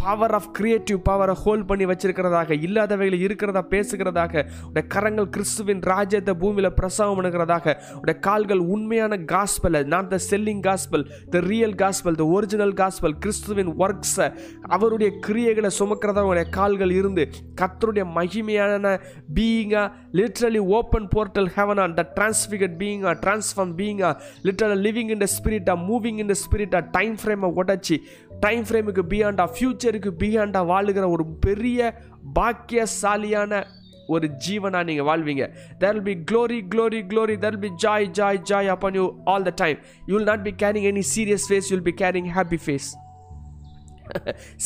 பவர் 0.04 0.34
ஆஃப் 0.38 0.48
கிரியேட்டிவ் 0.54 1.00
பவரை 1.06 1.34
ஹோல்ட் 1.42 1.66
பண்ணி 1.68 1.86
வச்சிருக்கிறதாக 1.86 2.56
இல்லாதவைகளை 2.66 3.18
இருக்கிறதா 3.22 3.62
பேசுகிறதாக 3.70 4.34
உடைய 4.66 4.84
கரங்கள் 4.88 5.30
கிறிஸ்துவின் 5.30 5.82
ராஜ்யத்தை 5.90 6.34
பூமியில் 6.36 6.70
பிரசவம் 6.74 7.18
பண்ணுகிறதாக 7.18 7.66
உடைய 7.96 8.16
கால்கள் 8.20 8.62
உண்மையான 8.70 9.18
gospel 9.32 9.78
not 9.88 10.10
the 10.10 10.20
selling 10.26 10.64
gospel 10.64 11.06
the 11.30 11.42
real 11.46 11.76
gospel 11.76 12.18
the 12.18 12.26
original 12.32 12.76
gospel 12.76 13.16
கிறிஸ்துவின் 13.20 13.72
ஒர்க்ஸை 13.80 14.28
அவருடைய 14.70 15.12
கிரியைகளை 15.26 15.72
சுமக்கிறதா 15.78 16.24
உடைய 16.26 16.46
கால்கள் 16.52 16.94
இருந்து 16.94 17.26
கத்தருடைய 17.62 18.06
மகிமையான 18.18 18.94
பீயிங்காக 19.38 19.88
literally 20.14 20.64
open 20.74 21.08
portal 21.14 21.50
heaven 21.56 21.82
on 21.82 21.96
the 21.96 22.08
transfigured 22.16 22.76
பீயிங்கா 22.80 23.14
transform 23.24 23.74
பீயிங்கா 23.78 24.12
லிட்ரலி 24.44 24.80
லிவிங் 24.84 25.12
இன் 25.12 25.24
த 25.24 25.30
ஸ்பிரிட்டா 25.36 25.76
மூவிங் 25.88 26.20
இன் 26.20 26.32
த 26.32 26.38
ஸ்பிரிட்டா 26.44 26.82
டைம் 26.92 27.18
ஃப்ரேமை 27.22 27.52
உடச்சி 27.56 27.98
டைம் 28.44 28.66
ஃப்ரேமுக்கு 28.68 29.04
பியாண்டா 29.12 29.46
ஃப்யூச்சருக்கு 29.54 30.12
பியாண்டா 30.22 30.62
வாழுகிற 30.70 31.06
ஒரு 31.10 31.26
பெரிய 31.40 31.80
பாக்கியசாலியான 32.38 33.62
ஒரு 34.10 34.28
ஜீவனாக 34.46 34.88
நீங்கள் 34.90 35.08
வாழ்வீங்க 35.10 35.44
there 35.80 36.02
be 36.02 36.14
glory 36.30 36.60
glory 36.72 37.00
glory 37.12 37.36
there 37.38 37.60
be 37.60 37.70
joy 37.84 38.08
joy 38.12 38.42
joy 38.50 38.72
upon 38.74 38.98
you 39.00 39.06
all 39.26 39.48
the 39.50 39.54
time 39.64 39.78
you 40.08 40.14
will 40.16 40.30
not 40.32 40.44
be 40.44 40.54
carrying 40.64 40.88
any 40.92 41.04
serious 41.14 41.48
face 41.50 41.70
you 41.70 41.76
will 41.76 41.88
be 41.90 41.96
carrying 42.04 42.30
happy 42.36 42.60
face 42.66 42.90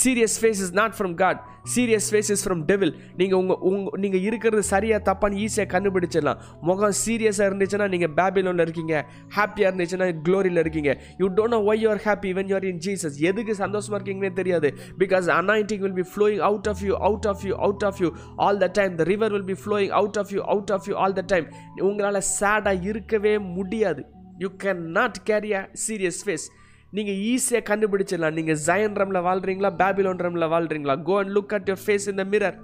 serious 0.01 0.35
face 0.41 0.61
is 0.65 0.73
not 0.79 0.95
from 0.97 1.15
God 1.21 1.39
serious 1.73 2.07
face 2.11 2.29
is 2.33 2.43
from 2.45 2.61
devil 2.69 2.93
நீங்கள் 3.19 3.39
உங்கள் 3.41 3.59
உங் 3.69 3.81
நீங்கள் 4.03 4.23
இருக்கிறது 4.27 4.63
சரியாக 4.71 4.99
தப்பான்னு 5.09 5.39
ஈஸியாக 5.45 5.67
கண்டுபிடிச்சிடலாம். 5.73 6.39
முகம் 6.69 6.95
சீரியஸாக 7.03 7.49
இருந்துச்சுன்னா 7.49 7.87
நீங்கள் 7.93 8.13
பேபிலோனில் 8.19 8.65
இருக்கீங்க. 8.65 8.95
ஹாப்பியாக 9.37 9.69
இருந்துச்சுன்னா 9.69 10.07
க்ளோரியில் 10.27 10.61
இருக்கீங்க. 10.63 10.93
You 11.21 11.27
don't 11.39 11.55
know 11.55 11.61
why 11.69 11.81
you're 11.83 12.03
happy 12.07 12.31
when 12.39 12.49
you're 12.53 12.67
in 12.71 12.81
Jesus 12.87 13.17
எதுக்கு 13.31 13.55
சந்தோஷமாக 13.63 13.97
இருக்கீங்கன்னே 13.99 14.33
தெரியாது. 14.41 14.71
Because 15.03 15.29
anointing 15.39 15.83
will 15.85 15.97
be 16.01 16.07
flowing 16.13 16.43
out 16.49 16.69
of 16.73 16.83
you 16.89 16.95
out 17.09 17.29
of 17.33 17.45
you 17.49 17.55
out 17.67 17.87
of 17.89 18.01
you 18.03 18.11
all 18.47 18.61
the 18.65 18.69
time 18.79 18.95
the 19.01 19.09
river 19.13 19.33
will 19.37 19.49
be 19.53 19.57
flowing 19.63 19.93
out 20.01 20.19
of 20.23 20.33
you 20.37 20.43
out 20.55 20.73
of 20.77 20.87
you 20.91 20.95
all 21.05 21.17
the 21.21 21.25
time 21.33 21.47
உங்களால் 21.89 22.21
சேடாக 22.37 22.87
இருக்கவே 22.91 23.35
முடியாது. 23.57 24.03
You 24.43 24.49
can 24.63 24.81
not 24.99 25.17
carry 25.29 25.51
a 25.59 25.61
serious 25.85 26.21
face 26.25 26.47
நீங்கள் 26.93 27.19
ஈஸியாக 27.31 27.63
கண்டுபிடிச்சிடலாம். 27.69 28.33
நீங்கள் 28.33 28.59
Zion 28.65 28.97
ரம்ல 29.01 29.21
வாழ்கிறீங்களா 29.29 29.71
பேபிலோன் 29.83 30.23
ரம்ல 30.25 30.47
வாழ்கிறீங்களா 30.53 30.95
go 31.01 31.15
and 31.19 31.33
look 31.37 31.53
at 31.53 31.69
your 31.69 31.83
face 31.85 32.07
in 32.07 32.15
the 32.15 32.25
mirror 32.33 32.57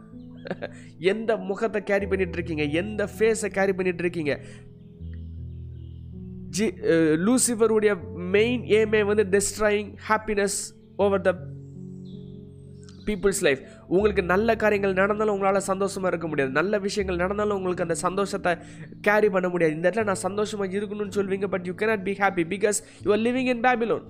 எந்த 1.11 1.37
முகத்தை 1.49 1.83
கேரி 1.83 2.07
பண்ணிட்டு 2.07 2.37
இருக்கீங்க 2.37 2.63
எந்த 2.81 3.09
ஃபேஸை 3.15 3.49
கேரி 3.49 3.73
பண்ணிட்டு 3.73 4.03
இருக்கீங்க 4.03 4.33
ஜி 6.49 6.65
லூசிஃபருடைய 7.27 7.93
மெயின் 8.35 8.63
ஏமே 8.79 9.01
வந்து 9.05 9.23
destroying 9.35 9.91
happiness 10.09 10.57
over 10.95 11.21
the 11.21 11.31
people's 13.07 13.41
life 13.47 13.61
உங்களுக்கு 13.87 14.23
நல்ல 14.33 14.55
காரியங்கள் 14.55 14.97
நடந்தாலும் 15.01 15.33
உங்களால் 15.35 15.67
சந்தோஷமாக 15.71 16.11
இருக்க 16.13 16.27
முடியாது. 16.27 16.53
நல்ல 16.59 16.79
விஷயங்கள் 16.87 17.21
நடந்தாலும் 17.23 17.57
உங்களுக்கு 17.57 17.85
அந்த 17.87 17.97
சந்தோஷத்தை 18.07 18.53
கேரி 19.01 19.29
பண்ண 19.29 19.49
முடியாது. 19.49 19.75
இந்த 19.75 19.89
இடத்துல 19.89 20.09
நான் 20.11 20.25
சந்தோஷமாக 20.27 20.77
இருக்கணும்னு 20.79 21.17
சொல்வீங்க 21.19 21.49
but 21.55 21.65
you 21.65 21.73
cannot 21.73 22.07
be 22.09 22.15
happy 22.23 22.45
because 22.55 22.79
you 23.05 23.11
are 23.11 23.23
living 23.27 23.51
in 23.55 23.63
Babylon 23.67 24.05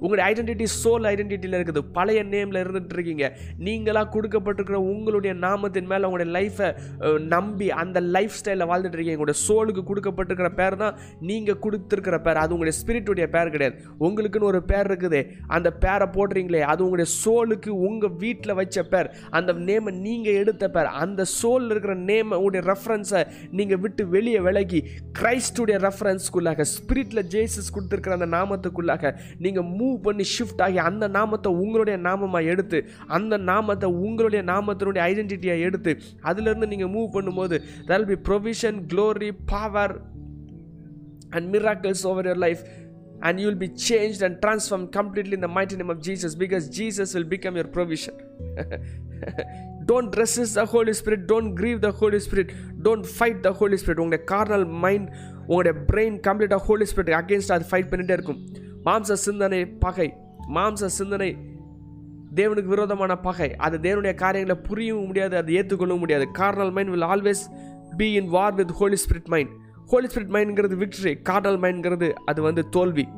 உங்களுடைய 0.00 0.24
ஐடென்டிட்டி 0.30 0.66
சோல் 0.82 1.06
ஐடென்டிட்டியில் 1.12 1.56
இருக்குது. 1.58 1.80
பழைய 1.96 2.20
நேமில் 2.34 2.60
இருந்துட்டு 2.62 2.94
இருக்கீங்க 2.98 3.26
நீங்களாக 3.66 4.06
கொடுக்கப்பட்டிருக்கிற 4.16 4.78
உங்களுடைய 4.92 5.32
நாமத்தின் 5.46 5.90
மேலே 5.92 6.06
உங்களுடைய 6.08 6.30
லைஃப்பை 6.38 6.68
நம்பி 7.34 7.68
அந்த 7.82 7.98
லைஃப் 8.16 8.36
ஸ்டைலில் 8.38 8.68
வாழ்ந்துட்டு 8.72 8.96
இருக்கீங்க 8.98 9.18
உங்களுடைய 9.18 9.40
சோலுக்கு 9.46 9.84
கொடுக்கப்பட்டிருக்கிற 9.90 10.50
பேர் 10.60 10.78
தான் 10.82 10.96
நீங்கள் 11.30 11.60
கொடுத்துருக்கிற 11.66 12.18
பேர். 12.26 12.40
அது 12.42 12.54
உங்களுடைய 12.56 12.76
ஸ்பிரிட்டுடைய 12.80 13.26
பேர் 13.36 13.52
கிடையாது. 13.54 13.76
உங்களுக்குன்னு 14.06 14.50
ஒரு 14.52 14.62
பேர் 14.72 14.88
இருக்குது. 14.90 15.20
அந்த 15.56 15.68
பேரை 15.84 16.08
போடுறீங்களே 16.16 16.62
அது 16.72 16.84
உங்களுடைய 16.86 17.10
சோலுக்கு 17.22 17.70
உங்கள் 17.88 18.14
வீட்டில் 18.24 18.58
வச்ச 18.60 18.78
பேர். 18.94 19.10
அந்த 19.38 19.50
நேமை 19.68 19.92
நீங்கள் 20.06 20.38
எடுத்த 20.42 20.64
பேர். 20.76 20.90
அந்த 21.04 21.26
சோலில் 21.38 21.72
இருக்கிற 21.74 21.94
நேமை 22.10 22.36
உடைய 22.46 22.62
ரெஃபரன்ஸை 22.72 23.22
நீங்கள் 23.58 23.80
விட்டு 23.84 24.02
வெளியே 24.16 24.40
விலகி 24.48 24.80
கிரைஸ்டுடைய 25.18 25.76
ரெஃபரன்ஸ்க்குள்ளாக 25.86 26.66
ஸ்பிரிட்டில் 26.74 27.22
ஜேசஸ் 27.34 27.72
கொடுத்துருக்கிற 27.74 28.14
அந்த 28.18 28.28
நாமத்துக்குள்ளாக 28.36 29.12
நீங்கள் 29.44 29.68
மூவ் 29.78 29.96
பண்ணி 30.06 30.24
ஷிஃப்ட் 30.34 30.62
ஆகி 30.66 30.78
அந்த 30.88 31.06
நாமத்தை 31.16 31.50
உங்களுடைய 31.62 31.96
நாமமாக 32.08 32.50
எடுத்து 32.52 32.78
அந்த 33.16 33.36
நாமத்தை 33.50 33.88
உங்களுடைய 34.06 34.42
நாமத்தினுடைய 34.52 35.02
ஐடென்டிட்டியாக 35.10 35.66
எடுத்து 35.68 35.94
அதுலேருந்து 36.28 36.70
நீங்கள் 36.74 36.92
மூவ் 36.96 37.08
பண்ணும்போது 37.16 37.58
that'll 37.90 38.08
be 38.12 38.18
provision 38.28 38.78
glory 38.92 39.30
power 39.54 39.94
and 41.36 41.48
miracles 41.56 42.06
over 42.12 42.28
your 42.28 42.42
life 42.46 42.62
and 43.24 43.38
you 43.40 43.46
will 43.46 43.54
be 43.56 43.68
changed 43.80 44.20
and 44.22 44.40
transformed 44.42 44.88
completely 44.92 45.34
in 45.34 45.40
the 45.40 45.52
mighty 45.58 45.76
name 45.76 45.90
of 45.90 45.98
Jesus 46.02 46.32
because 46.34 46.64
Jesus 46.70 47.14
will 47.14 47.28
become 47.34 47.54
your 47.54 47.68
provision. 47.68 48.14
don't 49.84 50.16
resist 50.16 50.54
the 50.54 50.64
Holy 50.66 50.92
Spirit, 50.92 51.20
don't 51.26 51.54
grieve 51.54 51.80
the 51.80 51.92
Holy 51.92 52.20
Spirit, 52.20 52.48
don't 52.82 53.06
fight 53.18 53.38
the 53.42 53.52
Holy 53.52 53.76
Spirit. 53.76 53.98
உங்களுடைய 53.98 54.22
carnal 54.32 54.66
mind 54.84 55.08
உங்களுடைய 55.46 55.74
brain 55.90 56.18
கம்ப்ளீட்டாக 56.26 56.62
Holy 56.68 56.86
Spirit 56.92 57.14
against 57.20 57.54
அது 57.56 57.66
fight 57.70 57.90
பண்ணிகிட்டே 57.92 58.16
இருக்கும் 58.18 58.40
மாம்ச 58.84 59.12
சிந்தனை 59.26 59.66
பகை. 59.66 60.14
மாம்ச 60.54 60.86
சிந்தனை 60.98 61.36
தேவனுக்கு 62.34 62.64
விரோதமான 62.64 63.16
பகை. 63.16 63.56
அது 63.56 63.78
தேவனுடைய 63.78 64.14
காரியங்களை 64.14 64.62
புரியவும் 64.68 65.06
முடியாது 65.06 65.36
அதை 65.36 65.56
ஏற்றுக்கொள்ளவும் 65.56 65.98
முடியாது. 65.98 66.28
Carnal 66.38 66.72
mind 66.72 66.90
will 66.90 67.02
always 67.02 67.42
be 67.96 68.12
in 68.12 68.28
war 68.28 68.54
with 68.54 68.70
Holy 68.70 68.96
Spirit 69.04 69.26
mind 69.26 69.50
Holy 69.86 70.06
Spirit 70.06 70.34
மைண்ட்ங்கிறது 70.36 70.76
victory 70.82 71.14
carnal 71.30 71.60
மைண்ட்ங்கிறது 71.64 72.12
அது 72.12 72.42
வந்து 72.42 72.68
தோல்வி. 72.68 73.08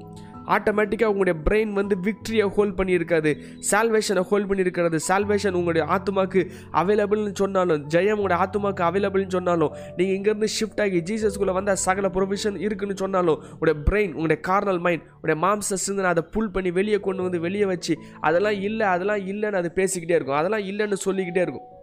ஆட்டோமேட்டிக்காக 0.54 1.12
உங்களுடைய 1.14 1.36
பிரெயின் 1.46 1.72
வந்து 1.72 1.96
விக்ட்ரியை 2.06 2.46
ஹோல்ட் 2.56 2.76
பண்ணியிருக்காது. 2.80 3.30
சால்வேஷனை 3.70 4.24
ஹோல்ட் 4.30 4.48
பண்ணியிருக்கிறது. 4.50 4.98
சால்வேஷன் 5.08 5.58
உங்களுடைய 5.60 5.84
ஆத்மாக்கு 5.96 6.42
அவைலபிள்னு 6.82 7.34
சொன்னாலும் 7.42 7.84
ஜெயம் 7.94 8.18
உங்களுடைய 8.20 8.38
ஆத்மாக்கு 8.44 8.82
அவைலபிள்னு 8.90 9.34
சொன்னாலும் 9.36 9.74
நீங்கள் 9.96 10.16
இங்கேருந்து 10.18 10.50
ஷிஃப்ட் 10.58 10.82
ஆகி 10.86 11.00
ஜீசஸ்குள்ளே 11.10 11.52
வந்தால் 11.52 11.82
சகல 11.86 12.08
ப்ரொவிஷன் 12.08 12.58
இருக்குன்னு 12.66 12.96
சொன்னாலும் 12.96 13.38
உங்களுடைய 13.52 13.76
பிரெயின் 13.90 14.12
உங்களுடைய 14.12 14.40
கார்னல் 14.50 14.80
மைண்ட் 14.80 15.04
உங்களுடைய 15.14 15.38
மாம்ச 15.46 15.80
சிந்தனை 15.86 16.10
அதை 16.10 16.24
புல் 16.30 16.50
பண்ணி 16.50 16.70
வெளியே 16.70 17.00
கொண்டு 17.00 17.22
வந்து 17.22 17.40
வெளியே 17.40 17.64
வச்சு 17.64 17.96
அதெல்லாம் 18.20 18.60
இல்லை 18.60 18.86
அதெல்லாம் 18.86 19.22
இல்லைன்னு 19.32 19.60
அது 19.62 19.72
பேசிக்கிட்டே 19.74 20.18
இருக்கும். 20.18 20.36
அதெல்லாம் 20.36 20.66
இல்லைன்னு 20.72 21.04
சொல்லிக்கிட்டே 21.06 21.40
இருக்கும். 21.40 21.73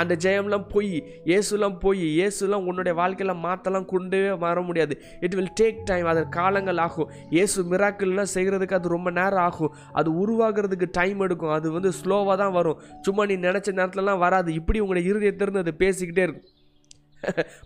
அந்த 0.00 0.12
ஜெயம்லாம் 0.24 0.66
போய் 0.72 0.92
இயேசுலாம் 1.30 1.76
போய் 1.84 2.04
இயேசுலாம் 2.18 2.66
உன்னுடைய 2.70 2.94
வாழ்க்கையில் 3.00 3.40
மாற்றலாம் 3.46 3.88
கொண்டே 3.92 4.20
வர 4.44 4.60
முடியாது. 4.68 4.94
இட் 5.24 5.36
வில் 5.38 5.54
டேக் 5.60 5.80
டைம் 5.90 6.08
அது 6.12 6.22
காலங்கள் 6.38 6.80
ஆகும். 6.86 7.10
இயேசு 7.36 7.64
மிராக்கிள்லாம் 7.72 8.32
செய்கிறதுக்கு 8.34 8.78
அது 8.78 8.94
ரொம்ப 8.96 9.10
நேரம் 9.20 9.44
ஆகும். 9.48 9.74
அது 10.00 10.10
உருவாகிறதுக்கு 10.22 10.88
டைம் 11.00 11.20
எடுக்கும். 11.26 11.54
அது 11.58 11.70
வந்து 11.76 11.92
ஸ்லோவாக 12.00 12.36
தான் 12.42 12.56
வரும். 12.58 12.80
சும்மா 13.08 13.24
நீ 13.32 13.36
நினச்ச 13.48 13.74
நேரத்துலலாம் 13.80 14.24
வராது. 14.26 14.50
இப்படி 14.60 14.80
உங்களுடைய 14.84 15.12
இருதயத்திலிருந்து 15.12 15.64
அது 15.64 15.74
பேசிக்கிட்டே 15.84 16.24
இருக்கும். 16.28 16.48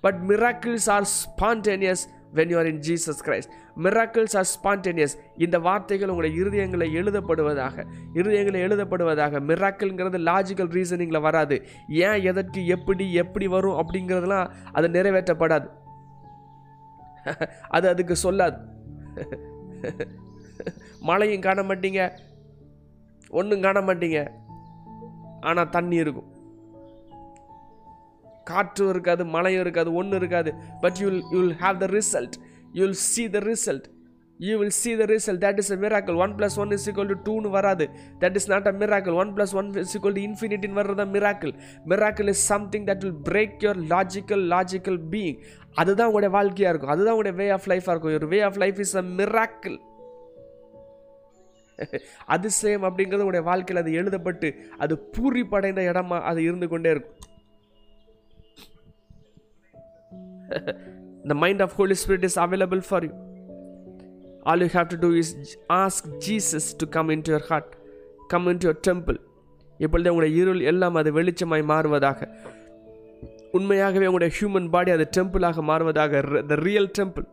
But 0.05 0.21
miracles 0.31 0.89
are 0.97 1.09
spontaneous 1.19 2.05
when 2.39 2.51
you 2.53 2.59
are 2.63 2.71
in 2.73 2.81
Jesus 2.89 3.21
Christ 3.27 3.53
miracles 3.83 4.37
are 4.41 4.49
spontaneous 4.55 5.15
இந்த 5.37 5.59
வார்த்தைகள் 5.59 6.09
உங்களுடைய 6.09 6.37
இருதயங்களை 6.43 6.87
எழுதப்படுவதாக 7.01 7.87
இருதயங்களை 8.15 8.59
எழுதப்படுவதாக. 8.67 9.41
மிராக்கிள்ங்கிறது 9.51 10.19
லாஜிக்கல் 10.29 10.73
ரீசனிங்கில் 10.77 11.21
வராது. 11.21 11.57
ஏன் 11.89 12.23
எதற்கு 12.23 12.67
எப்படி 12.67 13.07
எப்படி 13.13 13.47
வரும் 13.47 13.79
அப்படிங்கிறதுலாம் 13.81 14.51
அது 14.73 14.89
நிறைவேற்றப்படாது. 14.89 15.69
அது 17.69 17.89
அதுக்கு 17.89 18.17
சொல்லாது. 18.23 18.59
மழையும் 21.01 21.41
காண 21.41 21.63
மாட்டீங்க 21.63 22.13
ஒன்றும் 23.29 23.65
காண 23.67 23.81
மாட்டீங்க. 23.81 24.19
ஆனால் 25.41 25.71
தண்ணி 25.71 25.97
இருக்கும். 25.97 26.31
காற்றும் 28.45 28.89
இருக்காது 28.89 29.23
மழையும் 29.25 29.61
இருக்காது 29.61 29.95
ஒன்றும் 29.95 30.19
இருக்காது. 30.19 30.51
But 30.81 30.99
you 31.01 31.09
you 31.11 31.39
will 31.41 31.57
have 31.61 31.77
the 31.77 31.87
result 31.87 32.37
you 32.77 32.83
will 32.87 33.03
see 33.11 33.25
the 33.35 33.41
result 33.51 33.87
you 34.41 34.55
will 34.61 34.77
see 34.79 34.93
the 35.01 35.05
result 35.11 35.43
that 35.45 35.59
is 35.63 35.73
a 35.75 35.77
miracle 35.83 36.17
one 36.25 36.33
plus 36.39 36.57
one 36.63 36.73
is 36.77 36.87
equal 36.91 37.11
to 37.13 37.17
டூன்னு 37.27 37.51
வராது. 37.57 37.85
That 38.23 38.37
is 38.41 38.49
not 38.53 38.67
a 38.71 38.73
miracle 38.83 39.17
one 39.23 39.31
plus 39.37 39.55
one 39.61 39.69
is 39.83 39.95
equal 39.99 40.17
to 40.19 40.23
இன்ஃபினிட்டின்னு 40.29 40.79
வர்றது 40.81 41.07
miracle 41.17 41.55
miracle 41.93 42.31
is 42.35 42.45
something 42.53 42.87
that 42.91 43.05
will 43.07 43.19
break 43.31 43.57
your 43.65 43.81
logical 43.95 44.45
logical 44.55 45.01
being 45.13 45.39
அதுதான் 45.75 46.09
உங்களுடைய 46.11 46.33
வாழ்க்கையாக 46.37 46.73
இருக்கும். 46.73 46.95
அதுதான் 46.95 47.15
உங்களுடைய 47.17 47.37
வே 47.43 47.47
of 47.57 47.69
லைஃபாக 47.73 47.93
இருக்கும். 47.95 48.15
Your 48.17 48.27
way 48.27 48.41
of 48.41 48.61
life 48.65 48.81
is 48.87 48.97
a 48.97 49.05
miracle 49.19 49.79
அதிசயம் 52.27 52.83
அப்படிங்கிறது 52.83 53.25
உங்களுடைய 53.25 53.45
வாழ்க்கையில் 53.51 53.83
அது 53.85 53.93
எழுதப்பட்டு 54.01 54.49
அது 54.79 54.97
பூரிப்படைந்த 55.15 55.81
இடமா 55.91 56.19
அது 56.31 56.43
இருந்து 56.43 56.69
கொண்டே 56.69 56.91
இருக்கும். 56.91 57.19
The 61.25 61.35
mind 61.35 61.61
of 61.61 61.73
Holy 61.73 61.95
Spirit 61.95 62.25
is 62.25 62.37
available 62.37 62.83
for 62.91 63.01
you 63.05 63.13
All 64.47 64.63
you 64.63 64.69
have 64.69 64.89
to 64.89 64.99
do 65.05 65.11
is 65.21 65.29
ask 65.83 66.01
Jesus 66.27 66.65
to 66.81 66.87
come 66.97 67.09
into 67.15 67.31
your 67.35 67.45
come 67.51 67.69
come 68.33 68.47
into 68.53 68.67
your 68.69 68.79
temple. 68.89 69.19
எப்பொழுது 69.81 70.11
உங்களுடைய 70.13 70.33
இருள் 70.41 70.61
எல்லாம் 70.71 70.97
அது 71.01 71.11
வெளிச்சமாய் 71.19 71.65
மாறுவதாக 71.71 72.29
உண்மையாகவே 73.59 74.07
உங்களுடைய 74.11 74.33
ஹியூமன் 74.39 74.69
பாடி 74.75 74.91
அது 74.97 75.07
டெம்பிளாக 75.17 75.63
மாறுவதாக 75.71 76.21
the 76.51 76.57
real 76.67 76.89
temple 76.99 77.27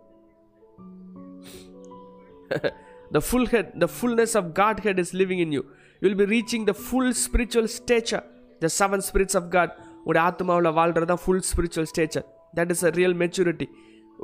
the 3.16 3.22
full 3.28 3.50
head 3.54 3.70
the 3.84 3.89
fullness 3.96 4.36
of 4.42 4.50
God 4.62 4.82
head 4.88 5.02
is 5.04 5.14
living 5.22 5.42
in 5.46 5.54
you 5.58 5.64
will 6.02 6.20
be 6.24 6.28
reaching 6.36 6.66
the 6.72 6.76
full 6.86 7.14
spiritual 7.26 7.72
stature 7.78 8.26
the 8.62 8.70
seven 8.80 9.06
spirits 9.10 9.38
of 9.42 9.50
God 9.58 9.74
உங்களுடைய 9.98 10.24
ஆத்மாவில் 10.30 10.74
வாழ்கிறது 10.80 11.10
தான் 11.14 11.24
full 11.26 11.46
spiritual 11.52 11.89
stature 11.94 12.26
that 12.60 12.72
is 12.76 12.86
a 12.89 12.94
real 13.00 13.18
maturity 13.24 13.68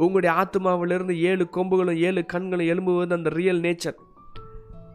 உங்களுடைய 0.05 0.31
ஆத்மாவிலிருந்து 0.41 1.15
ஏழு 1.29 1.45
கொம்புகளும் 1.55 1.99
ஏழு 2.07 2.21
கண்களும் 2.33 2.69
எழும்புவது 2.73 3.15
அந்த 3.19 3.29
ரியல் 3.39 3.61
நேச்சர் 3.67 3.97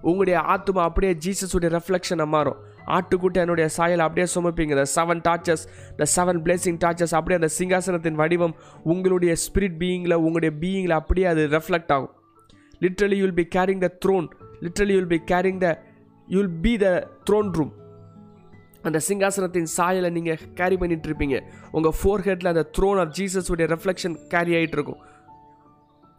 உங்களுடைய 0.08 0.36
ஆத்மா 0.54 0.82
அப்படியே 0.88 1.12
ஜீசஸுடைய 1.24 1.68
ரெஃப்ளெக்ஷனை 1.76 2.26
மாறும். 2.34 2.60
ஆட்டுக்குட்டி 2.94 3.38
என்னுடைய 3.42 3.66
சாயல் 3.76 4.04
அப்படியே 4.06 4.26
சுமப்பீங்க. 4.34 4.74
The 4.80 4.84
seven 4.94 5.20
torches 5.26 5.64
the 6.00 6.06
seven 6.16 6.40
blazing 6.44 6.78
torches 6.84 7.14
அப்படியே 7.18 7.38
அந்த 7.40 7.50
சிங்காசனத்தின் 7.58 8.18
வடிவம் 8.22 8.54
உங்களுடைய 8.92 9.34
ஸ்பிரிட் 9.44 9.76
பீயிங்கில் 9.82 10.22
உங்களுடைய 10.26 10.52
பீயிங்கில் 10.62 10.98
அப்படியே 11.00 11.26
அது 11.32 11.42
ரெஃப்ளெக்ட் 11.56 11.92
ஆகும். 11.96 12.12
Literally 12.84 13.18
you'll 13.22 13.36
be 13.40 13.46
carrying 13.56 13.82
the 13.86 13.90
throne 14.04 14.26
literally 14.64 14.94
you'll 14.98 15.12
be 15.14 15.20
carrying 15.32 15.60
the 15.66 15.68
you'll 16.28 16.52
be 16.64 16.72
the 16.84 16.88
throne 17.30 17.52
room 17.58 17.72
அந்த 18.82 19.00
சிங்காசனத்தின் 19.08 19.68
சாயலை 19.76 20.10
நீங்கள் 20.10 20.38
கேரி 20.54 20.76
பண்ணிட்டு 20.76 21.08
இருப்பீங்க 21.08 21.38
உங்கள் 21.70 21.94
ஃபோர் 22.02 22.24
ஹெட்டில் 22.28 22.52
அந்த 22.52 22.70
த்ரோன் 22.78 23.00
ஆஃப் 23.00 23.14
ஜீசஸுடைய 23.18 23.66
ரெஃப்ளெக்ஷன் 23.74 24.16
கேரி 24.28 24.54
ஆகிட்டு 24.54 24.78
இருக்கும் 24.78 25.00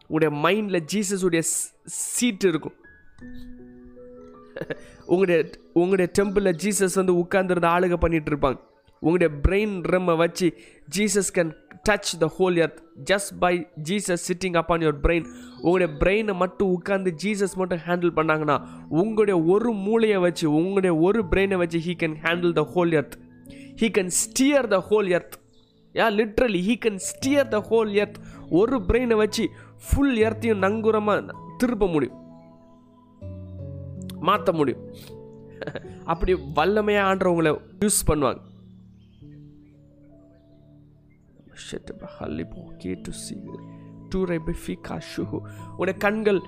உங்களுடைய 0.08 0.32
மைண்டில் 0.44 0.86
ஜீசஸுடைய 0.94 1.42
சீட் 1.86 2.44
இருக்கும். 2.44 2.76
உங்களுடைய 5.06 5.50
உங்களுடைய 5.74 6.12
டெம்பிளில் 6.20 6.58
ஜீசஸ் 6.64 6.96
வந்து 6.96 7.14
உட்காந்துருந்து 7.14 7.70
ஆளுக 7.76 7.96
பண்ணிகிட்டு 8.04 8.32
இருப்பாங்க 8.32 8.60
உங்களுடைய 9.00 9.30
பிரெயின் 9.48 9.76
ரெம்மை 9.94 10.16
வச்சு 10.18 10.48
Jesus 10.96 11.32
can 11.34 11.52
touch 11.90 12.12
the 12.20 12.28
whole 12.40 12.56
earth 12.56 12.78
just 13.12 13.32
by 13.40 13.68
Jesus 13.84 14.24
sitting 14.28 14.56
up 14.56 14.72
on 14.72 14.80
your 14.80 15.00
brain 15.04 15.26
உங்களுடைய 15.62 15.96
பிரெயினை 16.00 16.36
மட்டும் 16.36 16.70
உட்காந்து 16.70 17.14
ஜீசஸ் 17.24 17.56
மட்டும் 17.56 17.80
ஹேண்டில் 17.80 18.14
பண்ணாங்கன்னா 18.16 18.62
உங்களுடைய 18.90 19.42
ஒரு 19.42 19.72
மூளையை 19.72 20.18
வச்சு 20.18 20.54
உங்களுடைய 20.54 20.96
ஒரு 20.98 21.24
பிரெயினை 21.32 21.58
வச்சு 21.58 21.80
he 21.80 21.96
can 22.00 22.16
handle 22.24 22.52
the 22.52 22.72
whole 22.76 22.92
earth 22.92 23.18
he 23.82 23.90
can 23.98 24.12
steer 24.22 24.68
the 24.68 24.80
whole 24.90 25.10
earth 25.10 25.36
yeah 25.94 26.08
literally 26.20 26.62
he 26.68 26.78
can 26.86 27.00
steer 27.10 27.48
the 27.48 27.60
whole 27.70 27.92
earth 27.92 28.18
ஒரு 28.50 28.78
பிரெயினை 28.78 29.16
வச்சு 29.16 29.50
ஃபுல் 29.84 30.18
எர்த்தையும் 30.18 30.64
நங்குரமாக 30.64 31.34
திருப்ப 31.58 31.88
முடியும். 31.88 32.18
மாற்ற 34.20 34.54
முடியும். 34.54 34.82
அப்படி 36.04 36.34
வல்லமையாக 36.34 37.10
ஆண்டவங்களை 37.12 37.62
யூஸ் 37.80 38.02
பண்ணுவாங்க. 38.08 38.40
உடைய 45.78 45.98
கண்கள் 45.98 46.40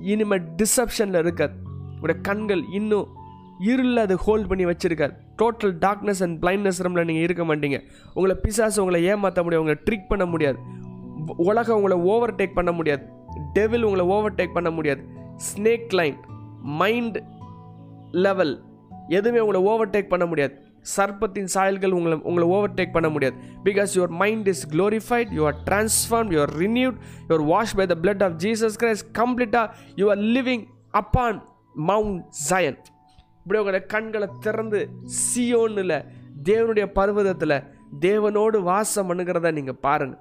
இனிமேல் 0.00 0.44
டிசப்ஷனில் 0.56 1.18
இருக்காது 1.18 1.54
உடைய 2.00 2.20
கண்கள் 2.20 2.62
இன்னும் 2.72 3.08
இருளில் 3.60 3.96
அது 3.96 4.16
ஹோல்ட் 4.16 4.48
பண்ணி 4.48 4.64
வச்சிருக்காது 4.66 5.14
டோட்டல் 5.42 5.74
டார்க்னஸ் 5.80 6.22
அண்ட் 6.22 6.36
பிளைண்ட்னஸ் 6.42 6.80
ரூமில் 6.82 7.04
நீங்கள் 7.04 7.22
இருக்க 7.22 7.44
மாட்டீங்க 7.44 7.78
உங்களை 8.14 8.36
பிசாசு 8.42 8.80
உங்களை 8.80 9.04
ஏமாற்ற 9.04 9.42
முடியாது 9.42 9.62
உங்களை 9.62 9.78
ட்ரிக் 9.84 10.08
பண்ண 10.08 10.24
முடியாது 10.24 10.58
உலகம் 11.36 11.76
உங்களை 11.76 11.96
ஓவர் 11.98 12.34
டேக் 12.34 12.54
பண்ண 12.54 12.72
முடியாது 12.72 13.04
டெவில் 13.52 13.82
உங்களை 13.82 14.06
ஓவர் 14.06 14.34
டேக் 14.34 14.52
பண்ண 14.52 14.70
முடியாது 14.70 15.02
ஸ்னேக் 15.50 15.92
லைன் 15.92 16.18
மைண்ட் 16.62 17.18
லெவல் 18.10 18.54
எதுவுமே 19.08 19.40
உங்களை 19.40 19.60
ஓவர் 19.62 19.90
டேக் 19.90 20.08
பண்ண 20.08 20.26
முடியாது 20.26 20.54
சர்ப்பத்தின் 20.96 21.50
சாயல்கள் 21.54 21.90
உங்களை 21.90 22.18
உங்களை 22.22 22.48
ஓவர்டேக் 22.48 22.92
பண்ண 22.92 23.08
முடியாது. 23.08 23.36
Because 23.64 23.90
your 23.96 24.08
mind 24.08 24.48
is 24.48 24.68
glorified 24.68 25.32
you 25.32 25.44
are 25.44 25.58
transform 25.64 26.30
you 26.32 26.40
are 26.40 26.54
renewed 26.56 26.94
you 27.30 27.38
wash 27.44 27.76
by 27.76 27.86
the 27.86 27.96
blood 28.02 28.22
of 28.22 28.32
Jesus 28.32 28.78
Christ 28.78 29.06
கம்ப்ளீட்டாக 29.18 29.70
you 29.96 30.08
are 30.10 30.16
living 30.16 30.64
upon 30.90 31.42
Mount 31.74 32.24
Zion 32.48 32.78
இப்படி 33.38 33.58
உங்களோட 33.60 33.86
கண்களை 33.86 34.28
திறந்து 34.40 34.80
சியோன்னில் 35.26 36.04
தேவனுடைய 36.44 36.86
பர்வதத்தில் 36.92 37.62
தேவனோடு 38.00 38.62
வாசம் 38.62 39.08
பண்ணுகிறத 39.10 39.52
நீங்கள் 39.52 39.78
பாருங்கள் 39.80 40.20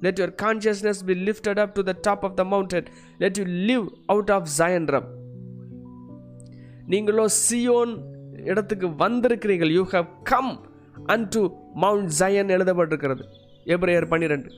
let 0.00 0.18
your 0.18 0.34
consciousness 0.42 1.04
be 1.04 1.14
lifted 1.14 1.58
up 1.58 1.74
to 1.74 1.82
the 1.82 1.94
top 2.00 2.24
of 2.24 2.34
the 2.34 2.44
mountain 2.44 2.88
let 3.18 3.38
you 3.38 3.44
live 3.44 3.86
out 4.06 4.30
of 4.30 4.48
Zion 4.58 4.86
realm 4.86 5.08
நீங்களோ 6.86 7.24
சியோன் 7.48 7.92
இடத்துக்கு 8.44 8.86
வந்திருக்கிறீர்கள். 8.86 9.72
You 9.72 9.84
have 9.84 10.06
come 10.22 10.66
unto 11.28 11.48
Mount 11.74 12.08
Zion 12.08 12.46
எழுதப்பட்டிருக்கிறது. 12.46 13.20
எப்ரேயர் 13.64 14.06
பன்னிரெண்டு 14.06 14.50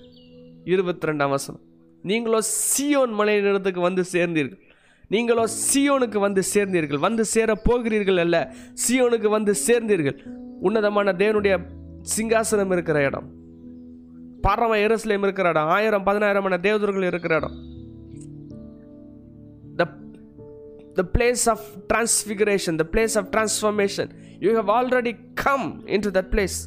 இருபத்தி 0.65 1.09
ரெண்டாம் 1.09 1.29
வசனம். 1.29 1.61
நீங்களோ 2.03 2.39
சியோன் 2.41 3.13
மலை 3.13 3.43
இடத்துக்கு 3.43 3.81
வந்து 3.81 4.05
சேர்ந்தீர்கள். 4.13 4.59
நீங்களோ 5.09 5.45
சியோனுக்கு 5.75 6.19
வந்து 6.19 6.43
சேர்ந்தீர்கள். 6.55 6.99
வந்து 6.99 7.25
சேர 7.25 7.55
போகிறீர்கள் 7.55 8.17
அல்ல 8.17 8.55
சியோனுக்கு 8.89 9.29
வந்து 9.29 9.55
சேர்ந்தீர்கள். 9.67 10.27
உன்னதமான 10.61 11.13
தேவனுடைய 11.13 11.67
சிங்காசனம் 12.17 12.73
இருக்கிற 12.73 13.05
இடம். 13.05 13.31
பரம 14.41 14.77
எருசலேம் 14.77 15.23
இருக்கிற 15.23 15.49
இடம். 15.49 15.67
ஆயிரம் 15.67 16.05
பதினாயிரமான 16.05 16.61
தேவதர்கள் 16.61 17.03
இருக்கிற 17.03 17.37
இடம். 17.37 17.70
The 20.97 21.05
place 21.05 21.47
of 21.47 21.61
transfiguration 21.89 22.77
the 22.77 22.85
place 22.85 23.17
of 23.17 23.31
transformation. 23.31 24.07
You 24.41 24.57
have 24.57 24.69
already 24.69 25.13
come 25.37 25.85
into 25.87 26.11
that 26.11 26.31
place. 26.31 26.59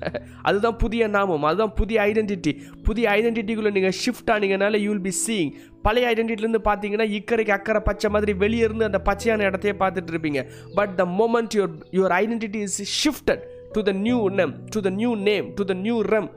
அதுதான் 0.42 0.76
புதிய 0.76 1.08
நாமம் 1.08 1.42
அதுதான் 1.42 1.74
புதிய 1.74 2.02
ஐடென்டிட்டி 2.02 2.52
புதிய 2.82 3.10
ஐடென்டிட்டிக்குள்ளே 3.10 3.72
நீங்கள் 3.72 3.96
ஷிஃப்ட் 4.02 4.30
ஆனீங்கனால 4.30 4.78
யூ 4.80 4.90
வில் 4.90 5.06
பி 5.08 5.12
சீயிங் 5.26 5.50
பழைய 5.82 6.12
ஐடென்டிட்டிலேருந்து 6.12 6.62
பார்த்தீங்கன்னா 6.64 7.06
இக்கரைக்கு 7.18 7.50
அக்கறை 7.50 7.80
பச்சை 7.80 8.10
மாதிரி 8.10 8.32
வெளியே 8.32 8.64
இருந்து 8.64 8.84
அந்த 8.84 9.00
பச்சையான 9.04 9.40
இடத்தையே 9.40 9.74
பார்த்துட்டு 9.78 10.12
இருப்பீங்க. 10.14 10.42
But 10.74 10.96
the 10.96 11.04
moment 11.20 11.56
your 11.58 11.74
your 11.98 12.14
identity 12.22 12.62
is 12.68 12.80
shifted 13.04 13.42
to 13.72 13.82
the 13.82 13.92
new 13.92 14.28
name 14.28 14.54
to 14.70 14.80
the 14.80 14.90
new 14.90 15.14
name 15.14 15.54
to 15.54 15.64
the 15.64 15.72
new 15.72 16.00
realm 16.14 16.30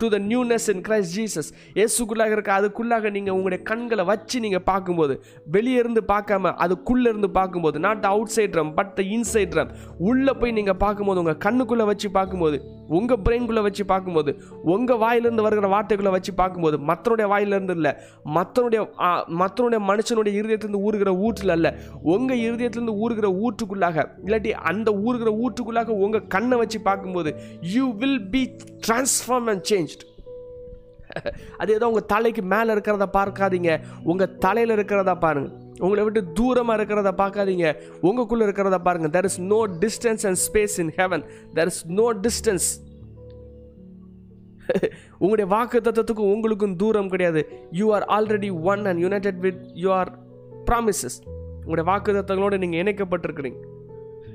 to 0.00 0.08
the 0.08 0.18
newness 0.24 0.68
in 0.68 0.82
Christ 0.82 1.14
Jesus 1.14 1.48
இயேசுக்குள்ளாக 1.74 2.34
இருக்க 2.36 2.52
அதுக்குள்ளாக 2.58 3.10
நீங்கள் 3.10 3.36
உங்களுடைய 3.36 3.60
கண்களை 3.62 4.04
வச்சு 4.04 4.38
நீங்கள் 4.40 4.64
பார்க்கும்போது 4.64 5.16
வெளியே 5.50 5.78
இருந்து 5.78 6.02
பார்க்காம 6.08 6.54
அதுக்குள்ளே 6.58 7.08
இருந்து 7.10 7.30
பார்க்கும்போது 7.32 7.78
not 7.78 8.02
the 8.02 8.08
outside 8.36 8.58
realm 8.58 8.72
but 8.74 8.92
the 8.94 9.04
inside 9.10 9.54
realm 9.54 9.72
உள்ளே 10.08 10.34
போய் 10.40 10.52
நீங்கள் 10.52 10.78
பார்க்கும்போது 10.78 11.22
உங்கள் 11.24 11.42
கண்ணுக்குள்ளே 11.46 11.84
வச்சு 11.84 12.10
பார்க்கும்போது 12.10 12.58
உங்கள் 12.96 13.22
பிரெயின்குள்ளே 13.26 13.62
வச்சு 13.66 13.84
பார்க்கும்போது 13.92 14.30
உங்கள் 14.74 15.00
வாயிலிருந்து 15.02 15.44
வருகிற 15.46 15.68
வார்த்தைகளை 15.74 16.10
வச்சு 16.16 16.32
பார்க்கும்போது 16.40 16.76
மற்றனுடைய 16.90 17.26
வாயிலிருந்து 17.32 17.74
இல்லை. 17.78 17.92
மற்றனுடைய 18.36 18.80
மற்றனுடைய 19.42 19.80
மனுஷனுடைய 19.90 20.32
இருதயத்திலிருந்து 20.40 20.84
ஊறுகிற 20.88 21.12
ஊற்றில் 21.26 21.54
அல்ல. 21.56 21.68
உங்கள் 22.14 22.42
இருதயத்திலிருந்து 22.46 22.96
ஊறுகிற 23.04 23.30
ஊற்றுக்குள்ளாக 23.44 24.06
இல்லாட்டி 24.26 24.52
அந்த 24.72 24.90
ஊறுகிற 25.06 25.32
ஊற்றுக்குள்ளாக 25.44 25.96
உங்கள் 26.04 26.28
கண்ணை 26.36 26.58
வச்சு 26.58 26.80
பார்க்கும்போது 26.80 27.32
you 27.76 27.86
will 28.02 28.22
be 28.34 28.42
transform 28.86 29.50
and 29.54 29.66
changed 29.72 30.04
அது 31.56 31.70
ஏதோ 31.74 31.86
உங்கள் 31.90 32.10
தலைக்கு 32.12 32.42
மேலே 32.52 32.70
இருக்கிறத 32.74 33.06
பார்க்காதீங்க. 33.12 33.70
உங்கள் 34.10 34.34
தலையில் 34.44 34.72
இருக்கிறதா 34.76 35.14
பாருங்கள் 35.24 35.54
உங்களை 35.78 36.04
விட்டு 36.04 36.22
தூரமாக 36.40 36.76
இருக்கிறத 36.78 37.10
பார்க்காதீங்க. 37.22 37.76
உங்களுக்குள்ளே 38.02 38.44
இருக்கிறத 38.48 38.78
பாருங்க. 38.78 39.20
There 39.20 39.24
is 39.24 39.40
no 39.40 39.66
distance 39.66 40.26
and 40.26 40.38
space 40.46 40.76
in 40.76 40.92
heaven 40.96 41.24
there 41.54 41.66
is 41.66 41.86
no 41.86 42.14
distance 42.14 42.68
உங்களுடைய 45.18 45.50
வாக்கு 45.50 45.78
தத்துவத்துக்கும் 45.80 46.32
உங்களுக்கும் 46.32 46.76
தூரம் 46.76 47.08
கிடையாது. 47.08 47.48
You 47.70 47.92
are 47.92 48.04
already 48.08 48.60
one 48.62 48.84
and 48.84 48.98
united 48.98 49.38
with 49.38 49.60
you 49.74 49.92
are 49.92 50.18
promises 50.66 51.18
உங்களுடைய 51.64 51.90
வாக்கு 51.90 52.12
தத்துவங்களோடு 52.12 52.58
நீங்கள் 52.58 52.80
இணைக்கப்பட்டிருக்கிறீங்க. 52.82 53.60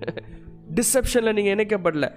டிசப்ஷனில் 0.76 1.34
நீங்கள் 1.34 1.56
இணைக்கப்படல. 1.56 2.12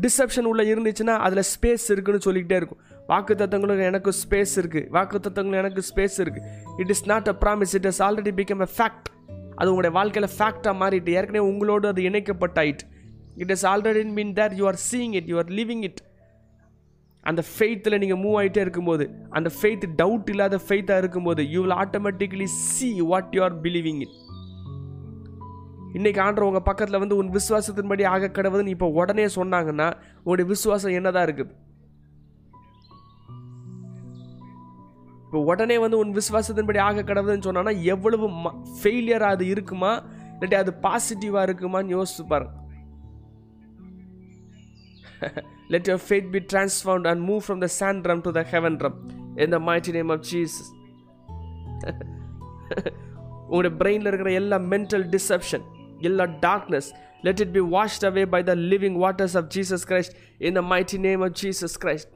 டிசப்ஷன் 0.00 0.42
உள்ளே 0.42 0.74
இருந்துச்சுன்னா 0.74 1.16
அதில் 1.26 1.42
ஸ்பேஸ் 1.52 1.86
இருக்குன்னு 1.88 2.20
சொல்லிக்கிட்டே 2.20 2.56
இருக்கும். 2.56 2.80
வாக்கு 3.10 3.34
தத்தங்களுக்கு 3.34 3.84
எனக்கு 3.84 4.10
ஸ்பேஸ் 4.20 4.54
இருக்குது 4.60 4.88
வாக்கு 4.90 5.18
தத்தங்களுக்கு 5.18 5.62
எனக்கு 5.62 5.82
ஸ்பேஸ் 5.88 6.18
இருக்குது 6.24 6.46
it 6.82 6.92
is 6.94 7.04
not 7.06 7.28
a 7.28 7.36
promise 7.42 7.74
it 7.78 7.88
is 7.90 8.02
already 8.06 8.32
become 8.40 8.62
a 8.66 8.70
fact 8.76 9.08
அது 9.58 9.70
உங்களுடைய 9.70 9.94
வாழ்க்கையில் 9.96 10.30
ஃபேக்டாக 10.36 10.74
மாறிட்டு 10.82 11.16
ஏற்கனவே 11.18 11.44
உங்களோடு 11.48 11.86
அது 11.88 12.02
இணைக்கப்பட்டாயிட்டு 12.10 12.86
it 13.36 13.52
is 13.56 13.66
already 13.70 14.04
mean 14.18 14.32
there 14.38 14.54
you 14.60 14.66
are 14.66 14.80
seeing 14.86 15.14
it 15.20 15.28
you 15.28 15.36
are 15.36 15.50
living 15.58 15.84
it 15.88 16.00
அந்த 17.26 17.42
ஃபெய்த்தில் 17.48 17.98
நீங்கள் 17.98 18.20
மூவ் 18.22 18.36
ஆகிட்டே 18.40 18.60
இருக்கும்போது 18.60 19.04
அந்த 19.30 19.48
ஃபெய்த் 19.56 19.86
டவுட் 19.96 20.28
இல்லாத 20.28 20.58
ஃபெய்த்தாக 20.66 21.02
இருக்கும்போது 21.02 21.42
you 21.50 21.60
will 21.60 21.78
automatically 21.82 22.48
see 22.66 22.88
what 23.10 23.34
you 23.36 23.42
are 23.42 23.56
believing 23.62 24.00
it 24.00 24.16
இன்றைக்கி 25.94 26.20
ஆண்டவர் 26.20 26.48
உங்கள் 26.48 26.66
பக்கத்தில் 26.66 26.98
வந்து 26.98 27.16
உன் 27.16 27.32
விசுவாசத்தின்படி 27.34 28.02
ஆக 28.06 28.30
கடவுதுன்னு 28.34 28.74
இப்போ 28.74 28.88
உடனே 28.96 29.26
சொன்னாங்கன்னா 29.36 29.88
உங்களுடைய 30.18 30.46
விசுவாசம் 30.48 30.96
என்னதான் 30.98 31.26
இருக்குது 31.26 31.52
இப்போ 35.30 35.42
உடனே 35.42 35.78
வந்து 35.78 35.98
உன் 35.98 36.16
விசுவாசத்தின்படி 36.16 36.78
ஆக 36.78 37.02
கடவுதுன்னு 37.02 37.42
சொன்னான்னா 37.42 37.70
எவ்வளவு 37.70 38.28
ஃபெயிலியர் 38.82 39.22
அது 39.22 39.46
இருக்குமா? 39.46 40.02
இல்லாட்டி 40.38 40.54
அது 40.54 40.74
பாசிட்டிவாக 40.82 41.48
இருக்குமான்னு 41.48 41.94
யோசிச்சு 41.96 42.26
பாருங்க 42.28 42.58
let 45.68 45.88
your 45.88 46.00
fate 46.08 46.30
be 46.30 46.40
transformed 46.52 47.06
and 47.06 47.28
move 47.28 47.40
from 47.48 47.66
the 47.66 47.68
sand 47.80 48.02
realm 48.02 48.20
to 48.20 48.30
the 48.32 48.46
heaven 48.50 48.78
realm 48.78 49.18
in 49.36 49.50
the 49.50 49.58
mighty 49.58 49.92
name 49.92 50.10
of 50.10 50.20
உங்களுடைய 53.48 53.76
பிரெயினில் 53.78 54.06
இருக்கிற 54.06 54.32
எல்லா 54.32 54.56
மென்டல் 54.56 55.16
டிசப்ஷன் 55.16 55.62
எல்லா 55.98 56.24
darkness 56.24 56.88
let 57.22 57.40
it 57.40 57.52
be 57.52 57.60
washed 57.60 58.04
away 58.04 58.26
by 58.26 58.42
the 58.42 58.54
living 58.54 58.98
waters 59.00 59.36
of 59.36 59.48
Jesus 59.54 59.84
Christ 59.88 60.14
in 60.38 60.52
the 60.52 60.60
mighty 60.60 60.98
name 60.98 61.20
of 61.20 61.32
Jesus 61.42 61.76
Christ 61.82 62.10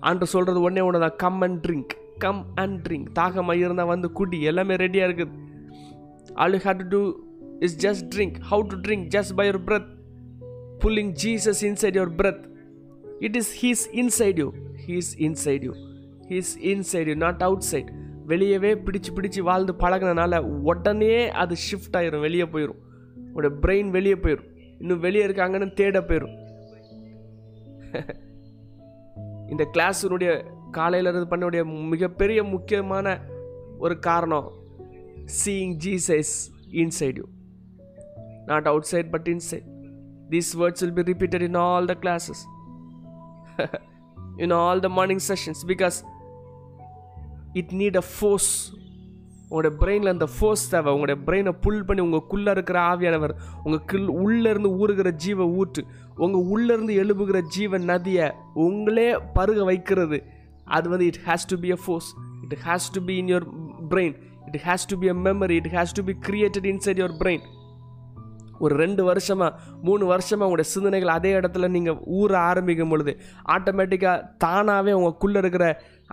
ஆண்டு 0.00 0.26
சொல்கிறது 0.26 0.60
ஒன்றே 0.60 0.80
ஒன்று 0.80 1.00
தான் 1.00 1.16
come 1.16 1.40
and 1.40 1.66
drink 1.66 1.92
come 2.18 2.46
and 2.54 2.88
drink 2.88 3.12
தாகமாக 3.12 3.56
இருந்தால் 3.56 3.86
வந்து 3.86 4.12
குடி. 4.12 4.42
எல்லாமே 4.42 4.76
ரெடியாக 4.76 5.08
இருக்குது 5.08 5.30
all 6.34 6.52
you 6.52 6.58
have 6.58 6.78
to 6.78 6.88
do 6.88 7.20
is 7.58 7.86
just 7.86 8.14
drink 8.14 8.38
how 8.50 8.62
to 8.68 8.76
drink 8.76 9.06
just 9.06 9.34
by 9.34 9.48
your 9.48 9.64
breath 9.64 11.06
Jesus 11.12 11.64
inside 11.64 11.96
your 11.96 12.14
your 12.16 12.36
it 13.20 13.36
is 13.36 13.64
he's 13.64 13.88
inside 13.92 14.38
you 14.38 14.52
he's 14.88 15.18
inside 15.18 15.62
you 15.62 15.72
he's 16.28 16.58
inside 16.62 17.06
you 17.06 17.14
not 17.14 17.42
outside 17.60 17.90
வெளியவே 18.26 18.74
பிடிச்சு 18.74 19.10
பிடிச்சு 19.14 19.40
வாழ்ந்து 19.40 19.72
பழகினால 19.72 20.38
உடனே 20.62 21.28
அது 21.28 21.54
shift 21.54 21.96
ஆயிரும். 21.96 22.20
வெளியே 22.20 22.44
போயிடும் 22.44 22.80
உங்களோட 23.16 23.52
பிரெயின் 23.62 23.90
வெளியே 23.90 24.14
போயிடும் 24.14 24.46
இன்னும் 24.78 24.98
வெளியே 24.98 25.26
இருக்காங்கன்னு 25.26 25.72
தேட 25.72 26.00
போயிடும் 26.00 26.36
இந்த 29.48 29.66
கிளாஸினுடைய 29.72 30.30
காலையிலிருந்து 30.70 31.36
பண்ணக்கூடிய 31.36 31.88
மிகப்பெரிய 31.88 32.44
முக்கியமான 32.44 33.20
ஒரு 33.78 33.98
காரணம் 33.98 34.48
seeing 35.44 35.76
Jesus 35.84 36.34
inside 36.70 37.16
you 37.16 37.26
not 38.46 38.66
outside 38.82 39.10
but 39.10 39.28
inside 39.28 39.66
these 40.30 40.56
words 40.56 40.80
will 40.80 40.92
be 40.92 41.12
repeated 41.12 41.42
in 41.42 41.54
all 41.54 41.84
the 41.84 41.96
classes 42.00 42.42
in 44.36 44.50
all 44.50 44.80
the 44.80 44.88
morning 44.88 45.24
sessions 45.28 45.62
because 45.66 45.98
it 47.52 47.72
need 47.74 47.96
a 47.96 48.02
force 48.18 48.76
உங்களுடைய 49.50 49.76
பிரெயினில் 49.80 50.08
அந்த 50.08 50.26
ஃபோர்ஸ் 50.38 50.70
தேவை. 50.70 50.92
உங்களுடைய 50.92 51.18
பிரெயினை 51.26 51.52
புல் 51.60 51.84
பண்ணி 51.84 52.02
உங்களுக்குள்ளே 52.02 52.50
இருக்கிற 52.50 52.80
ஆவியானவர் 52.80 53.34
உங்கள் 53.64 53.84
கில் 53.84 54.08
உள்ளேருந்து 54.08 54.70
ஊறுகிற 54.76 55.10
ஜீவ 55.10 55.46
ஊற்று 55.46 55.86
உங்கள் 56.24 56.46
உள்ளேருந்து 56.54 56.94
எழுப்புகிற 57.02 57.40
ஜீவன் 57.56 57.84
நதியை 57.92 58.26
உங்களே 58.66 59.08
பருக 59.36 59.60
வைக்கிறது. 59.70 60.18
அது 60.76 60.86
வந்து 60.94 61.06
it 61.10 61.22
has 61.26 61.50
to 61.52 61.58
be 61.64 61.70
a 61.76 61.78
force 61.84 62.08
it 62.44 62.56
has 62.68 62.88
to 62.96 63.02
be 63.10 63.14
in 63.22 63.30
your 63.34 63.46
brain 63.92 64.16
it 64.48 64.60
has 64.66 64.88
to 64.92 64.98
be 65.04 65.08
a 65.08 65.16
memory 65.28 65.56
it 65.62 65.70
has 65.76 65.94
to 65.98 66.04
be 66.10 66.14
created 66.28 66.68
inside 66.72 67.00
your 67.02 67.16
brain 67.22 67.44
ஒரு 68.64 68.74
ரெண்டு 68.76 69.02
வருஷமாக 69.08 69.50
மூணு 69.86 70.04
வருஷமாக 70.06 70.46
உங்களுடைய 70.46 70.68
சிந்தனைகள் 70.74 71.12
அதே 71.16 71.30
இடத்துல 71.40 71.68
நீங்கள் 71.74 71.98
ஊற 72.18 72.30
ஆரம்பிக்கும் 72.50 72.92
பொழுது 72.92 73.12
ஆட்டோமேட்டிக்காக 73.56 74.24
தானாகவே 74.44 74.92
உங்களுக்குள்ளே 74.92 75.40
இருக்கிற 75.44 75.66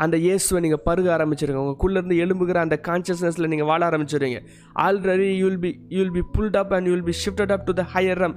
அந்த 0.03 0.15
இயேசுவை 0.17 0.59
நீங்கள் 0.61 0.83
பருக 0.87 1.07
ஆரம்பிச்சிருங்க. 1.17 1.61
உங்களுக்குள்ளேருந்து 1.63 2.17
எலும்புகிற 2.23 2.59
அந்த 2.65 2.77
கான்ஷியஸ்னஸில் 2.87 3.51
நீங்கள் 3.53 3.69
வாழ 3.71 3.81
ஆரம்பிச்சிருங்க 3.89 4.39
already 4.85 5.29
you'll 5.43 5.59
be 5.59 5.71
you'll 5.97 6.13
be 6.17 6.23
pulled 6.37 6.59
up 6.61 6.73
and 6.77 6.89
you'll 6.91 7.05
be 7.09 7.15
shifted 7.23 7.53
up 7.55 7.65
to 7.69 7.75
the 7.81 7.85
higher 7.95 8.21
realm 8.25 8.35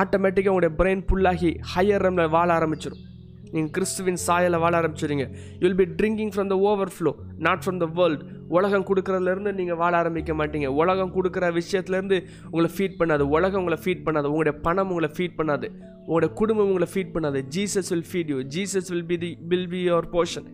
ஆட்டோமேட்டிக்காக 0.00 0.54
உங்களுடைய 0.54 0.72
பிரெயின் 0.80 1.04
புல்லாகி 1.12 1.52
ஹையர் 1.74 2.04
ரம்மில் 2.06 2.34
வாழ 2.36 2.48
ஆரம்பிச்சிடும் 2.58 3.04
நீங்கள் 3.52 3.72
கிறிஸ்துவின் 3.76 4.20
சாயலில் 4.26 4.62
வாழ 4.64 4.74
ஆரம்பிச்சிடுங்க 4.80 5.24
you'll 5.62 5.78
be 5.80 5.86
drinking 6.00 6.32
from 6.34 6.50
the 6.52 6.56
overflow 6.96 7.12
not 7.46 7.62
from 7.64 7.80
the 7.84 7.86
world 7.98 8.22
உலகம் 8.56 8.86
கொடுக்குறதுலேருந்து 8.88 9.50
நீங்கள் 9.58 9.78
வாழ 9.80 9.92
ஆரம்பிக்க 9.96 10.32
மாட்டீங்க. 10.40 10.68
உலகம் 10.82 11.12
கொடுக்குற 11.16 11.48
விஷயத்துலேருந்து 11.58 12.16
உங்களை 12.50 12.70
ஃபீட் 12.76 12.96
பண்ணாது. 13.00 13.24
உலகம் 13.36 13.60
உங்களை 13.62 13.78
ஃபீட் 13.84 14.04
பண்ணாது. 14.06 14.28
உங்களுடைய 14.32 14.54
பணம் 14.66 14.90
உங்களை 14.92 15.10
ஃபீட் 15.16 15.36
பண்ணாது. 15.40 15.68
உங்களுடைய 16.06 16.30
குடும்பம் 16.40 16.70
உங்களை 16.72 16.88
ஃபீட் 16.94 17.14
பண்ணாது. 17.16 17.40
Jesus 17.56 17.90
will 17.92 18.08
feed 18.12 18.30
you 18.34 18.38
Jesus 18.56 18.90
will 18.94 19.08
be 19.12 19.18
the 19.18 19.30
will 19.52 19.68
be 19.74 19.82
your 19.90 20.08
portion 20.16 20.48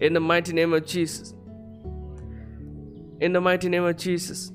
In 0.00 0.12
the 0.12 0.20
mighty 0.20 0.52
name 0.52 0.72
of 0.72 0.86
Jesus. 0.86 1.34
In 3.20 3.32
the 3.32 3.40
mighty 3.40 3.68
name 3.68 3.84
of 3.84 3.96
Jesus. 3.96 4.52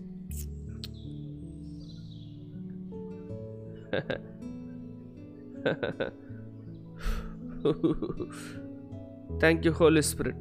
Thank 9.39 9.65
you, 9.65 9.71
Holy 9.73 10.01
Spirit. 10.01 10.35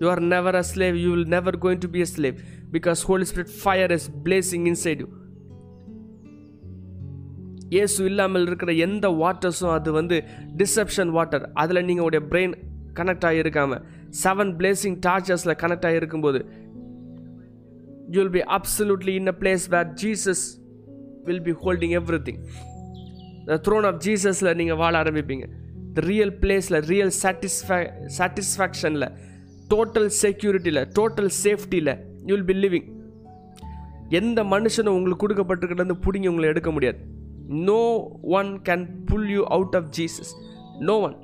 You 0.00 0.08
are 0.10 0.20
never 0.20 0.50
a 0.50 0.64
slave. 0.64 0.96
You 0.96 1.12
will 1.12 1.24
never 1.24 1.52
going 1.52 1.80
to 1.80 1.88
be 1.88 2.02
a 2.02 2.06
slave 2.06 2.42
because 2.70 3.02
Holy 3.02 3.24
Spirit 3.24 3.48
fire 3.48 3.90
is 3.90 4.08
blazing 4.08 4.66
inside 4.66 5.00
you. 5.00 5.23
இயேசு 7.68 8.04
இல்லாமல் 8.04 8.46
இருக்கிற 8.46 8.72
எந்த 8.72 9.08
வாட்டர்ஸும் 9.08 9.72
அது 9.72 9.92
வந்து 9.92 10.24
deception 10.56 11.08
water 11.08 11.50
அதில் 11.52 11.84
நீங்கள் 11.84 12.04
உடைய 12.04 12.26
brain 12.30 12.54
connect 12.94 13.26
ஆகியிருக்காம 13.30 13.80
செவன் 14.22 14.52
பிளேசிங் 14.58 14.98
டார்ச்சர்ஸில் 15.06 15.56
connect 15.62 15.86
ஆகியிருக்கும்போது 15.88 16.44
you 18.08 18.22
will 18.22 18.30
be 18.30 18.44
absolutely 18.58 19.14
in 19.20 19.26
a 19.26 19.36
place 19.40 19.68
where 19.68 19.88
Jesus 19.94 20.60
will 21.24 21.42
be 21.42 21.50
holding 21.50 21.94
everything 22.28 22.40
the 23.46 23.60
throne 23.68 23.86
of 23.90 24.00
ஜீசஸில் 24.06 24.56
நீங்கள் 24.56 24.76
வாழ 24.76 25.02
ஆரம்பிப்பீங்க. 25.02 25.46
த 25.94 26.00
ரியல் 26.00 26.32
பிளேஸில் 26.32 26.80
ரியல் 26.80 27.12
சாட்டிஸ்ஃபை 27.22 27.90
சாட்டிஸ்ஃபேக்ஷனில் 28.18 29.08
டோட்டல் 29.68 30.10
செக்யூரிட்டியில் 30.22 30.86
டோட்டல் 30.98 31.30
சேஃப்டியில் 31.44 31.98
யூ 32.26 32.36
வில் 32.36 32.44
பி 32.44 32.54
லிவிங் 32.54 32.88
எந்த 34.08 34.44
மனுஷனும் 34.44 34.96
உங்களுக்கு 34.96 35.26
கொடுக்கப்பட்டிருக்கிறது 35.26 35.94
பிடிங்கி 36.06 36.26
உங்களை 36.26 36.48
எடுக்க 36.48 36.70
முடியாது. 36.70 37.13
No 37.68 37.82
one 38.38 38.50
can 38.68 38.84
pull 39.10 39.28
you 39.36 39.42
out 39.56 39.76
of 39.80 39.88
Jesus 39.98 40.32
no 40.88 40.96
one 41.06 41.16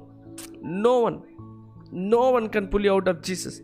no 0.84 0.94
one 1.08 1.18
no 2.14 2.22
one 2.38 2.48
can 2.54 2.68
pull 2.72 2.86
you 2.88 2.92
out 2.96 3.10
of 3.12 3.22
Jesus 3.28 3.58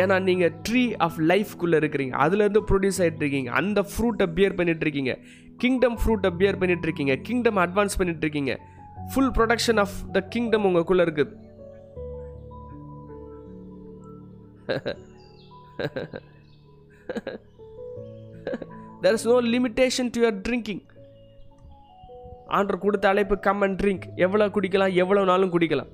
ஏன்னா 0.00 0.16
நீங்கள் 0.28 0.54
ட்ரீ 0.68 0.82
ஆஃப் 1.06 1.18
லைஃப்குள்ளே 1.30 1.76
இருக்கிறீங்க. 1.80 2.14
அதுலேருந்து 2.24 2.62
ப்ரொடியூஸ் 2.70 3.00
ஆகிட்டு 3.02 3.22
இருக்கீங்க. 3.24 3.50
அந்த 3.60 3.78
ஃப்ரூட்டை 3.90 4.26
பியர் 4.38 4.56
பண்ணிகிட்ருக்கீங்க 4.58 5.12
இருக்கீங்க. 5.12 5.56
கிங்டம் 5.62 5.98
ஃப்ரூட்டை 6.00 6.30
பியர் 6.40 6.58
பண்ணிகிட்ருக்கீங்க 6.60 7.14
இருக்கீங்க. 7.14 7.16
கிங்டம் 7.28 7.60
அட்வான்ஸ் 7.64 7.98
பண்ணிகிட்ருக்கீங்க 8.00 8.52
இருக்கீங்க. 8.52 9.10
Full 9.12 9.32
production 9.36 9.80
of 9.84 9.96
the 10.12 10.20
kingdom 10.34 10.66
உங்களுக்குள்ளே 10.68 11.04
இருக்குது 11.06 11.34
there 19.02 19.16
is 19.18 19.26
no 19.30 19.36
limitation 19.54 20.10
to 20.12 20.20
your 20.22 20.38
drinking 20.46 20.82
ஆண்டர் 22.48 22.78
கொடுத்த 22.78 23.08
அழைப்பு 23.08 23.38
கம் 23.38 23.60
அண்ட் 23.60 23.80
ட்ரிங்க் 23.82 24.04
எவ்வளோ 24.16 24.48
குடிக்கலாம் 24.48 24.94
எவ்வளோ 24.94 25.24
நாளும் 25.24 25.52
குடிக்கலாம். 25.52 25.90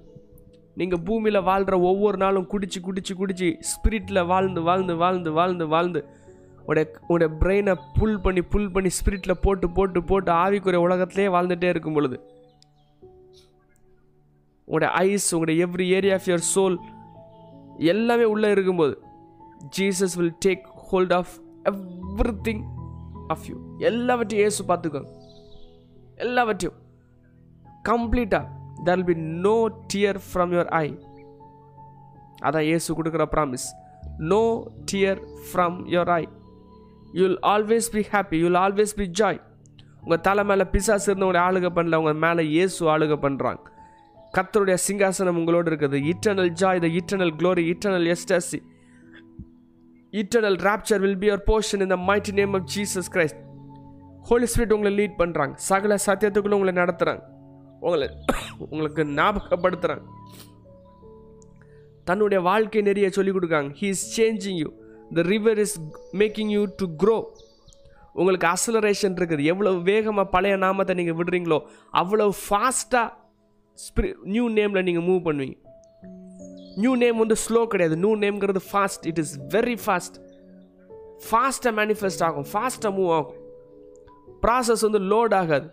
நீங்கள் 0.77 1.03
பூமியில் 1.05 1.43
வாழ்கிற 1.43 1.81
ஒவ்வொரு 1.81 2.17
நாளும் 2.17 2.49
குடிச்சு 2.53 2.79
குடிச்சு 2.83 3.15
குடிச்சு 3.15 3.49
ஸ்பிரிட்டில் 3.71 4.27
வாழ்ந்து 4.27 4.63
வாழ்ந்து 4.63 4.97
வாழ்ந்து 4.97 5.33
வாழ்ந்து 5.33 5.67
வாழ்ந்து 5.67 6.05
உடைய 6.67 6.91
உடைய 7.07 7.37
பிரெயினை 7.41 7.75
புல் 7.99 8.21
பண்ணி 8.21 8.43
புல் 8.43 8.71
பண்ணி 8.71 8.91
ஸ்பிரிட்டில் 8.91 9.41
போட்டு 9.41 9.71
போட்டு 9.71 10.03
போட்டு 10.03 10.33
ஆவிக்குரிய 10.33 10.81
உலகத்திலே 10.81 11.29
வாழ்ந்துகிட்டே 11.29 11.65
இருக்கும் 11.65 11.93
பொழுது 11.93 12.17
உங்களுடைய 14.69 14.91
ஐஸ் 14.99 15.35
உங்களுடைய 15.35 15.67
every 15.67 15.87
area 15.89 16.15
of 16.15 16.29
your 16.29 16.47
soul 16.55 16.79
எல்லாமே 17.79 18.25
உள்ளே 18.25 18.51
இருக்கும்போது 18.51 18.99
Jesus 19.79 20.17
will 20.17 20.37
take 20.47 20.65
hold 20.91 21.13
of 21.13 21.35
everything 22.43 22.65
of 23.29 23.45
you 23.49 23.57
எல்லாவற்றையும் 23.79 24.47
ஏசு 24.47 24.65
பார்த்துக்கோங்க 24.65 25.11
எல்லாவற்றையும் 26.19 26.79
கம்ப்ளீட்டாக 27.89 28.47
there 28.85 28.99
will 28.99 29.17
no 29.17 29.69
tear 29.87 30.19
from 30.19 30.53
your 30.53 30.67
eye 30.67 30.95
அதான் 32.43 32.63
இயேசு 32.63 32.95
கொடுக்குற 32.95 33.27
promise 33.31 33.67
no 34.19 34.73
tear 34.85 35.21
from 35.53 35.87
your 35.87 36.09
eye 36.09 36.29
you'll 37.13 37.39
always 37.43 37.91
be 37.91 38.03
happy 38.13 38.37
you'll 38.37 38.55
always 38.55 38.97
be 38.97 39.05
joy 39.05 39.41
உங்கள் 40.03 40.21
தலை 40.21 40.45
மேலே 40.45 40.65
பிசாசு 40.65 41.15
இருந்தவங்களை 41.15 41.41
ஆளுக 41.41 41.69
பண்ணல 41.71 41.99
உங்கள் 41.99 42.15
மேலே 42.15 42.43
இயேசு 42.43 42.89
ஆளுக 42.89 43.15
பண்ணுறாங்க 43.15 43.61
கத்தருடைய 44.35 44.75
சிங்காசனம் 44.75 45.37
உங்களோடு 45.37 45.71
இருக்குது. 45.71 45.99
Eternal 46.05 46.53
joy 46.53 46.81
the 46.81 46.87
eternal 46.87 47.37
glory 47.37 47.75
eternal 47.75 48.07
ecstasy 48.07 48.63
eternal 50.13 50.57
rapture 50.57 51.01
will 51.01 51.19
be 51.19 51.27
your 51.27 51.45
portion 51.47 51.81
in 51.81 51.89
the 51.89 51.97
mighty 51.97 52.33
name 52.33 52.55
of 52.55 52.65
Jesus 52.65 53.11
Christ 53.11 53.41
Holy 54.29 54.47
Spirit 54.51 54.75
உங்களை 54.75 54.91
லீட் 54.99 55.17
பண்ணுறாங்க 55.23 55.55
சகல 55.71 55.97
சத்தியத்துக்குள்ள 56.07 56.59
உங்களை 56.59 56.75
நடத்துகிறாங்க 56.83 57.23
உங்களை 57.87 58.07
உங்களுக்கு 58.73 59.03
ஞாபகப்படுத்துகிறாங்க 59.19 60.05
தன்னுடைய 62.09 62.39
வாழ்க்கை 62.49 62.81
நிறைய 62.89 63.07
சொல்லிக் 63.17 63.37
கொடுக்காங்க. 63.37 63.69
He 63.81 63.89
is 63.95 64.05
changing 64.17 64.59
you 64.63 64.71
the 65.19 65.23
river 65.33 65.61
is 65.65 65.77
making 66.23 66.51
you 66.57 66.63
to 66.81 66.87
grow 67.03 67.17
உங்களுக்கு 68.19 68.47
அசலரேஷன் 68.55 69.17
இருக்குது. 69.21 69.45
எவ்வளோ 69.53 69.71
வேகமாக 69.91 70.27
பழைய 70.35 70.57
நாமத்தை 70.65 70.95
நீங்கள் 71.01 71.19
விடுறீங்களோ 71.21 71.59
அவ்வளோ 72.01 72.27
ஃபாஸ்ட்டாக 72.43 73.09
ஸ்பிரி 73.87 74.11
நியூ 74.35 74.45
நேமில் 74.59 74.87
நீங்கள் 74.89 75.07
மூவ் 75.11 75.23
பண்ணுவீங்க. 75.29 75.57
நியூ 76.83 76.93
நேம் 77.05 77.23
வந்து 77.23 77.39
ஸ்லோ 77.47 77.63
கிடையாது. 77.73 77.97
New 78.05 78.13
நேம்ங்கிறது 78.25 78.63
fast 78.71 79.07
it 79.13 79.21
is 79.25 79.35
very 79.57 79.79
fast 79.87 80.19
ஃபாஸ்ட்டாக 81.29 81.75
மேனிஃபெஸ்ட் 81.81 82.25
ஆகும். 82.29 82.47
ஃபாஸ்ட்டாக 82.53 82.93
மூவ் 82.99 83.13
ஆகும். 83.19 83.41
ப்ராசஸ் 84.45 84.85
வந்து 84.87 85.01
லோட் 85.13 85.35
ஆகாது. 85.41 85.67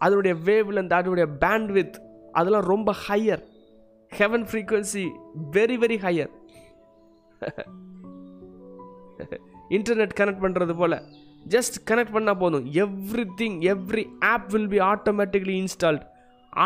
அதனுடைய 0.00 0.34
வேவ் 0.48 0.68
லென்த் 0.76 0.98
அதனுடைய 0.98 1.26
பேண்ட் 1.44 1.70
வித் 1.76 1.96
அதெல்லாம் 2.38 2.66
ரொம்ப 2.72 2.90
higher 3.06 3.42
heaven 4.12 4.44
frequency 4.50 5.04
very 5.56 5.76
very 5.84 5.98
higher 6.04 6.32
internet 9.76 10.14
connect 10.18 10.44
பண்ணுறது 10.44 10.74
போல். 10.80 10.96
ஜஸ்ட் 11.54 11.76
கனெக்ட் 11.88 12.14
பண்ணால் 12.14 12.38
போதும். 12.42 12.64
Everything 13.40 13.56
every 13.72 14.04
app 14.30 14.46
will 14.54 14.70
be 14.74 14.80
automatically 14.92 15.54
installed 15.62 16.04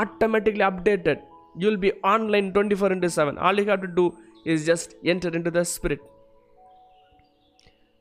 automatically 0.01 0.64
updated 0.70 1.22
you 1.61 1.66
will 1.68 1.82
be 1.86 1.93
online 2.12 2.49
twenty 2.57 2.78
four 2.80 2.95
into 2.97 3.11
seven 3.18 3.38
all 3.47 3.61
you 3.61 3.64
have 3.70 3.84
to 3.86 3.90
do 4.01 4.07
is 4.55 4.64
just 4.70 4.93
enter 5.12 5.36
into 5.38 5.53
the 5.59 5.62
spirit 5.74 6.05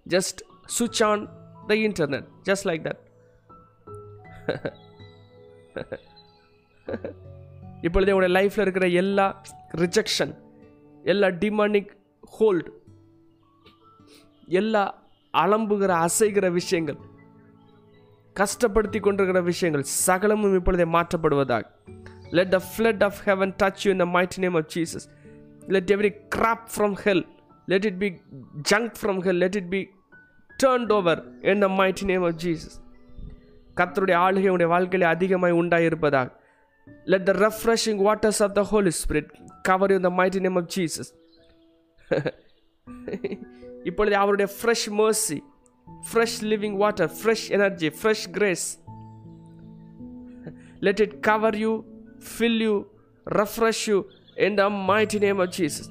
just 0.06 0.42
switch 0.78 1.02
on 1.10 1.24
the 1.72 1.80
internet 1.88 2.28
just 2.50 2.68
like 2.72 2.84
that 2.90 3.02
இப்பொழுதே 7.82 8.12
உடைய 8.12 8.32
லைஃப்பில் 8.38 8.62
இருக்கிற 8.62 8.88
எல்லா 8.88 9.42
rejection 9.78 10.34
எல்லா 11.04 11.28
demonic 11.28 11.92
hold 12.40 12.72
எல்லா 14.48 14.84
அலம்புகிற 15.34 15.92
அசைகிற 16.08 16.52
விஷயங்கள் 16.52 17.00
கஷ்டப்படுத்தி 18.36 19.00
கொண்டிருக்கிற 19.00 19.42
விஷயங்கள் 19.42 19.84
சகலமும் 19.84 20.56
இப்பொழுதே 20.56 20.84
மாற்றப்படுவதாக. 20.84 21.64
Let 22.32 22.52
the 22.52 22.62
flood 22.70 23.04
of 23.04 23.20
heaven 23.26 23.54
touch 23.64 23.82
you 23.86 23.92
in 23.92 23.98
the 23.98 24.06
mighty 24.06 24.38
name 24.38 24.56
of 24.56 24.70
Jesus 24.76 25.08
let 25.68 25.92
every 25.92 26.12
crap 26.36 26.66
from 26.76 26.96
hell 27.06 27.26
let 27.68 27.86
it 27.86 28.00
be 28.00 28.10
junk 28.72 28.94
from 29.02 29.20
hell 29.22 29.38
let 29.38 29.56
it 29.56 29.70
be 29.70 29.82
turned 30.64 30.94
over 30.94 31.22
in 31.42 31.60
the 31.60 31.68
mighty 31.68 32.06
name 32.06 32.24
of 32.24 32.36
Jesus 32.36 32.81
கத்தருடைய 33.78 34.18
ஆளுகை 34.26 34.50
உடைய 34.50 34.68
வாழ்க்கையில் 34.68 35.10
அதிகமாய் 35.10 35.54
உண்டாயிருப்பதாக. 35.54 36.30
Let 37.06 37.26
the 37.26 37.34
refreshing 37.46 38.02
waters 38.08 38.42
of 38.44 38.54
the 38.54 38.64
Holy 38.64 38.92
Spirit 39.02 39.30
cover 39.62 39.92
you 39.92 40.00
the 40.00 40.10
mighty 40.10 40.40
name 40.40 40.56
of 40.56 40.70
Jesus 40.76 41.12
இப்பொழுது 43.84 44.16
அவருடைய 44.16 44.48
fresh 44.58 44.88
mercy 45.00 45.38
fresh 45.88 46.40
living 46.42 46.76
water 46.76 47.12
fresh 47.20 47.46
energy 47.52 47.90
fresh 48.02 48.26
grace 48.32 48.66
let 50.80 51.00
it 51.00 51.16
cover 51.20 51.56
you 51.56 51.72
fill 52.32 52.62
you 52.62 52.76
refresh 53.28 53.84
you 53.90 53.98
in 54.48 54.56
the 54.56 54.70
mighty 54.92 55.20
name 55.20 55.40
of 55.40 55.54
Jesus 55.60 55.90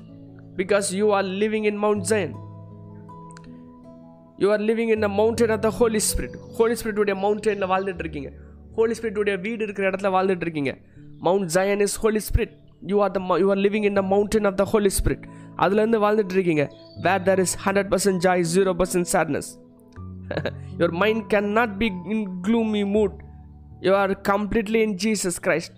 because 0.57 0.89
you 1.01 1.09
are 1.13 1.29
living 1.43 1.67
in 1.73 1.77
Mount 1.77 2.05
Zion 2.05 2.33
you 4.41 4.49
are 4.51 4.63
living 4.69 4.93
in 4.95 5.07
a 5.09 5.13
mountain 5.17 5.53
of 5.57 5.65
the 5.67 5.71
Holy 5.79 6.01
Spirit 6.07 6.37
Holy 6.59 6.75
ஸ்பிரிட்டுடைய 6.81 7.17
மவுண்டனில் 7.25 7.71
வாழ்ந்துட்டு 7.73 8.05
இருக்கீங்க 8.05 8.31
ஹோலி 8.77 8.95
ஸ்பிரிட்டுடைய 8.99 9.37
வீடு 9.41 9.63
இருக்கிற 9.67 9.85
இடத்துல 9.91 10.11
வாழ்ந்துட்டு 10.17 10.47
இருக்கீங்க 10.47 10.73
Mount 11.21 11.49
Zion 11.57 11.83
is 11.87 11.97
Holy 11.99 12.23
Spirit 12.29 12.55
you 12.91 12.99
are 13.05 13.13
the 13.13 13.21
you 13.43 13.49
are 13.51 13.63
living 13.67 13.87
in 13.91 13.99
the 14.01 14.05
mountain 14.13 14.49
of 14.51 14.59
the 14.61 14.67
Holy 14.73 14.93
Spirit 14.99 15.25
அதுலேருந்து 15.59 15.99
வாழ்ந்துட்டு 16.05 16.37
இருக்கீங்க 16.39 16.65
where 17.01 17.25
there 17.29 17.41
is 17.41 17.57
hundred 17.65 17.91
percent 17.91 18.23
joy 18.27 18.45
zero 18.55 18.73
percent 18.75 19.11
sadness 19.15 19.51
your 20.73 20.95
mind 21.03 21.25
can 21.33 21.51
not 21.53 21.75
be 21.79 21.89
in 22.15 22.25
gloomy 22.47 22.83
mood 22.97 23.17
you 23.83 23.93
are 23.97 24.15
completely 24.31 24.83
in 24.89 24.97
Jesus 25.05 25.39
Christ 25.47 25.77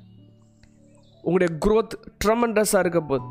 உங்களுடைய 1.24 1.50
growth 1.66 1.94
ட்ரமண்டஸாக 2.24 2.82
இருக்க 2.84 3.00
போது 3.02 3.24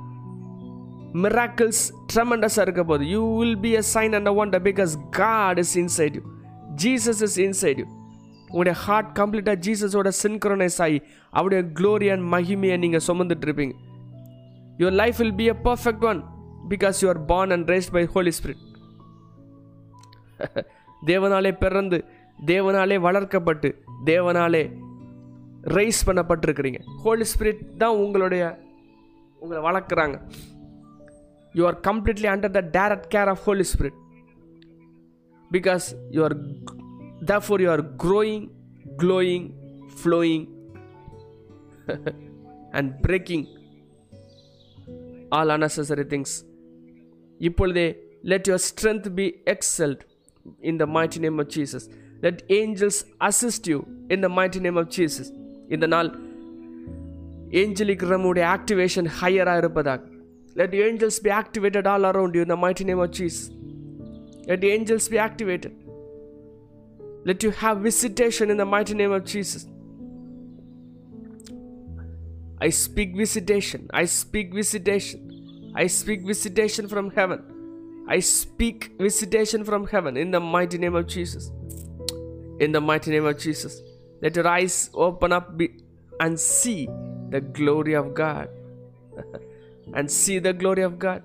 miracles 1.24 1.84
ட்ரெமண்டஸாக 2.14 2.66
இருக்க 2.68 2.84
போது 2.84 3.04
you 3.14 3.22
will 3.40 3.60
be 3.66 3.72
a 3.80 3.84
sign 3.94 4.14
and 4.18 4.30
a 4.32 4.34
wonder 4.42 4.64
because 4.68 4.94
God 5.22 5.60
is 5.64 5.74
inside 5.84 6.16
you 6.18 6.24
Jesus 6.84 7.22
is 7.28 7.38
inside 7.48 7.80
you 7.82 7.88
உங்களுடைய 8.48 8.76
heart 8.86 9.12
கம்ப்ளீட்டாக 9.20 9.58
ஜீசஸோட 9.66 10.10
சின்க்ரோனைஸ் 10.24 10.78
ஆகி 10.86 11.00
அவருடைய 11.32 11.62
க்ளோரி 11.80 12.08
அண்ட் 12.14 12.26
மகிமையை 12.34 12.78
நீங்கள் 12.84 13.04
சுமந்துட்டு 13.08 13.46
இருப்பீங்க. 13.48 13.76
Your 14.80 14.98
life 15.02 15.18
will 15.22 15.38
be 15.42 15.48
a 15.50 15.58
perfect 15.68 16.06
one 16.12 16.22
because 16.74 17.00
you 17.04 17.10
are 17.10 17.22
born 17.26 17.54
and 17.56 17.70
raised 17.74 17.94
by 17.98 18.04
Holy 18.06 18.34
Spirit 18.40 18.64
தேவனாலே 21.10 21.52
பிறந்து 21.64 21.98
தேவனாலே 22.46 22.98
வளர்க்கப்பட்டு 23.08 23.70
தேவனாலே 24.06 24.64
ரைஸ் 25.78 26.02
பண்ணப்பட்டிருக்கிறீங்க. 26.08 26.80
ஹோலி 27.04 27.26
ஸ்பிரிட் 27.34 27.62
தான் 27.78 27.98
உங்களுடைய 28.04 28.44
உங்களை 29.40 29.62
வளர்க்குறாங்க. 29.68 30.16
you 31.55 31.65
are 31.71 31.79
completely 31.89 32.29
under 32.35 32.55
the 32.59 32.63
direct 32.79 33.09
care 33.15 33.31
of 33.35 33.43
Holy 33.49 33.67
Spirit 33.75 33.99
because 35.51 35.87
you 36.17 36.23
are 36.29 36.37
therefore 37.23 37.59
you 37.61 37.71
are 37.75 37.83
growing 38.03 38.43
glowing 39.03 39.45
flowing 40.03 40.43
and 42.77 42.87
breaking 43.07 43.43
all 45.37 45.51
unnecessary 45.55 46.05
things 46.13 46.33
இப்பொழுதே 47.41 47.87
let 48.33 48.43
your 48.51 48.61
strength 48.71 49.09
be 49.21 49.27
excelled 49.55 50.03
in 50.71 50.77
the 50.83 50.89
mighty 50.97 51.21
name 51.25 51.39
of 51.43 51.49
Jesus 51.57 51.83
let 52.25 52.37
angels 52.61 52.99
assist 53.29 53.65
you 53.73 53.79
in 54.15 54.21
the 54.27 54.33
mighty 54.39 54.61
name 54.67 54.79
of 54.83 54.89
Jesus 54.99 55.27
இந்த 55.77 55.87
நாள் 55.95 56.11
Angelique 57.63 58.05
ரம்முடைய 58.13 58.45
activation 58.57 59.09
ஹையராக 59.21 59.61
இருப்பதாக 59.63 60.03
let 60.56 60.72
the 60.72 60.82
angels 60.82 61.20
be 61.20 61.30
activated 61.30 61.88
all 61.88 62.06
around 62.06 62.36
you 62.36 62.42
in 62.42 62.48
the 62.48 62.58
mighty 62.58 62.84
name 62.84 63.00
of 63.00 63.12
Jesus 63.12 63.52
let 64.48 64.62
the 64.62 64.72
angels 64.72 65.08
be 65.08 65.18
activated 65.18 65.82
let 67.24 67.44
you 67.44 67.52
have 67.52 67.80
visitation 67.80 68.50
in 68.50 68.58
the 68.58 68.66
mighty 68.66 68.96
name 68.96 69.12
of 69.12 69.26
Jesus. 69.26 69.68
I 72.60 72.70
speak 72.70 73.16
visitation. 73.16 73.90
I 73.94 74.06
speak 74.06 74.54
visitation. 74.54 75.72
I 75.76 75.88
speak 75.88 76.26
visitation 76.26 76.88
from 76.88 77.12
heaven. 77.12 78.06
I 78.08 78.20
speak 78.20 78.94
visitation 79.00 79.64
from 79.64 79.86
heaven 79.88 80.18
in 80.18 80.32
the 80.32 80.40
mighty 80.40 80.80
name 80.80 80.96
of 80.96 81.08
Jesus. 81.08 81.52
In 82.60 82.72
the 82.72 82.82
mighty 82.82 83.12
name 83.12 83.26
of 83.26 83.38
Jesus. 83.38 83.82
Let 84.22 84.36
your 84.36 84.48
eyes 84.48 84.90
open 84.94 85.32
up 85.32 85.60
and 86.20 86.40
see 86.40 86.88
the 87.30 87.42
glory 87.42 87.94
of 87.94 88.14
God. 88.16 88.50
And 89.92 90.08
see 90.08 90.40
the 90.42 90.50
glory 90.50 90.84
of 90.86 90.98
God 90.98 91.24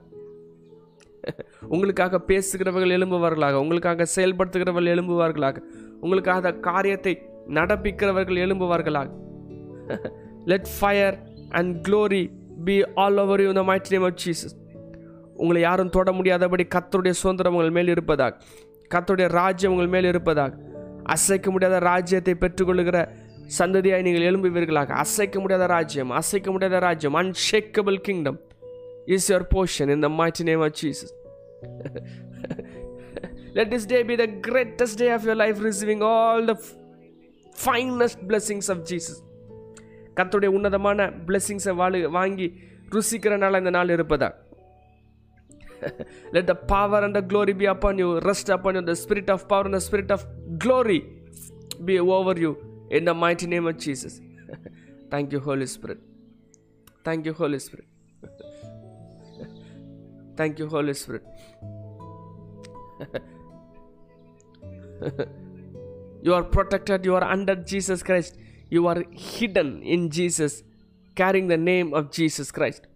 உங்களுக்காக 1.69 2.21
பேசுகிறவர்கள் 2.21 2.95
எழும்புவார்களாக 2.99 3.53
உங்களுக்காக 3.53 4.07
செயல்படுத்துகிறவர்கள் 4.17 4.93
எழும்புவார்களாக 4.95 5.57
உங்களுக்காக 6.01 6.37
அந்த 6.37 6.53
காரியத்தை 6.53 7.23
நடப்பிக்கிறவர்கள் 7.49 8.43
எழும்புவார்களாக. 8.45 9.09
Let 10.45 10.69
fire 10.81 11.23
and 11.49 11.89
glory 11.89 12.31
be 12.65 12.85
all 12.95 13.19
over 13.19 13.41
you 13.41 13.53
the 13.53 13.63
might 13.63 13.91
name 13.91 14.03
of 14.03 14.19
Jesus 14.25 14.55
உங்களை 15.35 15.63
யாரும் 15.63 15.91
தொட 15.91 16.13
முடியாதபடி 16.13 16.67
கத்தருடைய 16.75 17.11
சுதந்திரம் 17.11 17.55
உங்கள் 17.55 17.71
மேல் 17.71 17.89
இருப்பதாக 17.89 18.37
கத்தருடைய 18.95 19.29
ராஜ்யம் 19.29 19.73
உங்கள் 19.73 19.87
மேல் 19.87 20.05
இருப்பதாக 20.05 20.59
அசைக்க 21.03 21.51
முடியாத 21.51 21.79
ராஜ்யத்தை 21.79 22.35
பெற்றுக்கொள்கிற 22.41 23.09
சந்ததியாய் 23.59 24.03
நீங்கள் 24.03 24.27
எழும்புவீர்களாக. 24.31 24.89
அசைக்க 24.89 25.41
முடியாத 25.41 25.67
ராஜ்யம் 25.67 26.11
அசைக்க 26.11 26.51
முடியாத 26.51 26.79
ராஜ்யம் 26.79 27.15
unshakable 27.15 27.97
kingdom 27.97 28.39
is 29.07 29.29
your 29.31 29.43
portion 29.55 29.93
in 29.95 30.01
the 30.01 30.13
mighty 30.21 30.45
name 30.45 30.63
of 30.67 30.73
Jesus. 30.75 31.11
Let 33.57 33.71
this 33.71 33.85
day 33.87 34.01
be 34.03 34.17
the 34.17 34.31
greatest 34.49 34.95
day 35.03 35.11
of 35.13 35.23
your 35.25 35.37
life, 35.43 35.59
receiving 35.69 36.03
all 36.09 36.43
the 36.47 36.57
finest 37.59 38.23
blessings 38.29 38.69
of 38.73 38.83
Jesus 38.89 39.21
கத்துடைய 40.19 40.51
உன்னதமான 40.57 41.07
பிளெஸ்ஸிங்ஸை 41.29 41.73
வாழு 41.79 41.99
வாங்கி 42.17 42.47
ருசிக்கிறனால 42.95 43.61
இந்த 43.63 43.73
நாள் 43.77 43.95
இருப்பதா 43.97 44.29
let 46.35 46.51
the 46.53 46.57
power 46.73 47.05
and 47.07 47.17
the 47.19 47.23
glory 47.31 47.55
be 47.63 47.67
upon 47.75 47.99
you 48.03 48.09
rest 48.29 48.53
upon 48.57 48.77
you 48.79 48.83
the 48.93 48.97
spirit 49.05 49.33
of 49.37 49.45
power 49.53 49.69
and 49.69 49.79
the 49.79 49.83
spirit 49.89 50.13
of 50.17 50.25
glory 50.65 50.99
be 51.89 51.97
over 52.19 52.41
you 52.45 52.53
in 52.99 53.09
the 53.11 53.15
mighty 53.25 53.49
name 53.55 53.69
of 53.73 53.81
Jesus 53.87 54.17
thank you 55.15 55.41
Holy 55.49 55.69
Spirit 55.77 56.03
thank you 57.09 57.35
Holy 57.43 57.61
Spirit 57.67 57.91
thank you 60.37 60.67
Holy 60.67 60.95
Spirit 61.03 61.29
you 66.23 66.33
are 66.35 66.47
protected 66.57 67.07
you 67.09 67.15
are 67.15 67.27
under 67.35 67.63
Jesus 67.73 68.05
Christ 68.05 68.37
you 68.73 68.83
are 68.89 69.01
hidden 69.29 69.75
in 69.95 70.07
Jesus 70.19 70.57
caring 71.17 71.51
the 71.51 71.59
name 71.65 71.91
of 71.95 72.09
Jesus 72.19 72.53
Christ 72.53 72.87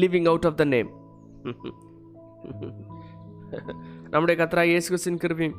living 0.00 0.28
out 0.32 0.46
of 0.50 0.58
the 0.62 0.66
name 0.74 0.90
நம்முடைய 4.12 4.34
கத்ரா 4.38 4.62
இயேசு 4.62 4.74
യേശു 4.76 4.88
Christian 4.88 5.16
കൃപയും 5.16 5.52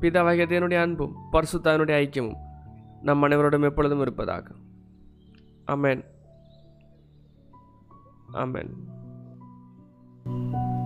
പിതാവാഹിതനുടെ 0.00 0.78
அன்பும் 0.82 1.14
பர்சுத்தானுடைய 1.32 1.96
ஐக்கியமும் 2.04 2.40
നമ്മ 3.02 3.28
അനവരോടും 3.28 3.66
எப்பொழுதும் 3.68 4.02
இருப்பதாக 4.04 4.46
അമേൻ 5.66 5.98
അമേൻ 8.42 8.68
Thank 10.24 10.52
you. 10.54 10.81